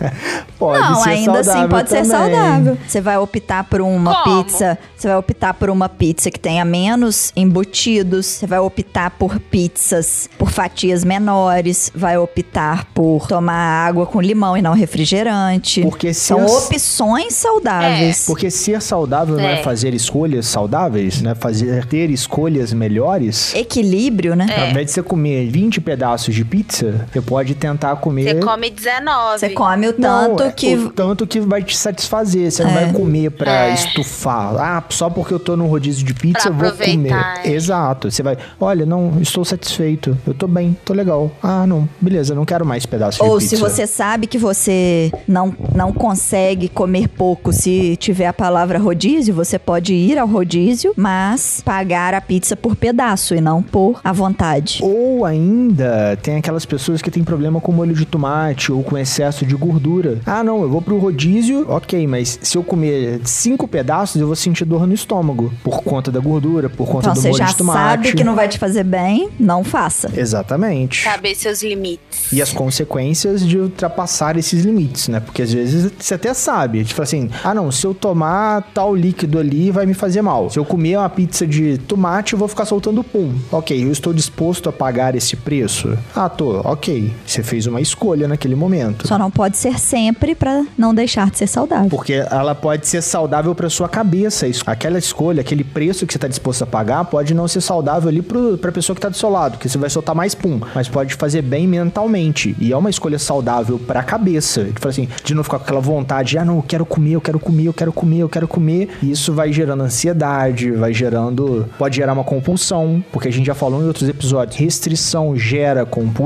Pode 0.59 0.81
não, 0.81 0.95
ser 1.03 1.11
ainda 1.11 1.41
assim 1.41 1.69
pode 1.69 1.91
ser 1.91 2.03
também. 2.03 2.11
saudável. 2.11 2.79
Você 2.89 3.01
vai 3.01 3.19
optar 3.19 3.65
por 3.65 3.83
uma 3.83 4.23
Como? 4.23 4.45
pizza. 4.45 4.79
Você 4.97 5.07
vai 5.07 5.17
optar 5.19 5.53
por 5.53 5.69
uma 5.69 5.87
pizza 5.87 6.31
que 6.31 6.41
tenha 6.41 6.65
menos 6.65 7.31
embutidos. 7.37 8.25
Você 8.27 8.47
vai 8.47 8.59
optar 8.59 9.11
por 9.11 9.39
pizzas 9.39 10.31
por 10.39 10.51
fatias 10.51 11.05
menores. 11.05 11.93
Vai 11.95 12.17
optar 12.17 12.87
por 12.95 13.27
tomar 13.29 13.87
água 13.87 14.07
com 14.07 14.19
limão 14.21 14.57
e 14.57 14.63
não 14.63 14.73
refrigerante. 14.73 15.83
Porque 15.83 16.15
se 16.15 16.21
São 16.21 16.43
as- 16.45 16.67
opções 16.67 17.35
saudáveis. 17.35 18.25
Porque 18.27 18.51
ser 18.51 18.81
saudável 18.81 19.37
não 19.37 19.45
é 19.45 19.61
É. 19.61 19.63
fazer 19.63 19.93
escolhas 19.93 20.47
saudáveis, 20.47 21.21
né? 21.21 21.35
Fazer 21.35 21.85
ter 21.85 22.09
escolhas 22.11 22.73
melhores. 22.73 23.55
Equilíbrio, 23.55 24.35
né? 24.35 24.47
Ao 24.59 24.71
invés 24.71 24.87
de 24.87 24.93
você 24.93 25.03
comer 25.03 25.51
20 25.51 25.83
pedaços 25.83 26.35
de 26.35 26.45
pizza, 26.47 26.66
você 26.75 27.21
pode 27.21 27.55
tentar 27.55 27.97
comer. 27.97 28.35
Você 28.35 28.41
come 28.41 28.71
19. 28.71 29.39
Você 29.39 29.49
come 29.51 29.89
o 29.89 29.95
Não, 29.99 30.29
tanto 30.37 30.43
é 30.43 30.53
que. 30.53 30.75
o 30.77 30.91
tanto 30.91 31.27
que 31.27 31.41
vai 31.41 31.63
te 31.63 31.77
satisfazer. 31.77 32.51
Você 32.51 32.65
não 32.65 32.73
vai 32.73 32.93
comer 32.93 33.31
pra 33.31 33.69
É. 33.69 33.75
estufar. 33.75 34.55
Ah, 34.57 34.85
só 34.89 35.09
porque 35.11 35.33
eu 35.35 35.39
tô 35.41 35.57
no 35.57 35.67
rodízio 35.67 36.05
de 36.05 36.15
pizza, 36.15 36.51
Pra 36.51 36.69
eu 36.69 36.75
vou 36.75 36.79
comer. 36.79 37.13
aproveitar, 37.13 37.47
é. 37.47 37.51
Exato. 37.53 38.11
Você 38.11 38.23
vai, 38.23 38.37
olha, 38.61 38.85
não, 38.87 39.15
estou 39.21 39.45
satisfeito. 39.45 40.17
Eu 40.27 40.35
tô 40.35 40.47
bem, 40.47 40.77
tô 40.85 40.93
legal. 40.93 41.31
Ah, 41.43 41.67
não, 41.67 41.89
beleza, 42.01 42.35
não 42.35 42.45
quero 42.45 42.65
mais 42.65 42.85
pedaços 42.87 43.21
Ou 43.21 43.39
de 43.39 43.45
se 43.45 43.51
pizza. 43.57 43.69
você 43.69 43.87
sabe 43.87 44.27
que 44.27 44.39
você 44.39 45.11
não, 45.27 45.55
não 45.75 45.93
consegue 45.93 46.69
comer 46.69 47.09
pouco 47.09 47.53
se 47.53 47.97
tiver 47.97 48.27
a 48.27 48.33
palavra 48.33 48.79
rodízio, 48.79 49.35
você 49.35 49.59
pode 49.59 49.95
ir 49.95 50.19
ao 50.19 50.27
rodízio, 50.27 50.93
mas 50.97 51.63
pagar 51.65 52.15
a 52.15 52.21
pizza 52.21 52.57
por 52.57 52.77
pedaço 52.77 53.35
e 53.35 53.41
não 53.41 53.63
por 53.63 54.01
à 54.05 54.13
vontade. 54.13 54.81
Ou 54.83 55.25
ainda 55.25 56.19
tem 56.23 56.37
aquelas 56.57 56.65
pessoas 56.67 57.03
que 57.03 57.11
têm 57.11 57.23
problema 57.23 57.61
com 57.61 57.71
molho 57.71 57.95
de 57.95 58.05
tomate 58.07 58.73
ou 58.73 58.83
com 58.83 58.97
excesso 58.97 59.45
de 59.45 59.55
gordura. 59.55 60.21
Ah, 60.25 60.43
não, 60.43 60.63
eu 60.63 60.71
vou 60.71 60.81
pro 60.81 60.99
rodízio, 60.99 61.67
ok, 61.69 62.07
mas 62.07 62.39
se 62.43 62.57
eu 62.57 62.63
comer 62.65 63.21
cinco 63.25 63.69
pedaços, 63.69 64.21
eu 64.21 64.27
vou 64.27 64.37
sentir 64.37 64.65
dor 64.65 64.87
no 64.87 64.95
estômago. 64.95 65.53
Por 65.63 65.83
conta 65.83 66.11
da 66.11 66.19
gordura, 66.19 66.71
por 66.71 66.87
conta 66.87 67.11
Então 67.11 67.15
do 67.15 67.21
você 67.21 67.29
molho 67.29 67.39
já 67.39 67.45
de 67.47 67.57
tomate. 67.57 67.79
sabe 67.79 68.13
que 68.17 68.25
não 68.25 68.35
vai 68.35 68.49
te 68.49 68.59
fazer 68.59 68.85
bem, 68.85 69.29
não 69.39 69.63
faça. 69.63 70.11
Exatamente. 70.17 71.03
Saber 71.03 71.35
seus 71.35 71.63
limites. 71.63 72.33
E 72.33 72.41
as 72.41 72.53
consequências 72.53 73.47
de 73.47 73.59
ultrapassar 73.59 74.37
esses 74.39 74.65
limites, 74.65 75.09
né? 75.09 75.21
Porque 75.21 75.43
às 75.43 75.53
vezes 75.53 75.93
você 75.99 76.15
até 76.15 76.33
sabe, 76.33 76.85
tipo 76.85 77.03
assim, 77.03 77.29
ah 77.45 77.55
não, 77.55 77.71
se 77.71 77.87
eu 77.87 77.93
tomar 77.93 78.63
tal 78.73 78.95
líquido 78.95 79.39
ali 79.39 79.71
vai 79.71 79.85
me 79.85 79.95
fazer 79.95 80.23
mal. 80.23 80.49
Se 80.49 80.59
eu 80.59 80.65
comer 80.65 80.97
uma 80.97 81.09
pizza 81.11 81.47
de 81.47 81.77
tomate, 81.79 82.33
eu 82.33 82.39
vou 82.39 82.49
ficar 82.49 82.65
soltando 82.65 83.05
pum. 83.05 83.35
Ok, 83.53 83.85
eu 83.85 83.93
estou 83.93 84.13
disposto 84.15 84.69
a 84.69 84.73
pagar 84.73 85.15
esse 85.15 85.37
preço? 85.37 85.97
Ah, 86.15 86.29
tô. 86.29 86.46
Ok, 86.65 87.13
você 87.25 87.43
fez 87.43 87.67
uma 87.67 87.81
escolha 87.81 88.29
naquele 88.29 88.55
momento. 88.55 89.07
Só 89.07 89.19
não 89.19 89.31
pode 89.31 89.57
ser 89.57 89.79
sempre 89.79 90.35
pra 90.35 90.65
não 90.77 90.95
deixar 90.95 91.31
de 91.31 91.39
ser 91.39 91.47
saudável. 91.47 91.89
Porque 91.89 92.15
ela 92.31 92.55
pode 92.55 92.87
ser 92.87 93.03
saudável 93.03 93.55
pra 93.55 93.69
sua 93.69 93.89
cabeça. 93.89 94.47
Aquela 94.67 94.99
escolha, 94.99 95.41
aquele 95.41 95.65
preço 95.65 96.07
que 96.07 96.13
você 96.13 96.19
tá 96.19 96.29
disposto 96.29 96.63
a 96.63 96.67
pagar, 96.67 97.05
pode 97.05 97.35
não 97.35 97.49
ser 97.49 97.61
saudável 97.61 98.09
ali 98.09 98.23
pro, 98.23 98.59
pra 98.59 98.71
pessoa 98.73 98.95
que 98.95 99.01
tá 99.01 99.09
do 99.09 99.17
seu 99.17 99.29
lado, 99.29 99.59
que 99.59 99.69
você 99.69 99.79
vai 99.79 99.91
soltar 99.91 100.15
mais 100.15 100.35
pum. 100.35 100.61
Mas 100.75 100.89
pode 100.89 101.15
fazer 101.15 101.43
bem 101.43 101.67
mentalmente. 101.67 102.55
E 102.59 102.73
é 102.73 102.77
uma 102.77 102.91
escolha 102.91 103.19
saudável 103.19 103.79
pra 103.79 104.03
cabeça. 104.03 104.65
Tipo 104.65 104.89
assim, 104.89 105.09
de 105.25 105.35
não 105.35 105.43
ficar 105.43 105.59
com 105.59 105.65
aquela 105.65 105.81
vontade, 105.81 106.31
de, 106.31 106.39
ah, 106.39 106.45
não, 106.45 106.57
eu 106.57 106.63
quero 106.63 106.87
comer, 106.87 107.13
eu 107.13 107.21
quero 107.21 107.39
comer, 107.39 107.65
eu 107.65 107.73
quero 107.73 107.93
comer, 107.93 108.19
eu 108.19 108.29
quero 108.29 108.49
comer. 108.49 108.91
E 109.03 109.11
isso 109.11 109.33
vai 109.33 109.53
gerando 109.53 109.83
ansiedade, 109.83 110.71
vai 110.73 110.93
gerando. 110.93 111.69
Pode 111.79 111.97
gerar 111.97 112.13
uma 112.13 112.25
compulsão, 112.25 113.03
porque 113.13 113.29
a 113.29 113.33
gente 113.33 113.47
já 113.47 113.55
falou 113.55 113.83
em 113.83 113.87
outros 113.87 114.09
episódios. 114.09 114.57
Restrição 114.57 115.37
gera 115.37 115.85
compulsão. 115.87 116.26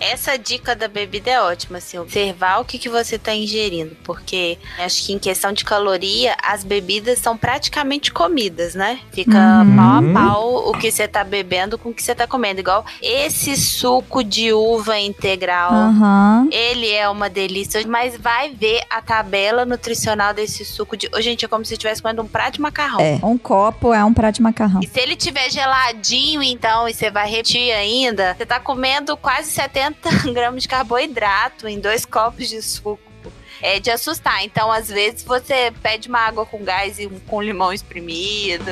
Essa 0.00 0.36
dica 0.36 0.74
da 0.74 0.88
bebida 0.88 1.30
é 1.30 1.40
ótima, 1.40 1.78
assim, 1.78 1.98
observar 1.98 2.60
o 2.60 2.64
que, 2.64 2.78
que 2.78 2.88
você 2.88 3.16
está 3.16 3.34
ingerindo, 3.34 3.96
porque 4.04 4.58
acho 4.78 5.04
que 5.06 5.12
em 5.12 5.18
questão 5.18 5.52
de 5.52 5.64
caloria, 5.64 6.36
as 6.42 6.64
bebidas 6.64 7.18
são 7.18 7.36
praticamente 7.36 8.12
comidas, 8.12 8.74
né? 8.74 9.00
Fica 9.12 9.38
Uhum. 9.38 9.76
pau 9.76 9.98
a 9.98 10.12
pau 10.12 10.70
o 10.70 10.72
que 10.78 10.90
você 10.90 11.06
tá 11.08 11.22
bebendo 11.24 11.78
com 11.78 11.90
o 11.90 11.94
que 11.94 12.02
você 12.02 12.14
tá 12.14 12.26
comendo. 12.26 12.60
Igual 12.60 12.84
esse 13.02 13.56
suco 13.56 14.22
de 14.22 14.52
uva 14.52 14.98
integral. 14.98 15.72
Aham. 15.72 16.48
Ele 16.50 16.90
é 16.90 17.08
uma 17.08 17.28
delícia, 17.28 17.84
mas 17.86 18.16
vai 18.16 18.50
ver 18.50 18.82
a 18.90 19.00
tabela 19.00 19.64
nutricional 19.64 20.32
desse 20.34 20.64
suco 20.64 20.96
de. 20.96 21.08
Ô, 21.14 21.20
gente, 21.20 21.44
é 21.44 21.48
como 21.48 21.64
se 21.64 21.74
estivesse 21.74 22.02
comendo 22.02 22.22
um 22.22 22.26
prato 22.28 22.54
de 22.54 22.60
macarrão. 22.60 23.00
É, 23.00 23.18
um 23.22 23.36
copo 23.38 23.92
é 23.92 24.04
um 24.04 24.12
prato 24.12 24.36
de 24.36 24.42
macarrão. 24.42 24.80
E 24.82 24.86
se 24.86 25.00
ele 25.00 25.16
tiver 25.16 25.50
geladinho, 25.50 26.42
então, 26.42 26.88
e 26.88 26.94
você 26.94 27.10
vai 27.10 27.28
repetir 27.28 27.72
ainda, 27.72 28.34
você 28.36 28.44
tá 28.46 28.58
comendo 28.60 29.16
quase 29.28 29.50
70 29.50 30.08
gramas 30.32 30.62
de 30.62 30.68
carboidrato 30.70 31.68
em 31.68 31.78
dois 31.78 32.06
copos 32.06 32.48
de 32.48 32.62
suco. 32.62 32.98
É 33.60 33.78
de 33.78 33.90
assustar. 33.90 34.42
Então, 34.42 34.72
às 34.72 34.88
vezes, 34.88 35.22
você 35.22 35.70
pede 35.82 36.08
uma 36.08 36.20
água 36.20 36.46
com 36.46 36.64
gás 36.64 36.98
e 36.98 37.06
um- 37.06 37.20
com 37.20 37.42
limão 37.42 37.70
espremido. 37.70 38.64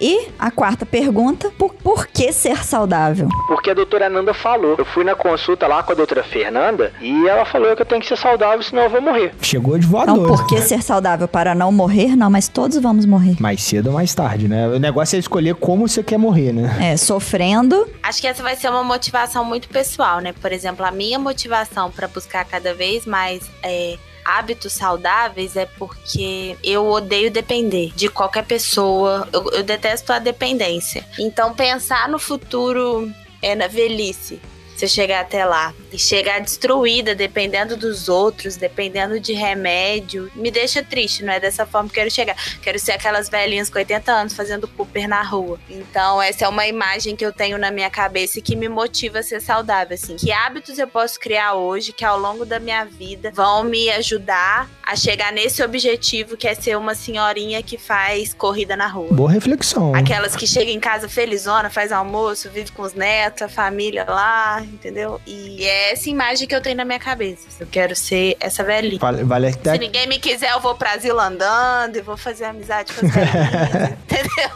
E 0.00 0.28
a 0.38 0.50
quarta 0.50 0.86
pergunta, 0.86 1.50
por, 1.58 1.74
por 1.74 2.06
que 2.06 2.32
ser 2.32 2.64
saudável? 2.64 3.28
Porque 3.48 3.70
a 3.70 3.74
doutora 3.74 4.08
Nanda 4.08 4.32
falou. 4.32 4.76
Eu 4.78 4.84
fui 4.84 5.02
na 5.04 5.14
consulta 5.14 5.66
lá 5.66 5.82
com 5.82 5.92
a 5.92 5.94
doutora 5.94 6.22
Fernanda 6.22 6.92
e 7.00 7.26
ela 7.26 7.44
falou 7.44 7.74
que 7.74 7.82
eu 7.82 7.86
tenho 7.86 8.00
que 8.00 8.06
ser 8.06 8.16
saudável, 8.16 8.62
senão 8.62 8.84
eu 8.84 8.90
vou 8.90 9.00
morrer. 9.02 9.34
Chegou 9.42 9.76
de 9.78 9.86
Então, 9.86 10.06
voador. 10.16 10.26
por 10.28 10.46
que 10.46 10.58
ser 10.62 10.82
saudável? 10.82 11.26
Para 11.26 11.54
não 11.54 11.72
morrer? 11.72 12.14
Não, 12.16 12.30
mas 12.30 12.48
todos 12.48 12.78
vamos 12.78 13.06
morrer. 13.06 13.36
Mais 13.40 13.62
cedo 13.62 13.88
ou 13.88 13.92
mais 13.94 14.14
tarde, 14.14 14.46
né? 14.48 14.68
O 14.68 14.78
negócio 14.78 15.16
é 15.16 15.18
escolher 15.18 15.54
como 15.56 15.88
você 15.88 16.02
quer 16.02 16.18
morrer, 16.18 16.52
né? 16.52 16.92
É, 16.92 16.96
sofrendo. 16.96 17.88
Acho 18.02 18.20
que 18.20 18.26
essa 18.26 18.42
vai 18.42 18.54
ser 18.56 18.68
uma 18.70 18.84
motivação 18.84 19.44
muito 19.44 19.68
pessoal, 19.68 20.20
né? 20.20 20.32
Por 20.40 20.52
exemplo, 20.52 20.84
a 20.86 20.90
minha 20.90 21.18
motivação 21.18 21.90
para 21.90 22.06
buscar 22.06 22.44
cada 22.44 22.72
vez 22.74 23.04
mais 23.04 23.42
é, 23.62 23.96
hábitos 24.28 24.74
saudáveis 24.74 25.56
é 25.56 25.64
porque 25.64 26.56
eu 26.62 26.86
odeio 26.86 27.30
depender 27.30 27.92
de 27.96 28.08
qualquer 28.10 28.44
pessoa. 28.44 29.26
Eu, 29.32 29.50
eu 29.52 29.62
detesto 29.62 30.12
a 30.12 30.18
dependência. 30.18 31.02
Então, 31.18 31.54
pensar 31.54 32.08
no 32.10 32.18
futuro 32.18 33.10
é 33.40 33.54
na 33.54 33.66
velhice. 33.66 34.38
Você 34.76 34.86
chegar 34.86 35.20
até 35.20 35.44
lá 35.44 35.74
chegar 35.96 36.40
destruída, 36.40 37.14
dependendo 37.14 37.76
dos 37.76 38.08
outros, 38.08 38.56
dependendo 38.56 39.18
de 39.18 39.32
remédio, 39.32 40.30
me 40.34 40.50
deixa 40.50 40.82
triste. 40.82 41.24
Não 41.24 41.32
é 41.32 41.40
dessa 41.40 41.64
forma 41.64 41.88
que 41.88 41.94
eu 41.94 42.02
quero 42.02 42.10
chegar. 42.10 42.36
Quero 42.60 42.78
ser 42.78 42.92
aquelas 42.92 43.28
velhinhas 43.28 43.70
com 43.70 43.78
80 43.78 44.12
anos 44.12 44.34
fazendo 44.34 44.68
Cooper 44.68 45.08
na 45.08 45.22
rua. 45.22 45.58
Então, 45.70 46.20
essa 46.20 46.44
é 46.44 46.48
uma 46.48 46.66
imagem 46.66 47.16
que 47.16 47.24
eu 47.24 47.32
tenho 47.32 47.56
na 47.56 47.70
minha 47.70 47.88
cabeça 47.88 48.38
e 48.38 48.42
que 48.42 48.56
me 48.56 48.68
motiva 48.68 49.20
a 49.20 49.22
ser 49.22 49.40
saudável. 49.40 49.94
Assim, 49.94 50.16
que 50.16 50.32
hábitos 50.32 50.78
eu 50.78 50.88
posso 50.88 51.18
criar 51.18 51.54
hoje 51.54 51.92
que 51.92 52.04
ao 52.04 52.18
longo 52.18 52.44
da 52.44 52.58
minha 52.58 52.84
vida 52.84 53.30
vão 53.34 53.64
me 53.64 53.88
ajudar 53.90 54.68
a 54.82 54.96
chegar 54.96 55.32
nesse 55.32 55.62
objetivo 55.62 56.36
que 56.36 56.48
é 56.48 56.54
ser 56.54 56.76
uma 56.76 56.94
senhorinha 56.94 57.62
que 57.62 57.78
faz 57.78 58.34
corrida 58.34 58.76
na 58.76 58.86
rua. 58.86 59.12
Boa 59.12 59.30
reflexão. 59.30 59.94
Aquelas 59.94 60.34
que 60.34 60.46
chegam 60.46 60.72
em 60.72 60.80
casa 60.80 61.08
felizona, 61.08 61.70
faz 61.70 61.92
almoço, 61.92 62.50
vive 62.50 62.72
com 62.72 62.82
os 62.82 62.94
netos, 62.94 63.42
a 63.42 63.48
família 63.48 64.04
lá, 64.08 64.62
entendeu? 64.62 65.20
E 65.26 65.64
é 65.64 65.77
essa 65.78 66.08
imagem 66.08 66.46
que 66.46 66.54
eu 66.54 66.60
tenho 66.60 66.76
na 66.76 66.84
minha 66.84 66.98
cabeça. 66.98 67.46
Eu 67.60 67.66
quero 67.66 67.94
ser 67.94 68.36
essa 68.40 68.62
velhinha. 68.62 68.98
Vale, 68.98 69.24
vale 69.24 69.48
até 69.48 69.72
Se 69.72 69.78
ninguém 69.78 70.06
me 70.06 70.18
quiser, 70.18 70.50
eu 70.52 70.60
vou 70.60 70.74
pra 70.74 70.92
asilo 70.92 71.20
andando 71.20 71.96
e 71.96 72.00
vou 72.00 72.16
fazer 72.16 72.44
amizade 72.44 72.92
com 72.92 73.06
as 73.06 73.12
velhinhas, 73.14 73.90
entendeu? 74.04 74.50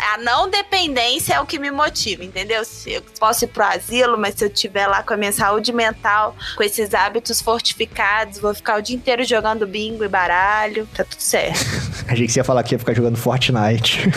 A 0.14 0.18
não 0.18 0.50
dependência 0.50 1.34
é 1.34 1.40
o 1.40 1.46
que 1.46 1.58
me 1.58 1.70
motiva, 1.70 2.24
entendeu? 2.24 2.64
Se 2.64 2.92
eu 2.92 3.02
posso 3.18 3.44
ir 3.44 3.48
pro 3.48 3.64
asilo, 3.64 4.18
mas 4.18 4.34
se 4.34 4.44
eu 4.44 4.48
estiver 4.48 4.86
lá 4.86 5.02
com 5.02 5.14
a 5.14 5.16
minha 5.16 5.32
saúde 5.32 5.72
mental, 5.72 6.34
com 6.56 6.62
esses 6.62 6.94
hábitos 6.94 7.40
fortificados, 7.40 8.38
vou 8.38 8.52
ficar 8.52 8.78
o 8.78 8.82
dia 8.82 8.96
inteiro 8.96 9.22
jogando 9.24 9.66
bingo 9.66 10.04
e 10.04 10.08
baralho, 10.08 10.88
tá 10.94 11.04
tudo 11.04 11.20
certo. 11.20 11.60
A 12.08 12.14
gente 12.14 12.34
ia 12.34 12.42
falar 12.42 12.62
que 12.64 12.74
ia 12.74 12.78
ficar 12.78 12.92
jogando 12.92 13.16
Fortnite. 13.16 14.10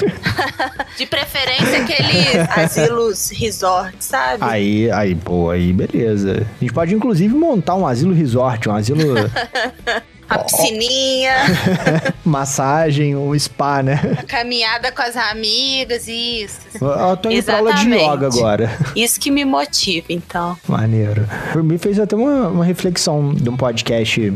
De 0.98 1.06
preferência 1.06 1.84
aqueles 1.84 2.50
asilos 2.58 3.30
resort, 3.30 3.96
sabe? 4.00 4.44
aí, 4.44 4.92
aí, 4.92 5.16
pô, 5.16 5.50
aí 5.50 5.73
beleza. 5.74 6.46
A 6.58 6.60
gente 6.60 6.74
pode 6.74 6.94
inclusive 6.94 7.34
montar 7.34 7.76
um 7.76 7.86
asilo 7.86 8.14
resort, 8.14 8.70
um 8.70 8.76
asilo 8.76 9.02
A 10.30 10.40
piscininha, 10.40 11.36
massagem, 12.26 13.16
um 13.16 13.38
spa, 13.38 13.84
né? 13.84 14.00
caminhada 14.28 14.92
com 14.92 15.02
as 15.02 15.16
amigas, 15.16 16.08
isso. 16.08 16.60
Eu 16.82 17.18
tô 17.18 17.30
indo 17.30 17.44
pra 17.44 17.58
aula 17.58 17.74
de 17.74 17.94
yoga 17.94 18.28
agora. 18.28 18.78
Isso 18.96 19.20
que 19.20 19.30
me 19.30 19.46
motiva, 19.46 20.08
então. 20.10 20.58
Maneiro. 20.68 21.28
Por 21.52 21.62
mim 21.62 21.78
fez 21.78 22.00
até 22.00 22.16
uma, 22.16 22.48
uma 22.48 22.66
reflexão 22.66 23.34
de 23.34 23.48
um 23.48 23.58
podcast 23.58 24.34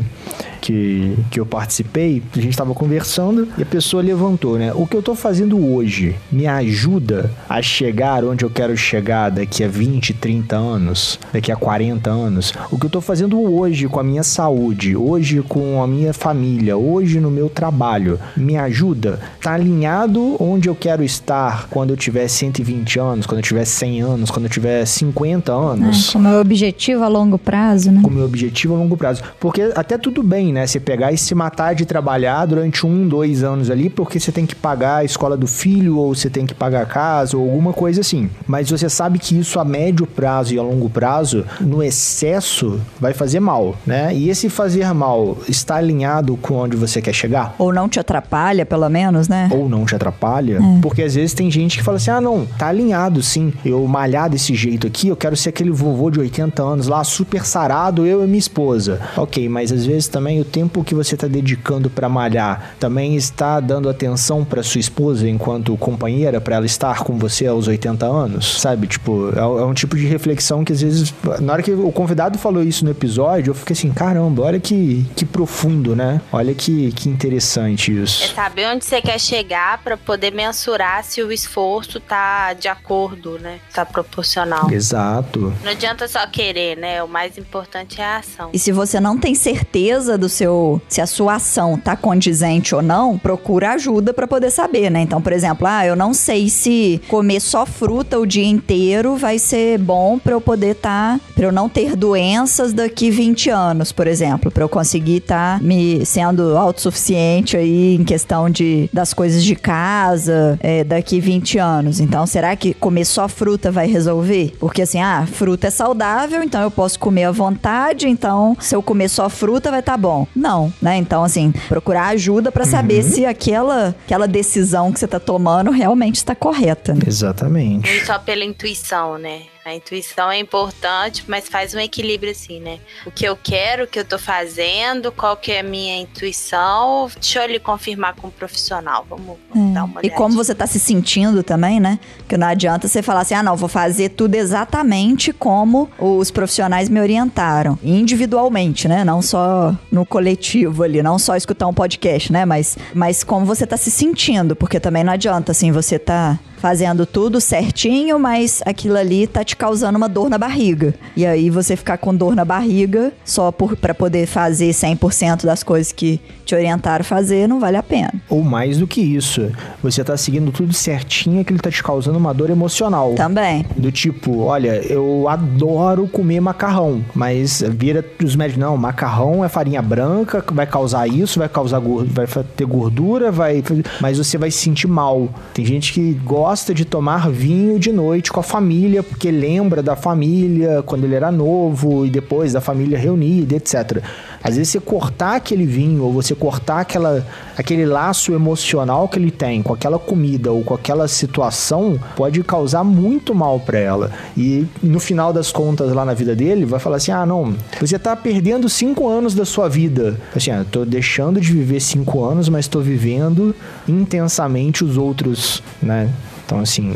que, 0.60 1.16
que 1.30 1.40
eu 1.40 1.46
participei. 1.46 2.22
A 2.36 2.40
gente 2.40 2.56
tava 2.56 2.74
conversando 2.74 3.48
e 3.56 3.62
a 3.62 3.66
pessoa 3.66 4.02
levantou, 4.02 4.58
né? 4.58 4.72
O 4.74 4.86
que 4.86 4.96
eu 4.96 5.02
tô 5.02 5.14
fazendo 5.14 5.58
hoje 5.72 6.16
me 6.30 6.46
ajuda 6.46 7.30
a 7.48 7.60
chegar 7.62 8.24
onde 8.24 8.44
eu 8.44 8.50
quero 8.50 8.76
chegar 8.76 9.30
daqui 9.30 9.64
a 9.64 9.68
20, 9.68 10.14
30 10.14 10.56
anos, 10.56 11.18
daqui 11.32 11.52
a 11.52 11.56
40 11.56 12.10
anos. 12.10 12.52
O 12.70 12.78
que 12.78 12.86
eu 12.86 12.90
tô 12.90 13.00
fazendo 13.00 13.40
hoje 13.40 13.88
com 13.88 14.00
a 14.00 14.04
minha 14.04 14.22
saúde, 14.22 14.96
hoje 14.96 15.42
com 15.42 15.82
a 15.82 15.86
minha 15.86 16.12
família, 16.12 16.76
hoje 16.76 17.20
no 17.20 17.30
meu 17.30 17.48
trabalho, 17.48 18.18
me 18.36 18.56
ajuda? 18.56 19.20
Tá 19.40 19.54
alinhado 19.54 20.36
onde 20.42 20.68
eu 20.68 20.74
quero 20.74 21.02
estar 21.02 21.68
quando 21.68 21.90
eu 21.90 21.96
tiver 21.96 22.28
120 22.28 22.98
anos, 22.98 23.26
quando 23.26 23.38
eu 23.38 23.44
tiver 23.44 23.64
100 23.64 24.00
anos, 24.02 24.30
quando 24.30 24.46
eu 24.46 24.50
tiver 24.50 24.84
50 24.84 25.52
anos? 25.52 26.08
É, 26.08 26.12
como 26.12 26.28
é 26.28 26.36
o 26.36 26.40
objetivo 26.40 27.04
a 27.04 27.08
longo 27.08 27.38
prazo, 27.38 27.90
né? 27.90 28.00
com 28.02 28.10
o 28.10 28.12
meu 28.12 28.24
objetivo 28.24 28.74
a 28.74 28.78
longo 28.78 28.96
prazo. 28.96 29.22
Porque 29.38 29.72
até 29.74 29.98
tudo 29.98 30.22
bem, 30.22 30.47
né? 30.52 30.66
Você 30.66 30.80
pegar 30.80 31.12
e 31.12 31.18
se 31.18 31.34
matar 31.34 31.74
de 31.74 31.84
trabalhar 31.84 32.46
durante 32.46 32.86
um, 32.86 33.06
dois 33.06 33.42
anos 33.42 33.70
ali, 33.70 33.90
porque 33.90 34.18
você 34.18 34.32
tem 34.32 34.46
que 34.46 34.54
pagar 34.54 34.96
a 34.96 35.04
escola 35.04 35.36
do 35.36 35.46
filho, 35.46 35.98
ou 35.98 36.14
você 36.14 36.30
tem 36.30 36.46
que 36.46 36.54
pagar 36.54 36.82
a 36.82 36.86
casa, 36.86 37.36
ou 37.36 37.44
alguma 37.44 37.72
coisa 37.72 38.00
assim. 38.00 38.30
Mas 38.46 38.70
você 38.70 38.88
sabe 38.88 39.18
que 39.18 39.38
isso 39.38 39.60
a 39.60 39.64
médio 39.64 40.06
prazo 40.06 40.54
e 40.54 40.58
a 40.58 40.62
longo 40.62 40.88
prazo, 40.88 41.44
no 41.60 41.82
excesso, 41.82 42.80
vai 43.00 43.12
fazer 43.12 43.40
mal, 43.40 43.76
né? 43.86 44.14
E 44.14 44.30
esse 44.30 44.48
fazer 44.48 44.92
mal 44.94 45.36
está 45.48 45.76
alinhado 45.76 46.36
com 46.36 46.54
onde 46.54 46.76
você 46.76 47.02
quer 47.02 47.12
chegar? 47.12 47.54
Ou 47.58 47.72
não 47.72 47.88
te 47.88 48.00
atrapalha, 48.00 48.64
pelo 48.64 48.88
menos, 48.88 49.28
né? 49.28 49.48
ou 49.58 49.68
não 49.68 49.84
te 49.84 49.94
atrapalha. 49.94 50.60
Porque 50.80 51.02
às 51.02 51.14
vezes 51.14 51.34
tem 51.34 51.50
gente 51.50 51.78
que 51.78 51.84
fala 51.84 51.96
assim: 51.96 52.10
ah, 52.10 52.20
não, 52.20 52.46
tá 52.46 52.68
alinhado 52.68 53.22
sim. 53.22 53.52
Eu 53.64 53.86
malhar 53.86 54.30
desse 54.30 54.54
jeito 54.54 54.86
aqui, 54.86 55.08
eu 55.08 55.16
quero 55.16 55.36
ser 55.36 55.50
aquele 55.50 55.70
vovô 55.70 56.10
de 56.10 56.20
80 56.20 56.62
anos 56.62 56.86
lá, 56.86 57.02
super 57.04 57.44
sarado, 57.44 58.06
eu 58.06 58.22
e 58.22 58.26
minha 58.26 58.38
esposa. 58.38 59.00
Ok, 59.16 59.48
mas 59.48 59.72
às 59.72 59.84
vezes 59.84 60.08
também 60.08 60.37
o 60.40 60.44
tempo 60.44 60.82
que 60.84 60.94
você 60.94 61.16
tá 61.16 61.26
dedicando 61.26 61.88
pra 61.90 62.08
malhar 62.08 62.74
também 62.78 63.16
está 63.16 63.60
dando 63.60 63.88
atenção 63.88 64.44
pra 64.44 64.62
sua 64.62 64.78
esposa 64.80 65.28
enquanto 65.28 65.76
companheira, 65.76 66.40
pra 66.40 66.56
ela 66.56 66.66
estar 66.66 67.02
com 67.04 67.18
você 67.18 67.46
aos 67.46 67.66
80 67.68 68.06
anos, 68.06 68.60
sabe? 68.60 68.86
Tipo, 68.86 69.30
é, 69.34 69.38
é 69.40 69.64
um 69.64 69.74
tipo 69.74 69.96
de 69.96 70.06
reflexão 70.06 70.64
que 70.64 70.72
às 70.72 70.80
vezes, 70.80 71.14
na 71.40 71.52
hora 71.52 71.62
que 71.62 71.72
o 71.72 71.90
convidado 71.92 72.38
falou 72.38 72.62
isso 72.62 72.84
no 72.84 72.90
episódio, 72.90 73.50
eu 73.50 73.54
fiquei 73.54 73.74
assim: 73.74 73.90
caramba, 73.92 74.42
olha 74.42 74.60
que, 74.60 75.06
que 75.16 75.24
profundo, 75.24 75.94
né? 75.96 76.20
Olha 76.32 76.54
que, 76.54 76.92
que 76.92 77.08
interessante 77.08 77.90
É 77.92 77.94
isso. 78.02 78.34
saber 78.34 78.66
onde 78.68 78.84
você 78.84 79.00
quer 79.00 79.18
chegar 79.18 79.78
pra 79.82 79.96
poder 79.96 80.32
mensurar 80.32 81.02
se 81.04 81.22
o 81.22 81.32
esforço 81.32 82.00
tá 82.00 82.52
de 82.54 82.68
acordo, 82.68 83.38
né? 83.38 83.58
Tá 83.72 83.84
proporcional. 83.86 84.70
Exato. 84.70 85.52
Não 85.64 85.70
adianta 85.70 86.06
só 86.08 86.26
querer, 86.26 86.76
né? 86.76 87.02
O 87.02 87.08
mais 87.08 87.36
importante 87.38 88.00
é 88.00 88.04
a 88.04 88.18
ação. 88.18 88.50
E 88.52 88.58
se 88.58 88.72
você 88.72 89.00
não 89.00 89.16
tem 89.18 89.34
certeza 89.34 90.16
do 90.18 90.27
seu, 90.28 90.80
se 90.88 91.00
a 91.00 91.06
sua 91.06 91.34
ação 91.34 91.78
tá 91.78 91.96
condizente 91.96 92.74
ou 92.74 92.82
não, 92.82 93.18
procura 93.18 93.72
ajuda 93.72 94.12
para 94.12 94.26
poder 94.26 94.50
saber, 94.50 94.90
né? 94.90 95.00
Então, 95.00 95.20
por 95.20 95.32
exemplo, 95.32 95.66
ah, 95.66 95.86
eu 95.86 95.96
não 95.96 96.12
sei 96.12 96.48
se 96.48 97.00
comer 97.08 97.40
só 97.40 97.64
fruta 97.64 98.18
o 98.18 98.26
dia 98.26 98.46
inteiro 98.46 99.16
vai 99.16 99.38
ser 99.38 99.78
bom 99.78 100.18
para 100.18 100.32
eu 100.32 100.40
poder 100.40 100.72
estar, 100.72 101.18
tá, 101.18 101.20
para 101.34 101.44
eu 101.44 101.52
não 101.52 101.68
ter 101.68 101.96
doenças 101.96 102.72
daqui 102.72 103.10
20 103.10 103.50
anos, 103.50 103.92
por 103.92 104.06
exemplo, 104.06 104.50
para 104.50 104.62
eu 104.62 104.68
conseguir 104.68 105.18
estar 105.18 105.58
tá 105.58 105.64
me 105.64 106.04
sendo 106.04 106.56
autossuficiente 106.56 107.56
aí 107.56 107.96
em 107.96 108.04
questão 108.04 108.50
de 108.50 108.88
das 108.92 109.12
coisas 109.14 109.44
de 109.44 109.54
casa 109.54 110.58
é, 110.60 110.84
daqui 110.84 111.20
20 111.20 111.58
anos. 111.58 112.00
Então, 112.00 112.26
será 112.26 112.54
que 112.56 112.74
comer 112.74 113.04
só 113.04 113.28
fruta 113.28 113.70
vai 113.70 113.86
resolver? 113.86 114.54
Porque 114.58 114.82
assim, 114.82 115.00
ah, 115.00 115.26
fruta 115.26 115.68
é 115.68 115.70
saudável, 115.70 116.42
então 116.42 116.62
eu 116.62 116.70
posso 116.70 116.98
comer 116.98 117.24
à 117.24 117.30
vontade, 117.30 118.08
então 118.08 118.56
se 118.60 118.74
eu 118.74 118.82
comer 118.82 119.08
só 119.08 119.28
fruta 119.28 119.70
vai 119.70 119.80
estar 119.80 119.92
tá 119.92 119.98
bom. 119.98 120.17
Não, 120.34 120.72
né? 120.80 120.96
Então, 120.96 121.22
assim, 121.22 121.52
procurar 121.68 122.08
ajuda 122.08 122.50
para 122.50 122.64
saber 122.64 123.04
uhum. 123.04 123.10
se 123.10 123.26
aquela, 123.26 123.94
aquela 124.04 124.26
decisão 124.26 124.92
que 124.92 124.98
você 124.98 125.06
tá 125.06 125.20
tomando 125.20 125.70
realmente 125.70 126.16
está 126.16 126.34
correta. 126.34 126.94
Né? 126.94 127.00
Exatamente. 127.06 127.88
E 127.90 128.04
só 128.04 128.18
pela 128.18 128.44
intuição, 128.44 129.18
né? 129.18 129.42
A 129.68 129.74
intuição 129.74 130.30
é 130.30 130.38
importante, 130.38 131.24
mas 131.28 131.46
faz 131.46 131.74
um 131.74 131.78
equilíbrio 131.78 132.32
assim, 132.32 132.58
né? 132.58 132.78
O 133.04 133.10
que 133.10 133.26
eu 133.26 133.36
quero, 133.36 133.84
o 133.84 133.86
que 133.86 133.98
eu 133.98 134.04
tô 134.04 134.18
fazendo, 134.18 135.12
qual 135.12 135.36
que 135.36 135.52
é 135.52 135.60
a 135.60 135.62
minha 135.62 135.98
intuição. 135.98 137.10
Deixa 137.20 137.44
eu 137.44 137.52
lhe 137.52 137.58
confirmar 137.58 138.14
com 138.14 138.28
um 138.28 138.30
profissional. 138.30 139.06
Vamos, 139.08 139.36
vamos 139.52 139.70
é. 139.70 139.74
dar 139.74 139.84
uma 139.84 139.98
olhada. 139.98 140.06
E 140.06 140.10
como 140.10 140.34
você 140.34 140.54
tá 140.54 140.66
se 140.66 140.80
sentindo 140.80 141.42
também, 141.42 141.80
né? 141.80 141.98
Que 142.26 142.38
não 142.38 142.46
adianta 142.46 142.88
você 142.88 143.02
falar 143.02 143.20
assim, 143.20 143.34
ah, 143.34 143.42
não, 143.42 143.56
vou 143.56 143.68
fazer 143.68 144.08
tudo 144.08 144.36
exatamente 144.36 145.34
como 145.34 145.90
os 145.98 146.30
profissionais 146.30 146.88
me 146.88 146.98
orientaram. 146.98 147.78
Individualmente, 147.82 148.88
né? 148.88 149.04
Não 149.04 149.20
só 149.20 149.76
no 149.92 150.06
coletivo 150.06 150.82
ali, 150.82 151.02
não 151.02 151.18
só 151.18 151.36
escutar 151.36 151.66
um 151.66 151.74
podcast, 151.74 152.32
né? 152.32 152.46
Mas, 152.46 152.78
mas 152.94 153.22
como 153.22 153.44
você 153.44 153.66
tá 153.66 153.76
se 153.76 153.90
sentindo, 153.90 154.56
porque 154.56 154.80
também 154.80 155.04
não 155.04 155.12
adianta, 155.12 155.52
assim, 155.52 155.70
você 155.70 155.98
tá 155.98 156.38
fazendo 156.58 157.06
tudo 157.06 157.40
certinho, 157.40 158.18
mas 158.18 158.62
aquilo 158.66 158.96
ali 158.96 159.26
tá 159.26 159.44
te 159.44 159.56
causando 159.56 159.96
uma 159.96 160.08
dor 160.08 160.28
na 160.28 160.38
barriga. 160.38 160.94
E 161.16 161.24
aí 161.24 161.50
você 161.50 161.76
ficar 161.76 161.98
com 161.98 162.14
dor 162.14 162.34
na 162.34 162.44
barriga 162.44 163.12
só 163.24 163.50
para 163.52 163.94
poder 163.94 164.26
fazer 164.26 164.70
100% 164.70 165.44
das 165.44 165.62
coisas 165.62 165.92
que 165.92 166.20
te 166.44 166.54
orientaram 166.54 167.02
a 167.02 167.04
fazer, 167.04 167.46
não 167.46 167.60
vale 167.60 167.76
a 167.76 167.82
pena. 167.82 168.14
Ou 168.28 168.42
mais 168.42 168.78
do 168.78 168.86
que 168.86 169.00
isso, 169.00 169.52
você 169.82 170.02
tá 170.02 170.16
seguindo 170.16 170.50
tudo 170.50 170.72
certinho 170.72 171.44
que 171.44 171.52
ele 171.52 171.60
tá 171.60 171.70
te 171.70 171.82
causando 171.82 172.18
uma 172.18 172.32
dor 172.32 172.50
emocional. 172.50 173.14
Também. 173.14 173.66
Do 173.76 173.92
tipo, 173.92 174.40
olha, 174.40 174.80
eu 174.90 175.28
adoro 175.28 176.08
comer 176.08 176.40
macarrão, 176.40 177.04
mas 177.14 177.62
vira 177.68 178.04
os 178.24 178.34
médicos, 178.34 178.60
não, 178.60 178.76
macarrão 178.76 179.44
é 179.44 179.48
farinha 179.48 179.82
branca, 179.82 180.42
vai 180.52 180.66
causar 180.66 181.06
isso, 181.06 181.38
vai 181.38 181.48
causar 181.48 181.80
vai 181.80 182.26
ter 182.56 182.64
gordura, 182.64 183.30
vai, 183.30 183.62
mas 184.00 184.18
você 184.18 184.38
vai 184.38 184.50
se 184.50 184.58
sentir 184.58 184.88
mal. 184.88 185.28
Tem 185.52 185.64
gente 185.64 185.92
que 185.92 186.14
gosta 186.24 186.47
gosta 186.48 186.72
de 186.72 186.86
tomar 186.86 187.28
vinho 187.28 187.78
de 187.78 187.92
noite 187.92 188.32
com 188.32 188.40
a 188.40 188.42
família, 188.42 189.02
porque 189.02 189.30
lembra 189.30 189.82
da 189.82 189.94
família 189.94 190.82
quando 190.82 191.04
ele 191.04 191.14
era 191.14 191.30
novo 191.30 192.06
e 192.06 192.08
depois 192.08 192.54
da 192.54 192.60
família 192.62 192.96
reunida, 192.96 193.54
etc. 193.54 194.02
Às 194.42 194.56
vezes 194.56 194.72
você 194.72 194.80
cortar 194.80 195.36
aquele 195.36 195.66
vinho 195.66 196.04
ou 196.04 196.12
você 196.12 196.34
cortar 196.34 196.80
aquela, 196.80 197.26
aquele 197.56 197.84
laço 197.84 198.32
emocional 198.32 199.08
que 199.08 199.18
ele 199.18 199.30
tem 199.30 199.62
com 199.62 199.72
aquela 199.72 199.98
comida 199.98 200.52
ou 200.52 200.62
com 200.62 200.74
aquela 200.74 201.08
situação 201.08 201.98
pode 202.16 202.42
causar 202.42 202.84
muito 202.84 203.34
mal 203.34 203.58
para 203.58 203.78
ela. 203.78 204.10
E 204.36 204.66
no 204.82 205.00
final 205.00 205.32
das 205.32 205.50
contas 205.50 205.92
lá 205.92 206.04
na 206.04 206.14
vida 206.14 206.34
dele 206.34 206.64
vai 206.64 206.78
falar 206.78 206.96
assim: 206.96 207.10
"Ah, 207.12 207.26
não, 207.26 207.54
você 207.80 207.98
tá 207.98 208.14
perdendo 208.14 208.68
cinco 208.68 209.08
anos 209.08 209.34
da 209.34 209.44
sua 209.44 209.68
vida". 209.68 210.18
Assim, 210.34 210.50
ah, 210.50 210.64
tô 210.70 210.84
deixando 210.84 211.40
de 211.40 211.52
viver 211.52 211.80
cinco 211.80 212.24
anos, 212.24 212.48
mas 212.48 212.64
estou 212.64 212.82
vivendo 212.82 213.54
intensamente 213.88 214.84
os 214.84 214.96
outros, 214.96 215.62
né? 215.82 216.10
Então, 216.44 216.60
assim, 216.60 216.94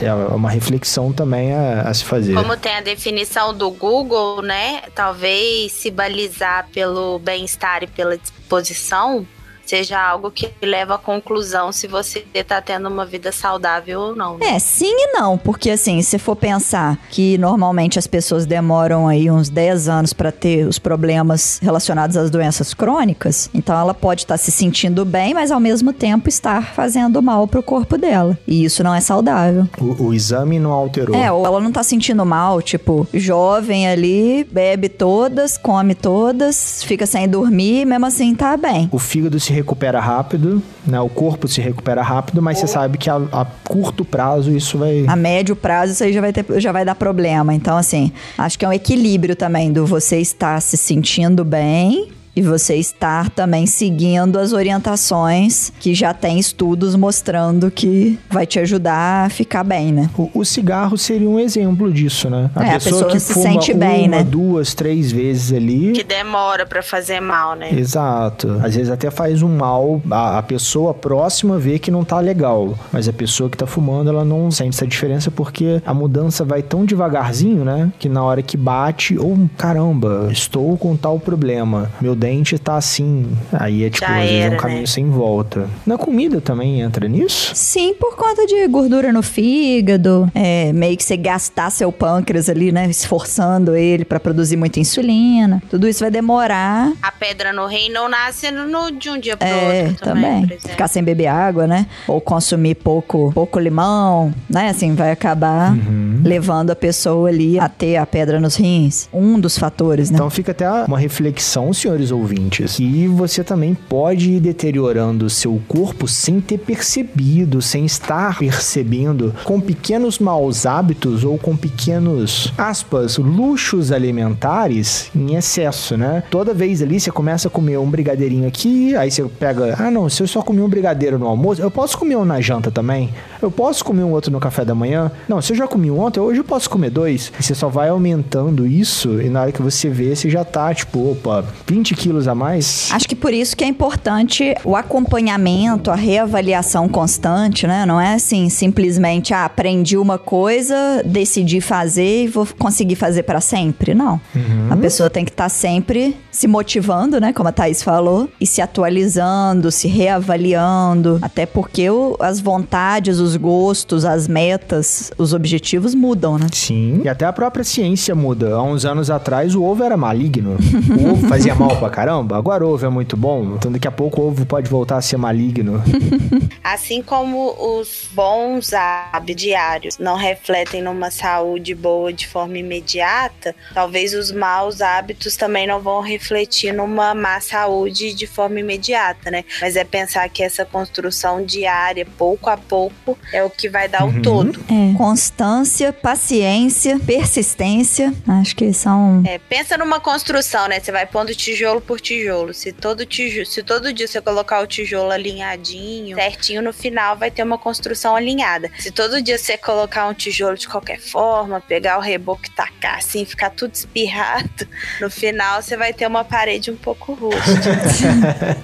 é 0.00 0.12
uma 0.34 0.50
reflexão 0.50 1.12
também 1.12 1.52
a, 1.52 1.82
a, 1.82 1.94
se 1.94 2.04
fazer. 2.04 2.34
Como 2.34 2.56
tem 2.56 2.76
a 2.76 2.80
definição 2.80 3.54
do 3.54 3.70
Google, 3.70 4.42
né? 4.42 4.82
Talvez 4.94 5.72
se 5.72 5.90
balizar 5.90 6.68
pelo 6.72 7.18
bem-estar 7.18 7.82
e 7.82 7.86
pela 7.86 8.16
disposição, 8.16 9.26
seja 9.66 10.00
algo 10.00 10.30
que 10.30 10.50
leva 10.62 10.94
à 10.94 10.98
conclusão 10.98 11.72
se 11.72 11.86
você 11.86 12.24
está 12.34 12.60
tendo 12.60 12.88
uma 12.88 13.04
vida 13.04 13.32
saudável 13.32 14.00
ou 14.00 14.16
não. 14.16 14.38
Né? 14.38 14.54
É, 14.54 14.58
sim 14.58 14.92
e 14.92 15.12
não, 15.12 15.36
porque 15.38 15.70
assim, 15.70 16.00
se 16.02 16.18
for 16.18 16.36
pensar 16.36 16.98
que 17.10 17.38
normalmente 17.38 17.98
as 17.98 18.06
pessoas 18.06 18.46
demoram 18.46 19.08
aí 19.08 19.30
uns 19.30 19.48
10 19.48 19.88
anos 19.88 20.12
para 20.12 20.30
ter 20.30 20.66
os 20.66 20.78
problemas 20.78 21.58
relacionados 21.62 22.16
às 22.16 22.30
doenças 22.30 22.74
crônicas, 22.74 23.48
então 23.54 23.78
ela 23.78 23.94
pode 23.94 24.22
estar 24.22 24.34
tá 24.34 24.38
se 24.38 24.50
sentindo 24.50 25.04
bem, 25.04 25.34
mas 25.34 25.50
ao 25.50 25.60
mesmo 25.60 25.92
tempo 25.92 26.28
estar 26.28 26.74
fazendo 26.74 27.22
mal 27.22 27.46
pro 27.46 27.62
corpo 27.62 27.96
dela. 27.96 28.38
E 28.46 28.64
isso 28.64 28.82
não 28.82 28.94
é 28.94 29.00
saudável. 29.00 29.68
O, 29.80 30.04
o 30.04 30.14
exame 30.14 30.58
não 30.58 30.72
alterou. 30.72 31.14
É, 31.14 31.30
ou 31.30 31.44
ela 31.44 31.60
não 31.60 31.72
tá 31.72 31.82
sentindo 31.82 32.24
mal, 32.24 32.60
tipo, 32.60 33.06
jovem 33.12 33.88
ali, 33.88 34.44
bebe 34.44 34.88
todas, 34.88 35.56
come 35.56 35.94
todas, 35.94 36.82
fica 36.84 37.06
sem 37.06 37.28
dormir, 37.28 37.86
mesmo 37.86 38.06
assim 38.06 38.34
tá 38.34 38.56
bem. 38.56 38.88
O 38.92 38.98
fígado 38.98 39.38
se 39.40 39.52
recupera 39.54 40.00
rápido, 40.00 40.62
né? 40.86 41.00
O 41.00 41.08
corpo 41.08 41.48
se 41.48 41.60
recupera 41.60 42.02
rápido, 42.02 42.42
mas 42.42 42.58
você 42.58 42.66
sabe 42.66 42.98
que 42.98 43.08
a, 43.08 43.16
a, 43.16 43.46
curto 43.64 44.04
prazo 44.04 44.50
isso 44.50 44.76
vai. 44.78 45.04
A 45.06 45.16
médio 45.16 45.56
prazo 45.56 45.92
isso 45.92 46.04
aí 46.04 46.12
já 46.12 46.20
vai, 46.20 46.32
ter, 46.32 46.44
já 46.60 46.72
vai 46.72 46.84
dar 46.84 46.94
problema. 46.94 47.54
Então, 47.54 47.76
assim, 47.76 48.12
acho 48.36 48.58
que 48.58 48.64
é 48.64 48.68
um 48.68 48.72
equilíbrio 48.72 49.34
também 49.34 49.72
do 49.72 49.86
você 49.86 50.18
estar 50.18 50.60
se 50.60 50.76
sentindo 50.76 51.44
bem 51.44 52.12
e 52.36 52.42
você 52.42 52.76
estar 52.76 53.30
também 53.30 53.66
seguindo 53.66 54.38
as 54.38 54.52
orientações 54.52 55.72
que 55.78 55.94
já 55.94 56.12
tem 56.12 56.38
estudos 56.38 56.94
mostrando 56.96 57.70
que 57.70 58.18
vai 58.30 58.46
te 58.46 58.58
ajudar 58.58 59.26
a 59.26 59.28
ficar 59.28 59.62
bem, 59.62 59.92
né? 59.92 60.10
O, 60.16 60.30
o 60.34 60.44
cigarro 60.44 60.96
seria 60.98 61.28
um 61.28 61.38
exemplo 61.38 61.92
disso, 61.92 62.28
né? 62.28 62.50
A, 62.54 62.66
é, 62.66 62.74
pessoa, 62.74 63.02
a 63.02 63.04
pessoa 63.04 63.10
que 63.12 63.20
se 63.20 63.34
sente 63.34 63.72
bem, 63.74 64.08
uma, 64.08 64.18
né? 64.18 64.24
duas, 64.24 64.74
três 64.74 65.12
vezes 65.12 65.52
ali. 65.52 65.92
Que 65.92 66.02
demora 66.02 66.66
para 66.66 66.82
fazer 66.82 67.20
mal, 67.20 67.54
né? 67.54 67.72
Exato. 67.72 68.60
Às 68.62 68.74
vezes 68.74 68.90
até 68.90 69.10
faz 69.10 69.42
um 69.42 69.56
mal, 69.56 70.00
a, 70.10 70.38
a, 70.38 70.42
pessoa 70.42 70.92
próxima 70.92 71.58
vê 71.58 71.78
que 71.78 71.90
não 71.90 72.04
tá 72.04 72.18
legal, 72.20 72.74
mas 72.92 73.08
a 73.08 73.12
pessoa 73.12 73.48
que 73.48 73.56
tá 73.56 73.66
fumando, 73.66 74.10
ela 74.10 74.24
não 74.24 74.50
sente 74.50 74.76
essa 74.76 74.86
diferença 74.86 75.30
porque 75.30 75.80
a 75.84 75.94
mudança 75.94 76.44
vai 76.44 76.62
tão 76.62 76.84
devagarzinho, 76.84 77.64
né? 77.64 77.92
Que 77.98 78.08
na 78.08 78.22
hora 78.22 78.42
que 78.42 78.56
bate, 78.56 79.18
ou 79.18 79.34
oh, 79.34 79.48
caramba, 79.56 80.28
estou 80.30 80.76
com 80.76 80.96
tal 80.96 81.18
problema, 81.18 81.90
meu 82.00 82.14
dente 82.24 82.58
tá 82.58 82.76
assim. 82.76 83.26
Aí 83.52 83.84
é 83.84 83.90
tipo, 83.90 84.06
Já 84.06 84.16
às 84.16 84.22
vezes 84.22 84.44
é 84.44 84.50
um 84.50 84.56
caminho 84.56 84.80
né? 84.80 84.86
sem 84.86 85.10
volta. 85.10 85.68
Na 85.84 85.98
comida 85.98 86.40
também 86.40 86.80
entra 86.80 87.06
nisso? 87.06 87.52
Sim, 87.54 87.92
por 87.94 88.16
conta 88.16 88.46
de 88.46 88.66
gordura 88.66 89.12
no 89.12 89.22
fígado, 89.22 90.30
é, 90.34 90.72
meio 90.72 90.96
que 90.96 91.04
você 91.04 91.18
gastar 91.18 91.70
seu 91.70 91.92
pâncreas 91.92 92.48
ali, 92.48 92.72
né? 92.72 92.88
Esforçando 92.88 93.76
ele 93.76 94.06
para 94.06 94.18
produzir 94.18 94.56
muita 94.56 94.80
insulina. 94.80 95.62
Tudo 95.68 95.86
isso 95.86 96.00
vai 96.00 96.10
demorar. 96.10 96.92
A 97.02 97.12
pedra 97.12 97.52
no 97.52 97.66
rim 97.66 97.90
não 97.90 98.08
nasce 98.08 98.50
no, 98.50 98.90
de 98.90 99.10
um 99.10 99.20
dia 99.20 99.36
pro 99.36 99.46
é, 99.46 99.82
outro 99.82 100.04
também. 100.04 100.42
também. 100.42 100.58
Ficar 100.60 100.88
sem 100.88 101.04
beber 101.04 101.26
água, 101.26 101.66
né? 101.66 101.86
Ou 102.08 102.22
consumir 102.22 102.76
pouco, 102.76 103.32
pouco 103.34 103.58
limão, 103.58 104.32
né? 104.48 104.70
Assim, 104.70 104.94
vai 104.94 105.10
acabar 105.10 105.72
uhum. 105.72 106.22
levando 106.24 106.70
a 106.70 106.76
pessoa 106.76 107.28
ali 107.28 107.58
a 107.58 107.68
ter 107.68 107.96
a 107.96 108.06
pedra 108.06 108.40
nos 108.40 108.56
rins. 108.56 109.10
Um 109.12 109.38
dos 109.38 109.58
fatores, 109.58 110.10
né? 110.10 110.16
Então 110.16 110.30
fica 110.30 110.52
até 110.52 110.70
uma 110.70 110.98
reflexão, 110.98 111.70
senhores 111.74 112.13
ouvintes 112.14 112.76
que 112.76 113.06
você 113.08 113.44
também 113.44 113.74
pode 113.74 114.32
ir 114.32 114.40
deteriorando 114.40 115.26
o 115.26 115.30
seu 115.30 115.60
corpo 115.68 116.08
sem 116.08 116.40
ter 116.40 116.58
percebido, 116.58 117.60
sem 117.60 117.84
estar 117.84 118.38
percebendo, 118.38 119.34
com 119.44 119.60
pequenos 119.60 120.18
maus 120.18 120.66
hábitos 120.66 121.24
ou 121.24 121.36
com 121.38 121.56
pequenos, 121.56 122.52
aspas, 122.56 123.18
luxos 123.18 123.92
alimentares 123.92 125.10
em 125.14 125.34
excesso, 125.34 125.96
né? 125.96 126.22
Toda 126.30 126.54
vez 126.54 126.82
ali 126.82 127.00
você 127.00 127.10
começa 127.10 127.48
a 127.48 127.50
comer 127.50 127.78
um 127.78 127.90
brigadeirinho 127.90 128.46
aqui, 128.46 128.94
aí 128.96 129.10
você 129.10 129.24
pega, 129.24 129.76
ah 129.78 129.90
não, 129.90 130.08
se 130.08 130.22
eu 130.22 130.26
só 130.26 130.42
comi 130.42 130.60
um 130.60 130.68
brigadeiro 130.68 131.18
no 131.18 131.26
almoço, 131.26 131.60
eu 131.60 131.70
posso 131.70 131.98
comer 131.98 132.16
um 132.16 132.24
na 132.24 132.40
janta 132.40 132.70
também? 132.70 133.12
Eu 133.40 133.50
posso 133.50 133.84
comer 133.84 134.04
um 134.04 134.12
outro 134.12 134.30
no 134.30 134.40
café 134.40 134.64
da 134.64 134.74
manhã? 134.74 135.10
Não, 135.28 135.40
se 135.42 135.52
eu 135.52 135.56
já 135.56 135.66
comi 135.66 135.90
um 135.90 136.00
ontem, 136.00 136.20
hoje 136.20 136.40
eu 136.40 136.44
posso 136.44 136.68
comer 136.70 136.90
dois. 136.90 137.32
E 137.38 137.42
você 137.42 137.54
só 137.54 137.68
vai 137.68 137.88
aumentando 137.88 138.66
isso 138.66 139.20
e 139.20 139.28
na 139.28 139.42
hora 139.42 139.52
que 139.52 139.62
você 139.62 139.88
vê, 139.88 140.14
você 140.14 140.30
já 140.30 140.44
tá, 140.44 140.72
tipo, 140.72 141.12
opa, 141.12 141.44
20 141.66 141.94
quilos 142.04 142.26
a 142.26 142.34
mais. 142.34 142.88
Acho 142.92 143.06
que 143.08 143.14
por 143.14 143.34
isso 143.34 143.56
que 143.56 143.64
é 143.64 143.66
importante 143.66 144.54
o 144.64 144.74
acompanhamento, 144.74 145.90
a 145.90 145.94
reavaliação 145.94 146.88
constante, 146.88 147.66
né? 147.66 147.84
Não 147.84 148.00
é 148.00 148.14
assim, 148.14 148.48
simplesmente, 148.48 149.34
ah, 149.34 149.44
aprendi 149.44 149.96
uma 149.96 150.18
coisa, 150.18 151.02
decidi 151.04 151.60
fazer 151.60 152.24
e 152.24 152.28
vou 152.28 152.46
conseguir 152.58 152.96
fazer 152.96 153.24
para 153.24 153.40
sempre. 153.40 153.94
Não. 153.94 154.20
Uhum. 154.34 154.68
A 154.70 154.76
pessoa 154.76 155.10
tem 155.10 155.24
que 155.24 155.30
estar 155.30 155.44
tá 155.44 155.48
sempre 155.48 156.16
se 156.30 156.46
motivando, 156.46 157.20
né? 157.20 157.32
Como 157.32 157.48
a 157.48 157.52
Thaís 157.52 157.82
falou, 157.82 158.28
e 158.40 158.46
se 158.46 158.62
atualizando, 158.62 159.70
se 159.70 159.86
reavaliando. 159.86 161.18
Até 161.20 161.46
porque 161.46 161.90
o, 161.90 162.16
as 162.20 162.40
vontades, 162.40 163.18
os 163.18 163.34
os 163.34 163.36
gostos, 163.36 164.04
as 164.04 164.28
metas, 164.28 165.12
os 165.18 165.32
objetivos 165.32 165.94
mudam, 165.94 166.38
né? 166.38 166.46
Sim. 166.52 167.02
E 167.04 167.08
até 167.08 167.26
a 167.26 167.32
própria 167.32 167.64
ciência 167.64 168.14
muda. 168.14 168.54
Há 168.54 168.62
uns 168.62 168.84
anos 168.84 169.10
atrás 169.10 169.54
o 169.54 169.62
ovo 169.62 169.82
era 169.82 169.96
maligno. 169.96 170.56
o 170.98 171.12
ovo 171.12 171.28
fazia 171.28 171.54
mal 171.54 171.76
pra 171.76 171.90
caramba. 171.94 172.36
Agora 172.36 172.66
o 172.66 172.70
ovo 172.74 172.84
é 172.84 172.88
muito 172.88 173.16
bom. 173.16 173.54
Então 173.54 173.70
daqui 173.70 173.86
a 173.86 173.92
pouco 173.92 174.20
o 174.20 174.26
ovo 174.26 174.44
pode 174.44 174.68
voltar 174.68 174.96
a 174.96 175.00
ser 175.02 175.16
maligno. 175.16 175.80
Assim 176.62 177.00
como 177.02 177.54
os 177.78 178.08
bons 178.12 178.72
hábitos 178.72 179.34
diários 179.44 179.98
não 179.98 180.16
refletem 180.16 180.82
numa 180.82 181.10
saúde 181.10 181.74
boa 181.74 182.12
de 182.12 182.26
forma 182.26 182.58
imediata, 182.58 183.54
talvez 183.72 184.12
os 184.12 184.32
maus 184.32 184.80
hábitos 184.80 185.36
também 185.36 185.66
não 185.66 185.80
vão 185.80 186.00
refletir 186.00 186.72
numa 186.72 187.14
má 187.14 187.40
saúde 187.40 188.12
de 188.14 188.26
forma 188.26 188.58
imediata, 188.58 189.30
né? 189.30 189.44
Mas 189.60 189.76
é 189.76 189.84
pensar 189.84 190.28
que 190.28 190.42
essa 190.42 190.64
construção 190.64 191.44
diária, 191.44 192.06
pouco 192.18 192.50
a 192.50 192.56
pouco, 192.56 193.16
é 193.32 193.44
o 193.44 193.50
que 193.50 193.68
vai 193.68 193.88
dar 193.88 194.04
Uhum. 194.04 194.18
o 194.18 194.22
todo. 194.22 194.60
É. 194.68 194.96
Constância, 194.96 195.92
paciência, 195.92 196.98
persistência. 197.00 198.12
Acho 198.26 198.56
que 198.56 198.72
são. 198.72 199.22
É, 199.26 199.38
pensa 199.38 199.76
numa 199.78 200.00
construção, 200.00 200.66
né? 200.68 200.80
Você 200.80 200.90
vai 200.90 201.06
pondo 201.06 201.34
tijolo 201.34 201.73
por 201.80 202.00
tijolo. 202.00 202.52
Se 202.52 202.72
todo, 202.72 203.04
tijolo, 203.04 203.46
se 203.46 203.62
todo 203.62 203.92
dia 203.92 204.06
você 204.06 204.20
colocar 204.20 204.60
o 204.60 204.66
tijolo 204.66 205.10
alinhadinho, 205.10 206.16
certinho, 206.16 206.62
no 206.62 206.72
final 206.72 207.16
vai 207.16 207.30
ter 207.30 207.42
uma 207.42 207.58
construção 207.58 208.16
alinhada. 208.16 208.70
Se 208.78 208.90
todo 208.90 209.22
dia 209.22 209.38
você 209.38 209.56
colocar 209.56 210.06
um 210.06 210.14
tijolo 210.14 210.56
de 210.56 210.68
qualquer 210.68 211.00
forma, 211.00 211.60
pegar 211.60 211.98
o 211.98 212.00
reboco 212.00 212.46
e 212.46 212.50
tacar 212.50 212.98
assim, 212.98 213.24
ficar 213.24 213.50
tudo 213.50 213.74
espirrado, 213.74 214.66
no 215.00 215.10
final 215.10 215.62
você 215.62 215.76
vai 215.76 215.92
ter 215.92 216.06
uma 216.06 216.24
parede 216.24 216.70
um 216.70 216.76
pouco 216.76 217.14
rústica. 217.14 218.56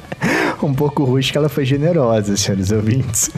um 0.63 0.75
pouco 0.75 1.05
rústica, 1.05 1.39
ela 1.39 1.49
foi 1.49 1.65
generosa, 1.65 2.37
senhores 2.37 2.71
ouvintes. 2.71 3.31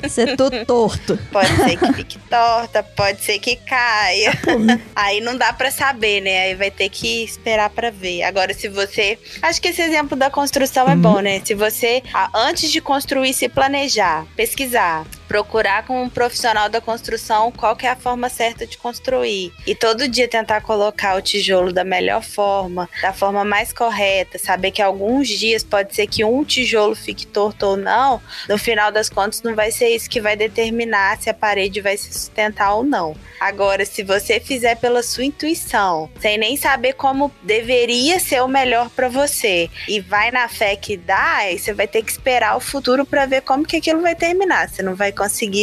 Vai 0.00 0.08
ser 0.08 0.36
tudo 0.36 0.64
torto. 0.64 1.18
Pode 1.32 1.48
ser 1.56 1.76
que 1.78 1.92
fique 1.92 2.18
torta, 2.30 2.82
pode 2.82 3.22
ser 3.22 3.38
que 3.38 3.56
caia. 3.56 4.32
Aí 4.94 5.20
não 5.20 5.36
dá 5.36 5.52
pra 5.52 5.70
saber, 5.70 6.20
né? 6.20 6.42
Aí 6.42 6.54
vai 6.54 6.70
ter 6.70 6.88
que 6.88 7.24
esperar 7.24 7.70
pra 7.70 7.90
ver. 7.90 8.22
Agora, 8.22 8.52
se 8.52 8.68
você. 8.68 9.18
Acho 9.42 9.60
que 9.60 9.68
esse 9.68 9.82
exemplo 9.82 10.16
da 10.16 10.30
construção 10.30 10.88
é 10.88 10.96
bom, 10.96 11.20
né? 11.20 11.40
Se 11.44 11.54
você, 11.54 12.02
antes 12.34 12.70
de 12.70 12.80
construir, 12.80 13.32
se 13.32 13.48
planejar, 13.48 14.26
pesquisar, 14.36 15.06
procurar 15.28 15.84
com 15.86 16.02
um 16.02 16.08
profissional 16.08 16.68
da 16.68 16.80
construção 16.80 17.52
qual 17.52 17.76
que 17.76 17.86
é 17.86 17.90
a 17.90 17.96
forma 17.96 18.28
certa 18.28 18.66
de 18.66 18.78
construir. 18.78 19.52
E 19.66 19.74
todo 19.74 20.08
dia 20.08 20.28
tentar 20.28 20.60
colocar 20.60 21.16
o 21.16 21.22
tijolo 21.22 21.72
da 21.72 21.84
melhor 21.84 22.22
forma, 22.22 22.88
da 23.02 23.12
forma 23.12 23.44
mais 23.44 23.72
correta, 23.72 24.38
saber 24.38 24.70
que 24.70 24.82
alguns 24.82 25.28
dias 25.28 25.62
pode 25.62 25.94
ser 25.94 26.06
que 26.06 26.24
um 26.24 26.44
tijolo 26.44 26.94
fique 26.94 27.26
torto 27.26 27.66
ou 27.66 27.76
não, 27.76 28.20
no 28.48 28.58
final 28.58 28.90
das 28.90 29.08
contas 29.08 29.42
não 29.42 29.54
vai 29.54 29.70
ser 29.70 29.88
isso 29.88 30.08
que 30.08 30.20
vai 30.20 30.36
determinar 30.36 31.18
se 31.18 31.28
a 31.30 31.34
parede 31.34 31.80
vai 31.80 31.96
se 31.96 32.12
sustentar 32.12 32.74
ou 32.74 32.84
não. 32.84 33.16
Agora, 33.38 33.84
se 33.84 34.02
você 34.02 34.40
fizer 34.40 34.76
pela 34.76 35.02
sua 35.02 35.24
intuição, 35.24 36.10
sem 36.20 36.38
nem 36.38 36.56
saber 36.56 36.94
como 36.94 37.30
deveria 37.42 38.18
ser 38.18 38.42
o 38.42 38.48
melhor 38.48 38.88
pra 38.90 39.08
você, 39.08 39.68
e 39.86 40.00
vai 40.00 40.30
na 40.30 40.48
fé 40.48 40.74
que 40.74 40.96
dá, 40.96 41.36
aí 41.36 41.58
você 41.58 41.74
vai 41.74 41.86
ter 41.86 42.02
que 42.02 42.10
esperar 42.10 42.56
o 42.56 42.60
futuro 42.60 43.04
pra 43.04 43.26
ver 43.26 43.42
como 43.42 43.66
que 43.66 43.76
aquilo 43.76 44.00
vai 44.00 44.14
terminar. 44.14 44.68
Você 44.68 44.82
não 44.82 44.94
vai 44.94 45.12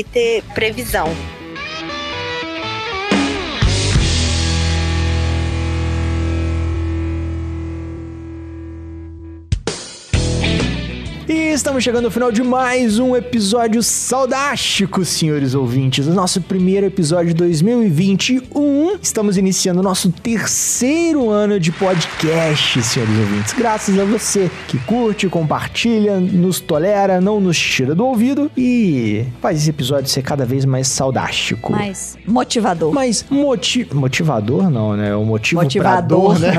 ter 0.04 0.44
previsão. 0.54 1.08
E 11.26 11.54
estamos 11.54 11.82
chegando 11.82 12.04
ao 12.06 12.12
final 12.12 12.34
de 12.34 12.44
mais 12.44 13.00
um 13.00 13.16
episódio 13.16 13.82
saudástico, 13.82 15.06
senhores 15.06 15.56
ouvintes. 15.56 16.06
O 16.06 16.14
nosso 16.14 16.42
primeiro 16.42 16.86
episódio 16.86 17.28
de 17.28 17.36
2021. 17.36 18.98
Estamos 19.02 19.38
iniciando 19.38 19.80
o 19.80 19.84
nosso 19.84 20.12
terceiro 20.12 21.30
ano 21.30 21.62
de 21.62 21.72
podcast, 21.72 22.84
senhores 22.84 23.18
ouvintes. 23.18 23.54
Graças 23.54 23.98
a 23.98 24.04
você 24.04 24.52
que 24.68 24.78
curte, 24.80 25.30
compartilha, 25.30 26.20
nos 26.20 26.60
tolera, 26.60 27.22
não 27.22 27.40
nos 27.40 27.58
tira 27.58 27.96
do 27.96 28.06
ouvido 28.06 28.52
e 28.58 29.26
faz 29.42 29.60
esse 29.60 29.70
episódio 29.70 30.10
ser 30.10 30.24
cada 30.24 30.46
vez 30.46 30.66
mais 30.66 30.90
saudástico. 30.90 31.72
Mais 31.72 32.18
motivador. 32.28 32.94
Mas 32.94 33.26
moti 33.30 33.88
motivador 33.94 34.70
não, 34.70 34.98
né? 34.98 35.16
O 35.16 35.24
motivo 35.24 35.62
Motivador, 35.62 36.34
dor, 36.34 36.40
né? 36.40 36.54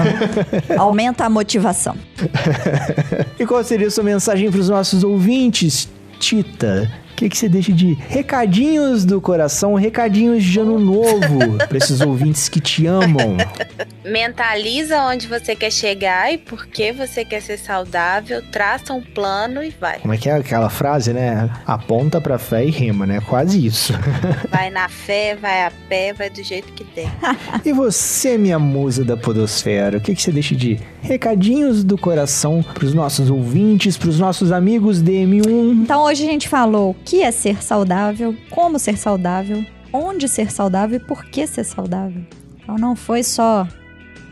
Aumenta 0.79 1.27
a 1.27 1.29
motivação. 1.29 1.97
E 3.39 3.45
qual 3.45 3.63
seria 3.65 3.89
a 3.89 3.91
sua 3.91 4.05
mensagem 4.05 4.49
para 4.55 4.61
os 4.61 4.69
nossos 4.69 5.03
ouvintes, 5.03 5.89
Tita? 6.21 6.89
O 7.11 7.17
que, 7.17 7.29
que 7.29 7.37
você 7.37 7.49
deixa 7.49 7.73
de 7.73 7.95
recadinhos 7.95 9.05
do 9.05 9.21
coração, 9.21 9.75
recadinhos 9.75 10.45
de 10.45 10.61
ano 10.61 10.79
novo 10.79 11.59
para 11.69 11.77
esses 11.77 12.01
ouvintes 12.01 12.49
que 12.49 12.61
te 12.61 12.87
amam? 12.87 13.37
Mentaliza 14.05 15.03
onde 15.03 15.27
você 15.27 15.57
quer 15.57 15.73
chegar 15.73 16.31
e 16.31 16.37
por 16.37 16.67
que 16.67 16.93
você 16.93 17.25
quer 17.25 17.41
ser 17.41 17.59
saudável, 17.59 18.43
traça 18.53 18.93
um 18.93 19.01
plano 19.01 19.63
e 19.63 19.71
vai. 19.71 19.99
Como 20.01 20.13
é 20.13 20.19
que 20.19 20.29
é 20.29 20.35
aquela 20.35 20.69
frase, 20.69 21.13
né? 21.15 21.51
Aponta 21.67 22.21
pra 22.21 22.39
fé 22.39 22.67
e 22.67 22.71
rima, 22.71 23.07
né? 23.07 23.21
Quase 23.27 23.65
isso. 23.65 23.95
Vai 24.51 24.71
na 24.71 24.89
fé, 24.89 25.37
vai 25.37 25.65
a 25.65 25.73
pé, 25.89 26.13
vai 26.13 26.31
do 26.31 26.43
jeito 26.43 26.73
que 26.73 26.85
der. 26.85 27.11
E 27.65 27.73
você, 27.73 28.39
minha 28.39 28.59
musa 28.59 29.05
da 29.05 29.17
podosfera, 29.17 29.99
o 29.99 30.01
que, 30.01 30.15
que 30.15 30.23
você 30.23 30.31
deixa 30.31 30.55
de 30.55 30.79
recadinhos 31.01 31.83
do 31.83 31.99
coração 31.99 32.63
pros 32.63 32.95
nossos 32.95 33.31
ouvintes, 33.31 33.97
pros 33.97 34.19
nossos 34.19 34.53
amigos 34.53 35.03
DM1? 35.03 35.83
Então 35.83 36.03
hoje 36.03 36.25
a 36.25 36.31
gente 36.31 36.49
falou 36.49 36.91
o 36.91 36.95
que 37.05 37.23
é 37.23 37.31
ser 37.31 37.63
saudável, 37.63 38.35
como 38.51 38.79
ser 38.79 38.97
saudável, 38.97 39.65
onde 39.93 40.29
ser 40.29 40.51
saudável 40.51 40.97
e 40.97 41.01
por 41.01 41.25
que 41.25 41.47
ser 41.47 41.65
saudável. 41.65 42.23
Então 42.63 42.77
não 42.77 42.95
foi 42.95 43.23
só 43.23 43.67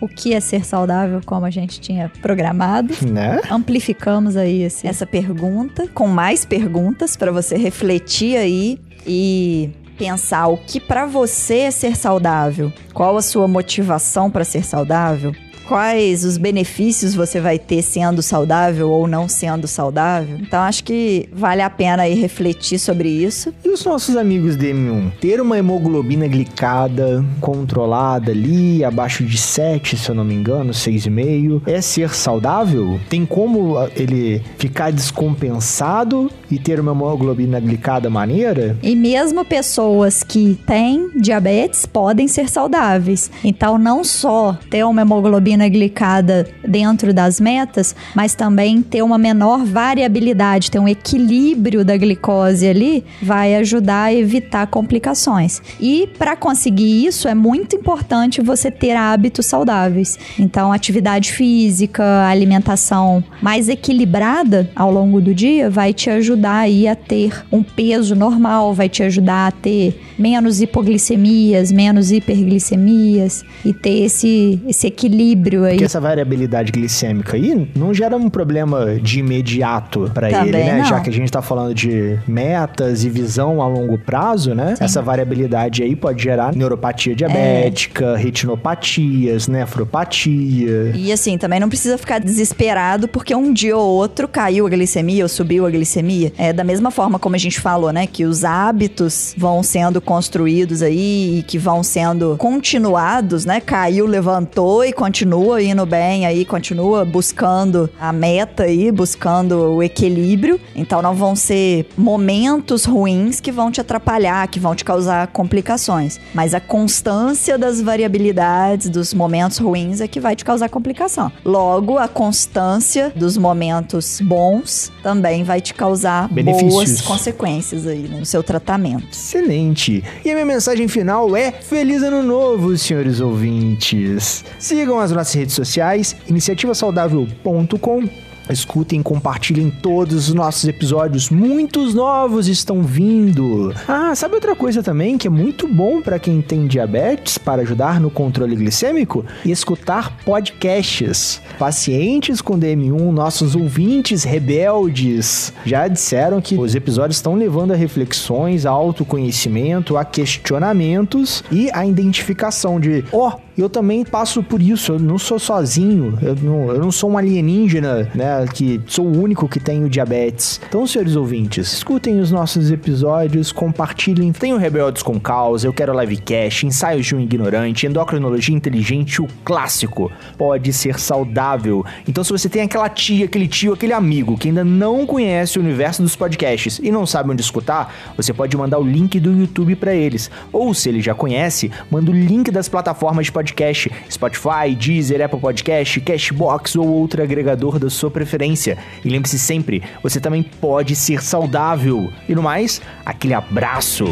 o 0.03 0.09
que 0.09 0.35
é 0.35 0.41
ser 0.41 0.65
saudável 0.67 1.21
como 1.25 1.47
a 1.47 1.51
gente 1.51 1.81
tinha 1.81 2.11
programado. 2.21 2.93
Né? 3.09 3.41
Amplificamos 3.51 4.37
aí 4.37 4.63
esse- 4.63 4.87
essa 4.87 5.07
pergunta 5.07 5.87
com 5.95 6.09
mais 6.09 6.45
perguntas 6.45 7.17
para 7.17 7.31
você 7.31 7.57
refletir 7.57 8.37
aí 8.37 8.79
e 9.07 9.71
pensar 9.97 10.49
o 10.49 10.57
que 10.57 10.81
para 10.81 11.07
você 11.07 11.59
é 11.61 11.71
ser 11.71 11.97
saudável, 11.97 12.73
qual 12.93 13.17
a 13.17 13.23
sua 13.23 13.47
motivação 13.47 14.29
para 14.31 14.43
ser 14.45 14.65
saudável, 14.65 15.33
quais 15.73 16.23
os 16.23 16.37
benefícios 16.37 17.15
você 17.15 17.41
vai 17.41 17.59
ter 17.59 17.81
sendo 17.81 18.21
saudável 18.21 18.91
ou 18.91 19.09
não 19.09 19.27
sendo 19.27 19.67
saudável. 19.67 20.37
Então 20.39 20.61
acho 20.61 20.85
que 20.85 21.31
vale 21.33 21.63
a 21.63 21.71
pena 21.71 22.03
aí 22.03 22.13
refletir 22.13 22.79
sobre 22.79 23.09
isso. 23.09 23.55
E 23.65 23.71
os 23.71 23.83
nossos 23.83 24.15
amigos 24.15 24.55
DM1? 24.55 25.13
Ter 25.19 25.41
uma 25.41 25.57
hemoglobina 25.57 26.29
glicada 26.29 27.25
controlada 27.41 28.33
ali, 28.33 28.85
abaixo 28.85 29.25
de 29.25 29.39
7, 29.39 29.97
se 29.97 30.11
eu 30.11 30.15
não 30.15 30.27
me 30.27 30.35
engano, 30.35 30.73
6,5, 30.73 31.63
é 31.67 31.81
ser 31.81 32.15
saudável? 32.15 33.01
Tem 33.09 33.25
como 33.25 33.79
ah, 33.79 33.89
ele 33.97 34.43
ficar 34.59 34.93
descompensado 34.93 36.31
e 36.51 36.59
ter 36.59 36.79
uma 36.81 36.93
hemoglobina 36.93 37.59
glicada 37.59 38.11
maneira? 38.11 38.77
E 38.83 38.95
mesmo 38.95 39.43
pessoas 39.43 40.23
que 40.23 40.59
têm 40.67 41.11
diabetes 41.17 41.87
podem 41.87 42.29
ser 42.29 42.51
saudáveis. 42.51 43.31
Então, 43.43 43.79
não 43.79 44.05
só 44.05 44.59
ter 44.69 44.85
uma 44.85 45.01
hemoglobina 45.01 45.62
glicada 45.69 46.47
dentro 46.67 47.13
das 47.13 47.41
metas, 47.41 47.95
mas 48.15 48.35
também 48.35 48.83
ter 48.83 49.03
uma 49.03 49.19
menor 49.19 49.65
variabilidade, 49.65 50.71
ter 50.71 50.79
um 50.79 50.89
equilíbrio 50.89 51.85
da 51.85 51.97
glicose 51.97 52.67
ali, 52.67 53.05
vai 53.21 53.55
ajudar 53.57 54.05
a 54.05 54.15
evitar 54.15 54.67
complicações. 54.67 55.61
E 55.81 56.09
para 56.19 56.37
conseguir 56.37 57.07
isso, 57.07 57.29
é 57.29 57.35
muito 57.35 57.77
importante 57.77 58.41
você 58.41 58.71
ter 58.71 58.93
hábitos 58.93 59.47
saudáveis. 59.47 60.19
Então, 60.39 60.73
atividade 60.73 61.33
física, 61.33 62.27
alimentação 62.27 63.23
mais 63.41 63.69
equilibrada 63.69 64.71
ao 64.75 64.91
longo 64.91 65.21
do 65.21 65.35
dia 65.35 65.69
vai 65.69 65.93
te 65.93 66.11
ajudar 66.11 66.59
aí 66.59 66.89
a 66.89 66.95
ter 66.95 67.45
um 67.51 67.63
peso 67.63 68.15
normal, 68.15 68.75
vai 68.75 68.89
te 68.89 69.03
ajudar 69.03 69.49
a 69.49 69.51
ter 69.51 70.01
menos 70.19 70.61
hipoglicemias, 70.61 71.73
menos 71.73 72.13
hiperglicemias 72.13 73.45
e 73.65 73.73
ter 73.73 74.05
esse, 74.05 74.61
esse 74.67 74.87
equilíbrio 74.87 75.52
aí. 75.57 75.73
Porque 75.73 75.85
essa 75.85 76.01
variabilidade 76.01 76.73
glicêmica 76.73 77.37
aí 77.37 77.69
não 77.77 77.93
gera 77.93 78.17
um 78.17 78.29
problema 78.29 78.97
de 79.01 79.21
imediato 79.21 80.11
pra 80.13 80.29
Também 80.29 80.49
ele, 80.49 80.59
né? 80.59 80.79
não. 80.79 80.85
Já 80.85 81.01
que 81.01 81.11
a 81.11 81.13
gente 81.13 81.31
tá 81.31 81.43
falando 81.43 81.75
de 81.75 82.19
metas 82.27 83.05
e 83.05 83.11
visão 83.11 83.61
a 83.63 83.67
longo 83.67 83.99
prazo, 83.99 84.55
né? 84.55 84.77
Sim. 84.77 84.85
Essa 84.85 85.03
variabilidade 85.03 85.83
aí 85.83 85.95
pode 85.97 86.23
gerar 86.23 86.55
neuropatia 86.55 87.15
diabética, 87.15 88.17
retinopatias, 88.17 89.49
nefropatia. 89.49 90.93
E 90.95 91.13
assim, 91.13 91.39
também 91.39 91.61
não 91.61 91.69
precisa 91.69 91.99
ficar 91.99 92.19
desesperado 92.19 93.09
porque 93.09 93.35
um 93.35 93.53
dia 93.53 93.77
ou 93.77 93.89
outro 93.89 94.29
caiu 94.29 94.67
a 94.67 94.71
glicemia 94.71 95.25
ou 95.25 95.29
subiu 95.29 95.67
a 95.67 95.71
glicemia. 95.71 96.33
É 96.39 96.53
da 96.53 96.65
mesma 96.65 96.91
forma 96.91 97.19
como 97.19 97.35
a 97.35 97.39
gente 97.39 97.61
falou, 97.61 97.93
né? 97.93 98.07
Que 98.07 98.25
os 98.25 98.45
hábitos 98.45 99.35
vão 99.37 99.63
sendo 99.63 100.01
construídos 100.01 100.83
aí 100.83 101.39
e 101.39 101.43
que 101.43 101.59
vão 101.59 101.83
sendo 101.83 102.37
continuados, 102.39 103.45
né? 103.45 103.61
Caiu, 103.61 104.07
levantou 104.07 104.85
e 104.85 104.93
continua 104.93 105.32
continua 105.33 105.63
indo 105.63 105.87
bem 105.87 106.27
aí, 106.27 106.45
continua 106.45 107.07
buscando 107.07 107.89
a 107.99 108.13
meta 108.13 108.65
aí, 108.65 108.93
buscando 108.93 109.77
o 109.77 109.83
equilíbrio. 109.83 110.61
Então 110.77 111.01
não 111.01 111.15
vão 111.15 111.35
ser 111.35 111.89
momentos 111.97 112.85
ruins 112.85 113.41
que 113.41 113.51
vão 113.51 113.71
te 113.71 113.81
atrapalhar, 113.81 114.47
que 114.49 114.61
vão 114.61 114.75
te 114.75 114.85
causar 114.85 115.27
complicações. 115.29 116.21
Mas 116.35 116.53
a 116.53 116.61
constância 116.61 117.57
das 117.57 117.81
variabilidades, 117.81 118.91
dos 118.91 119.15
momentos 119.15 119.57
ruins 119.57 120.03
é 120.03 120.07
que 120.07 120.21
vai 120.21 120.37
te 120.37 120.45
causar 120.45 120.69
complicação. 120.69 121.33
Logo, 121.43 121.97
a 121.97 122.09
constância 122.09 123.11
dos 123.17 123.39
momentos 123.39 124.21
bons 124.21 124.93
também 125.03 125.45
vai 125.45 125.63
te 125.63 125.73
causar 125.73 126.29
Benefícios. 126.29 126.73
boas 126.73 127.01
consequências 127.01 127.87
aí 127.87 128.03
né, 128.03 128.19
no 128.19 128.27
seu 128.27 128.43
tratamento. 128.43 129.07
Excelente. 129.11 130.05
E 130.23 130.31
a 130.31 130.35
minha 130.35 130.47
mensagem 130.47 130.89
final 130.89 131.35
é: 131.35 131.53
Feliz 131.53 132.03
Ano 132.03 132.23
Novo, 132.23 132.77
senhores 132.77 133.19
ouvintes. 133.19 134.45
Sigam 134.59 135.01
as 135.01 135.11
nossas 135.11 135.22
redes 135.31 135.55
sociais, 135.55 136.17
iniciativasaudável.com. 136.27 138.33
Escutem 138.51 139.01
e 139.01 139.03
compartilhem 139.03 139.71
todos 139.71 140.29
os 140.29 140.35
nossos 140.35 140.69
episódios. 140.69 141.31
Muitos 141.31 141.95
novos 141.95 142.49
estão 142.49 142.83
vindo. 142.83 143.73
Ah, 143.87 144.15
sabe 144.15 144.35
outra 144.35 144.57
coisa 144.57 144.83
também 144.83 145.17
que 145.17 145.27
é 145.27 145.31
muito 145.31 145.69
bom 145.69 146.03
para 146.03 146.19
quem 146.19 146.43
tem 146.43 146.67
diabetes 146.67 147.39
para 147.39 147.63
ajudar 147.63 148.01
no 148.01 148.11
controle 148.11 148.57
glicêmico? 148.57 149.25
Escutar 149.45 150.17
podcasts. 150.25 151.41
Pacientes 151.59 152.41
com 152.41 152.59
DM1, 152.59 153.13
nossos 153.13 153.55
ouvintes 153.55 154.25
rebeldes, 154.25 155.53
já 155.65 155.87
disseram 155.87 156.41
que 156.41 156.57
os 156.57 156.75
episódios 156.75 157.17
estão 157.17 157.37
levando 157.37 157.73
a 157.73 157.77
reflexões, 157.77 158.67
a 158.67 158.71
autoconhecimento, 158.71 159.97
a 159.97 160.05
questionamentos 160.05 161.45
e 161.51 161.71
a 161.73 161.87
identificação 161.87 162.81
de, 162.81 163.05
ó, 163.13 163.29
oh, 163.29 163.52
eu 163.57 163.69
também 163.69 164.05
passo 164.05 164.43
por 164.43 164.63
isso, 164.63 164.93
eu 164.93 164.99
não 164.99 165.19
sou 165.19 165.39
sozinho, 165.39 166.19
eu 166.23 166.35
não, 166.37 166.71
eu 166.71 166.81
não 166.81 166.91
sou 166.91 167.11
um 167.11 167.19
alienígena, 167.19 168.09
né, 168.15 168.47
que 168.53 168.81
sou 168.87 169.07
o 169.07 169.23
único 169.23 169.49
que 169.49 169.61
tenho 169.61 169.89
diabetes. 169.89 170.61
Então, 170.67 170.87
senhores 170.87 171.17
ouvintes, 171.17 171.73
escutem 171.73 172.19
os 172.19 172.31
nossos 172.31 172.71
episódios, 172.71 173.53
compartilhem. 173.53 174.33
Tem 174.33 174.55
o 174.55 174.57
Rebeldes 174.57 175.03
com 175.03 175.21
Causa, 175.21 175.67
Eu 175.67 175.73
Quero 175.73 175.99
Livecast, 175.99 176.67
Ensaios 176.67 177.07
de 177.07 177.15
um 177.15 177.21
Ignorante, 177.21 177.87
Endocrinologia 177.87 178.57
Inteligente, 178.57 179.21
o 179.21 179.29
clássico. 179.45 180.11
Pode 180.39 180.73
ser 180.73 180.99
saudável. 180.99 181.85
Então, 182.09 182.25
se 182.25 182.33
você 182.33 182.49
tem 182.49 182.63
aquela 182.63 182.89
tia, 182.89 183.27
aquele 183.27 183.47
tio, 183.47 183.75
aquele 183.75 183.93
amigo 183.93 184.39
que 184.39 184.49
ainda 184.49 184.65
não 184.65 185.05
conhece 185.07 185.59
o 185.59 185.63
universo 185.63 186.03
dos 186.03 186.17
podcasts 186.17 186.81
e 186.83 186.91
não 186.91 187.05
sabe 187.05 187.31
onde 187.31 187.43
escutar, 187.43 187.95
você 188.17 188.33
pode 188.33 188.57
mandar 188.57 188.79
o 188.79 188.83
link 188.85 189.21
do 189.21 189.33
YouTube 189.33 189.77
para 189.77 189.95
eles. 189.95 190.31
Ou, 190.53 190.73
se 190.73 190.89
ele 190.89 191.03
já 191.03 191.15
conhece, 191.15 191.71
manda 191.91 192.11
o 192.11 192.15
link 192.15 192.51
das 192.51 192.69
plataformas 192.69 193.27
de 193.27 193.33
podcast 193.33 193.42
podcast, 193.43 193.91
Spotify, 194.09 194.75
Deezer, 194.79 195.21
Apple 195.21 195.41
Podcast, 195.41 196.01
Cashbox 196.01 196.77
ou 196.77 196.87
outro 196.89 197.23
agregador 197.23 197.79
da 197.79 197.91
sua 197.91 198.11
preferência. 198.11 198.79
E 199.05 199.09
lembre-se 199.09 199.39
sempre, 199.39 199.83
você 200.01 200.21
também 200.21 200.43
pode 200.43 200.95
ser 200.95 201.21
saudável. 201.23 202.13
E 202.29 202.35
no 202.35 202.43
mais, 202.43 202.81
aquele 203.05 203.35
abraço. 203.35 204.05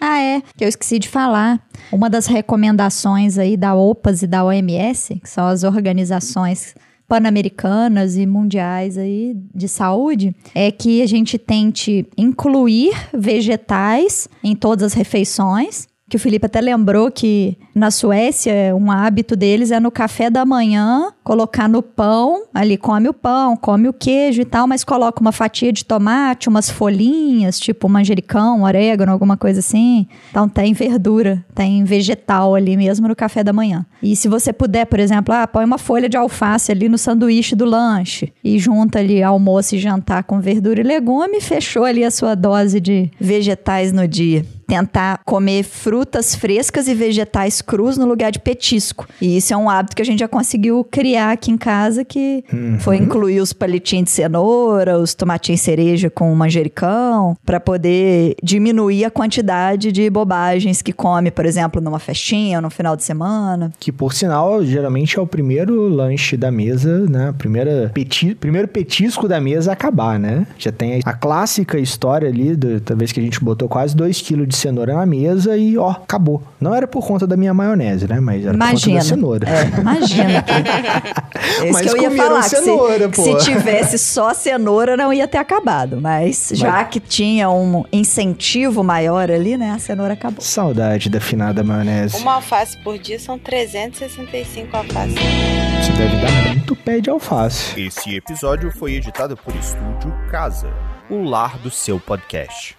Ah, 0.00 0.18
é, 0.18 0.42
que 0.56 0.64
eu 0.64 0.68
esqueci 0.68 0.98
de 0.98 1.08
falar. 1.08 1.60
Uma 1.92 2.08
das 2.08 2.26
recomendações 2.26 3.38
aí 3.38 3.56
da 3.56 3.74
OPAS 3.74 4.22
e 4.22 4.26
da 4.26 4.42
OMS, 4.44 5.20
que 5.20 5.28
são 5.28 5.46
as 5.46 5.62
organizações 5.62 6.74
pan-americanas 7.06 8.16
e 8.16 8.24
mundiais 8.24 8.96
aí 8.96 9.36
de 9.54 9.68
saúde, 9.68 10.34
é 10.54 10.70
que 10.70 11.02
a 11.02 11.06
gente 11.06 11.38
tente 11.38 12.06
incluir 12.16 12.94
vegetais 13.12 14.26
em 14.42 14.56
todas 14.56 14.84
as 14.84 14.94
refeições 14.94 15.86
que 16.08 16.16
o 16.16 16.20
Felipe 16.20 16.46
até 16.46 16.60
lembrou 16.60 17.10
que 17.10 17.56
na 17.74 17.90
Suécia 17.90 18.76
um 18.76 18.90
hábito 18.90 19.34
deles 19.34 19.70
é 19.70 19.80
no 19.80 19.90
café 19.90 20.28
da 20.28 20.44
manhã 20.44 21.10
colocar 21.24 21.66
no 21.66 21.82
pão, 21.82 22.44
ali 22.52 22.76
come 22.76 23.08
o 23.08 23.14
pão, 23.14 23.56
come 23.56 23.88
o 23.88 23.92
queijo 23.92 24.42
e 24.42 24.44
tal, 24.44 24.66
mas 24.66 24.84
coloca 24.84 25.20
uma 25.20 25.32
fatia 25.32 25.72
de 25.72 25.82
tomate, 25.84 26.48
umas 26.48 26.68
folhinhas, 26.68 27.58
tipo 27.58 27.88
manjericão, 27.88 28.62
orégano, 28.62 29.10
alguma 29.10 29.36
coisa 29.36 29.60
assim. 29.60 30.06
Então 30.30 30.46
tem 30.46 30.74
verdura, 30.74 31.42
tem 31.54 31.82
vegetal 31.84 32.54
ali 32.54 32.76
mesmo 32.76 33.08
no 33.08 33.16
café 33.16 33.42
da 33.42 33.52
manhã. 33.52 33.86
E 34.02 34.14
se 34.14 34.28
você 34.28 34.52
puder, 34.52 34.84
por 34.84 35.00
exemplo, 35.00 35.34
ah, 35.34 35.46
põe 35.46 35.64
uma 35.64 35.78
folha 35.78 36.08
de 36.08 36.16
alface 36.18 36.70
ali 36.70 36.88
no 36.88 36.98
sanduíche 36.98 37.56
do 37.56 37.64
lanche 37.64 38.30
e 38.44 38.58
junta 38.58 38.98
ali 38.98 39.22
almoço 39.22 39.74
e 39.74 39.78
jantar 39.78 40.24
com 40.24 40.38
verdura 40.38 40.80
e 40.80 40.84
legume, 40.84 41.40
fechou 41.40 41.84
ali 41.84 42.04
a 42.04 42.10
sua 42.10 42.34
dose 42.34 42.78
de 42.78 43.10
vegetais 43.18 43.90
no 43.90 44.06
dia 44.06 44.44
tentar 44.66 45.20
comer 45.24 45.62
frutas 45.62 46.34
frescas 46.34 46.88
e 46.88 46.94
vegetais 46.94 47.60
crus 47.60 47.96
no 47.96 48.06
lugar 48.06 48.30
de 48.30 48.38
petisco. 48.38 49.06
E 49.20 49.36
isso 49.36 49.52
é 49.52 49.56
um 49.56 49.68
hábito 49.68 49.96
que 49.96 50.02
a 50.02 50.04
gente 50.04 50.20
já 50.20 50.28
conseguiu 50.28 50.84
criar 50.90 51.32
aqui 51.32 51.50
em 51.50 51.58
casa, 51.58 52.04
que 52.04 52.44
uhum. 52.52 52.78
foi 52.80 52.96
incluir 52.96 53.40
os 53.40 53.52
palitinhos 53.52 54.04
de 54.04 54.10
cenoura, 54.10 54.98
os 54.98 55.14
tomatinhos 55.14 55.60
cereja 55.60 56.10
com 56.10 56.34
manjericão, 56.34 57.36
para 57.44 57.58
poder 57.58 58.36
diminuir 58.42 59.04
a 59.04 59.10
quantidade 59.10 59.90
de 59.90 60.08
bobagens 60.10 60.82
que 60.82 60.92
come, 60.92 61.30
por 61.30 61.46
exemplo, 61.46 61.80
numa 61.80 61.98
festinha 61.98 62.58
ou 62.58 62.62
no 62.62 62.70
final 62.70 62.96
de 62.96 63.02
semana. 63.02 63.72
Que, 63.78 63.90
por 63.90 64.12
sinal, 64.12 64.64
geralmente 64.64 65.18
é 65.18 65.22
o 65.22 65.26
primeiro 65.26 65.88
lanche 65.88 66.36
da 66.36 66.50
mesa, 66.50 67.06
né? 67.08 67.34
Primeira 67.36 67.90
peti 67.94 68.34
primeiro 68.34 68.68
petisco 68.68 69.26
da 69.26 69.40
mesa 69.40 69.70
a 69.70 69.74
acabar, 69.74 70.18
né? 70.18 70.46
Já 70.58 70.70
tem 70.70 71.00
a 71.04 71.12
clássica 71.12 71.78
história 71.78 72.28
ali, 72.28 72.54
do, 72.54 72.80
talvez 72.80 73.12
que 73.12 73.20
a 73.20 73.22
gente 73.22 73.42
botou 73.42 73.68
quase 73.68 73.96
2 73.96 74.20
kg 74.22 74.46
de 74.46 74.53
de 74.54 74.60
cenoura 74.60 74.94
na 74.94 75.04
mesa 75.04 75.56
e, 75.56 75.76
ó, 75.76 75.90
acabou. 75.90 76.42
Não 76.60 76.74
era 76.74 76.86
por 76.86 77.06
conta 77.06 77.26
da 77.26 77.36
minha 77.36 77.52
maionese, 77.52 78.08
né? 78.08 78.20
Mas 78.20 78.44
era 78.44 78.54
imagina. 78.54 78.80
por 78.80 78.88
conta 78.88 78.94
da 78.94 79.02
cenoura. 79.02 79.48
É, 79.48 79.80
imagina. 79.80 80.44
é 81.62 81.72
Mas 81.72 81.82
que 81.82 81.88
eu 81.88 82.02
ia 82.02 82.10
falar. 82.10 82.42
Cenoura, 82.42 83.08
que 83.08 83.16
se, 83.16 83.40
se, 83.40 83.44
tivesse 83.44 83.98
só 83.98 84.32
cenoura, 84.32 84.96
não 84.96 85.12
ia 85.12 85.26
ter 85.26 85.38
acabado. 85.38 86.00
Mas, 86.00 86.48
Mas 86.50 86.58
já 86.58 86.84
que 86.84 87.00
tinha 87.00 87.50
um 87.50 87.84
incentivo 87.92 88.82
maior 88.82 89.30
ali, 89.30 89.56
né? 89.56 89.72
A 89.72 89.78
cenoura 89.78 90.14
acabou. 90.14 90.40
Saudade 90.40 91.10
da 91.10 91.20
finada 91.20 91.62
maionese. 91.62 92.16
Uma 92.16 92.34
alface 92.34 92.78
por 92.78 92.98
dia 92.98 93.18
são 93.18 93.38
365 93.38 94.76
alfaces. 94.76 95.14
Você 95.14 95.92
deve 95.92 96.16
dar 96.16 96.48
muito 96.48 96.76
pé 96.76 97.00
de 97.00 97.10
alface. 97.10 97.80
Esse 97.80 98.16
episódio 98.16 98.70
foi 98.72 98.94
editado 98.94 99.36
por 99.36 99.54
Estúdio 99.56 100.14
Casa, 100.30 100.72
o 101.10 101.22
lar 101.22 101.58
do 101.58 101.70
seu 101.70 101.98
podcast. 101.98 102.76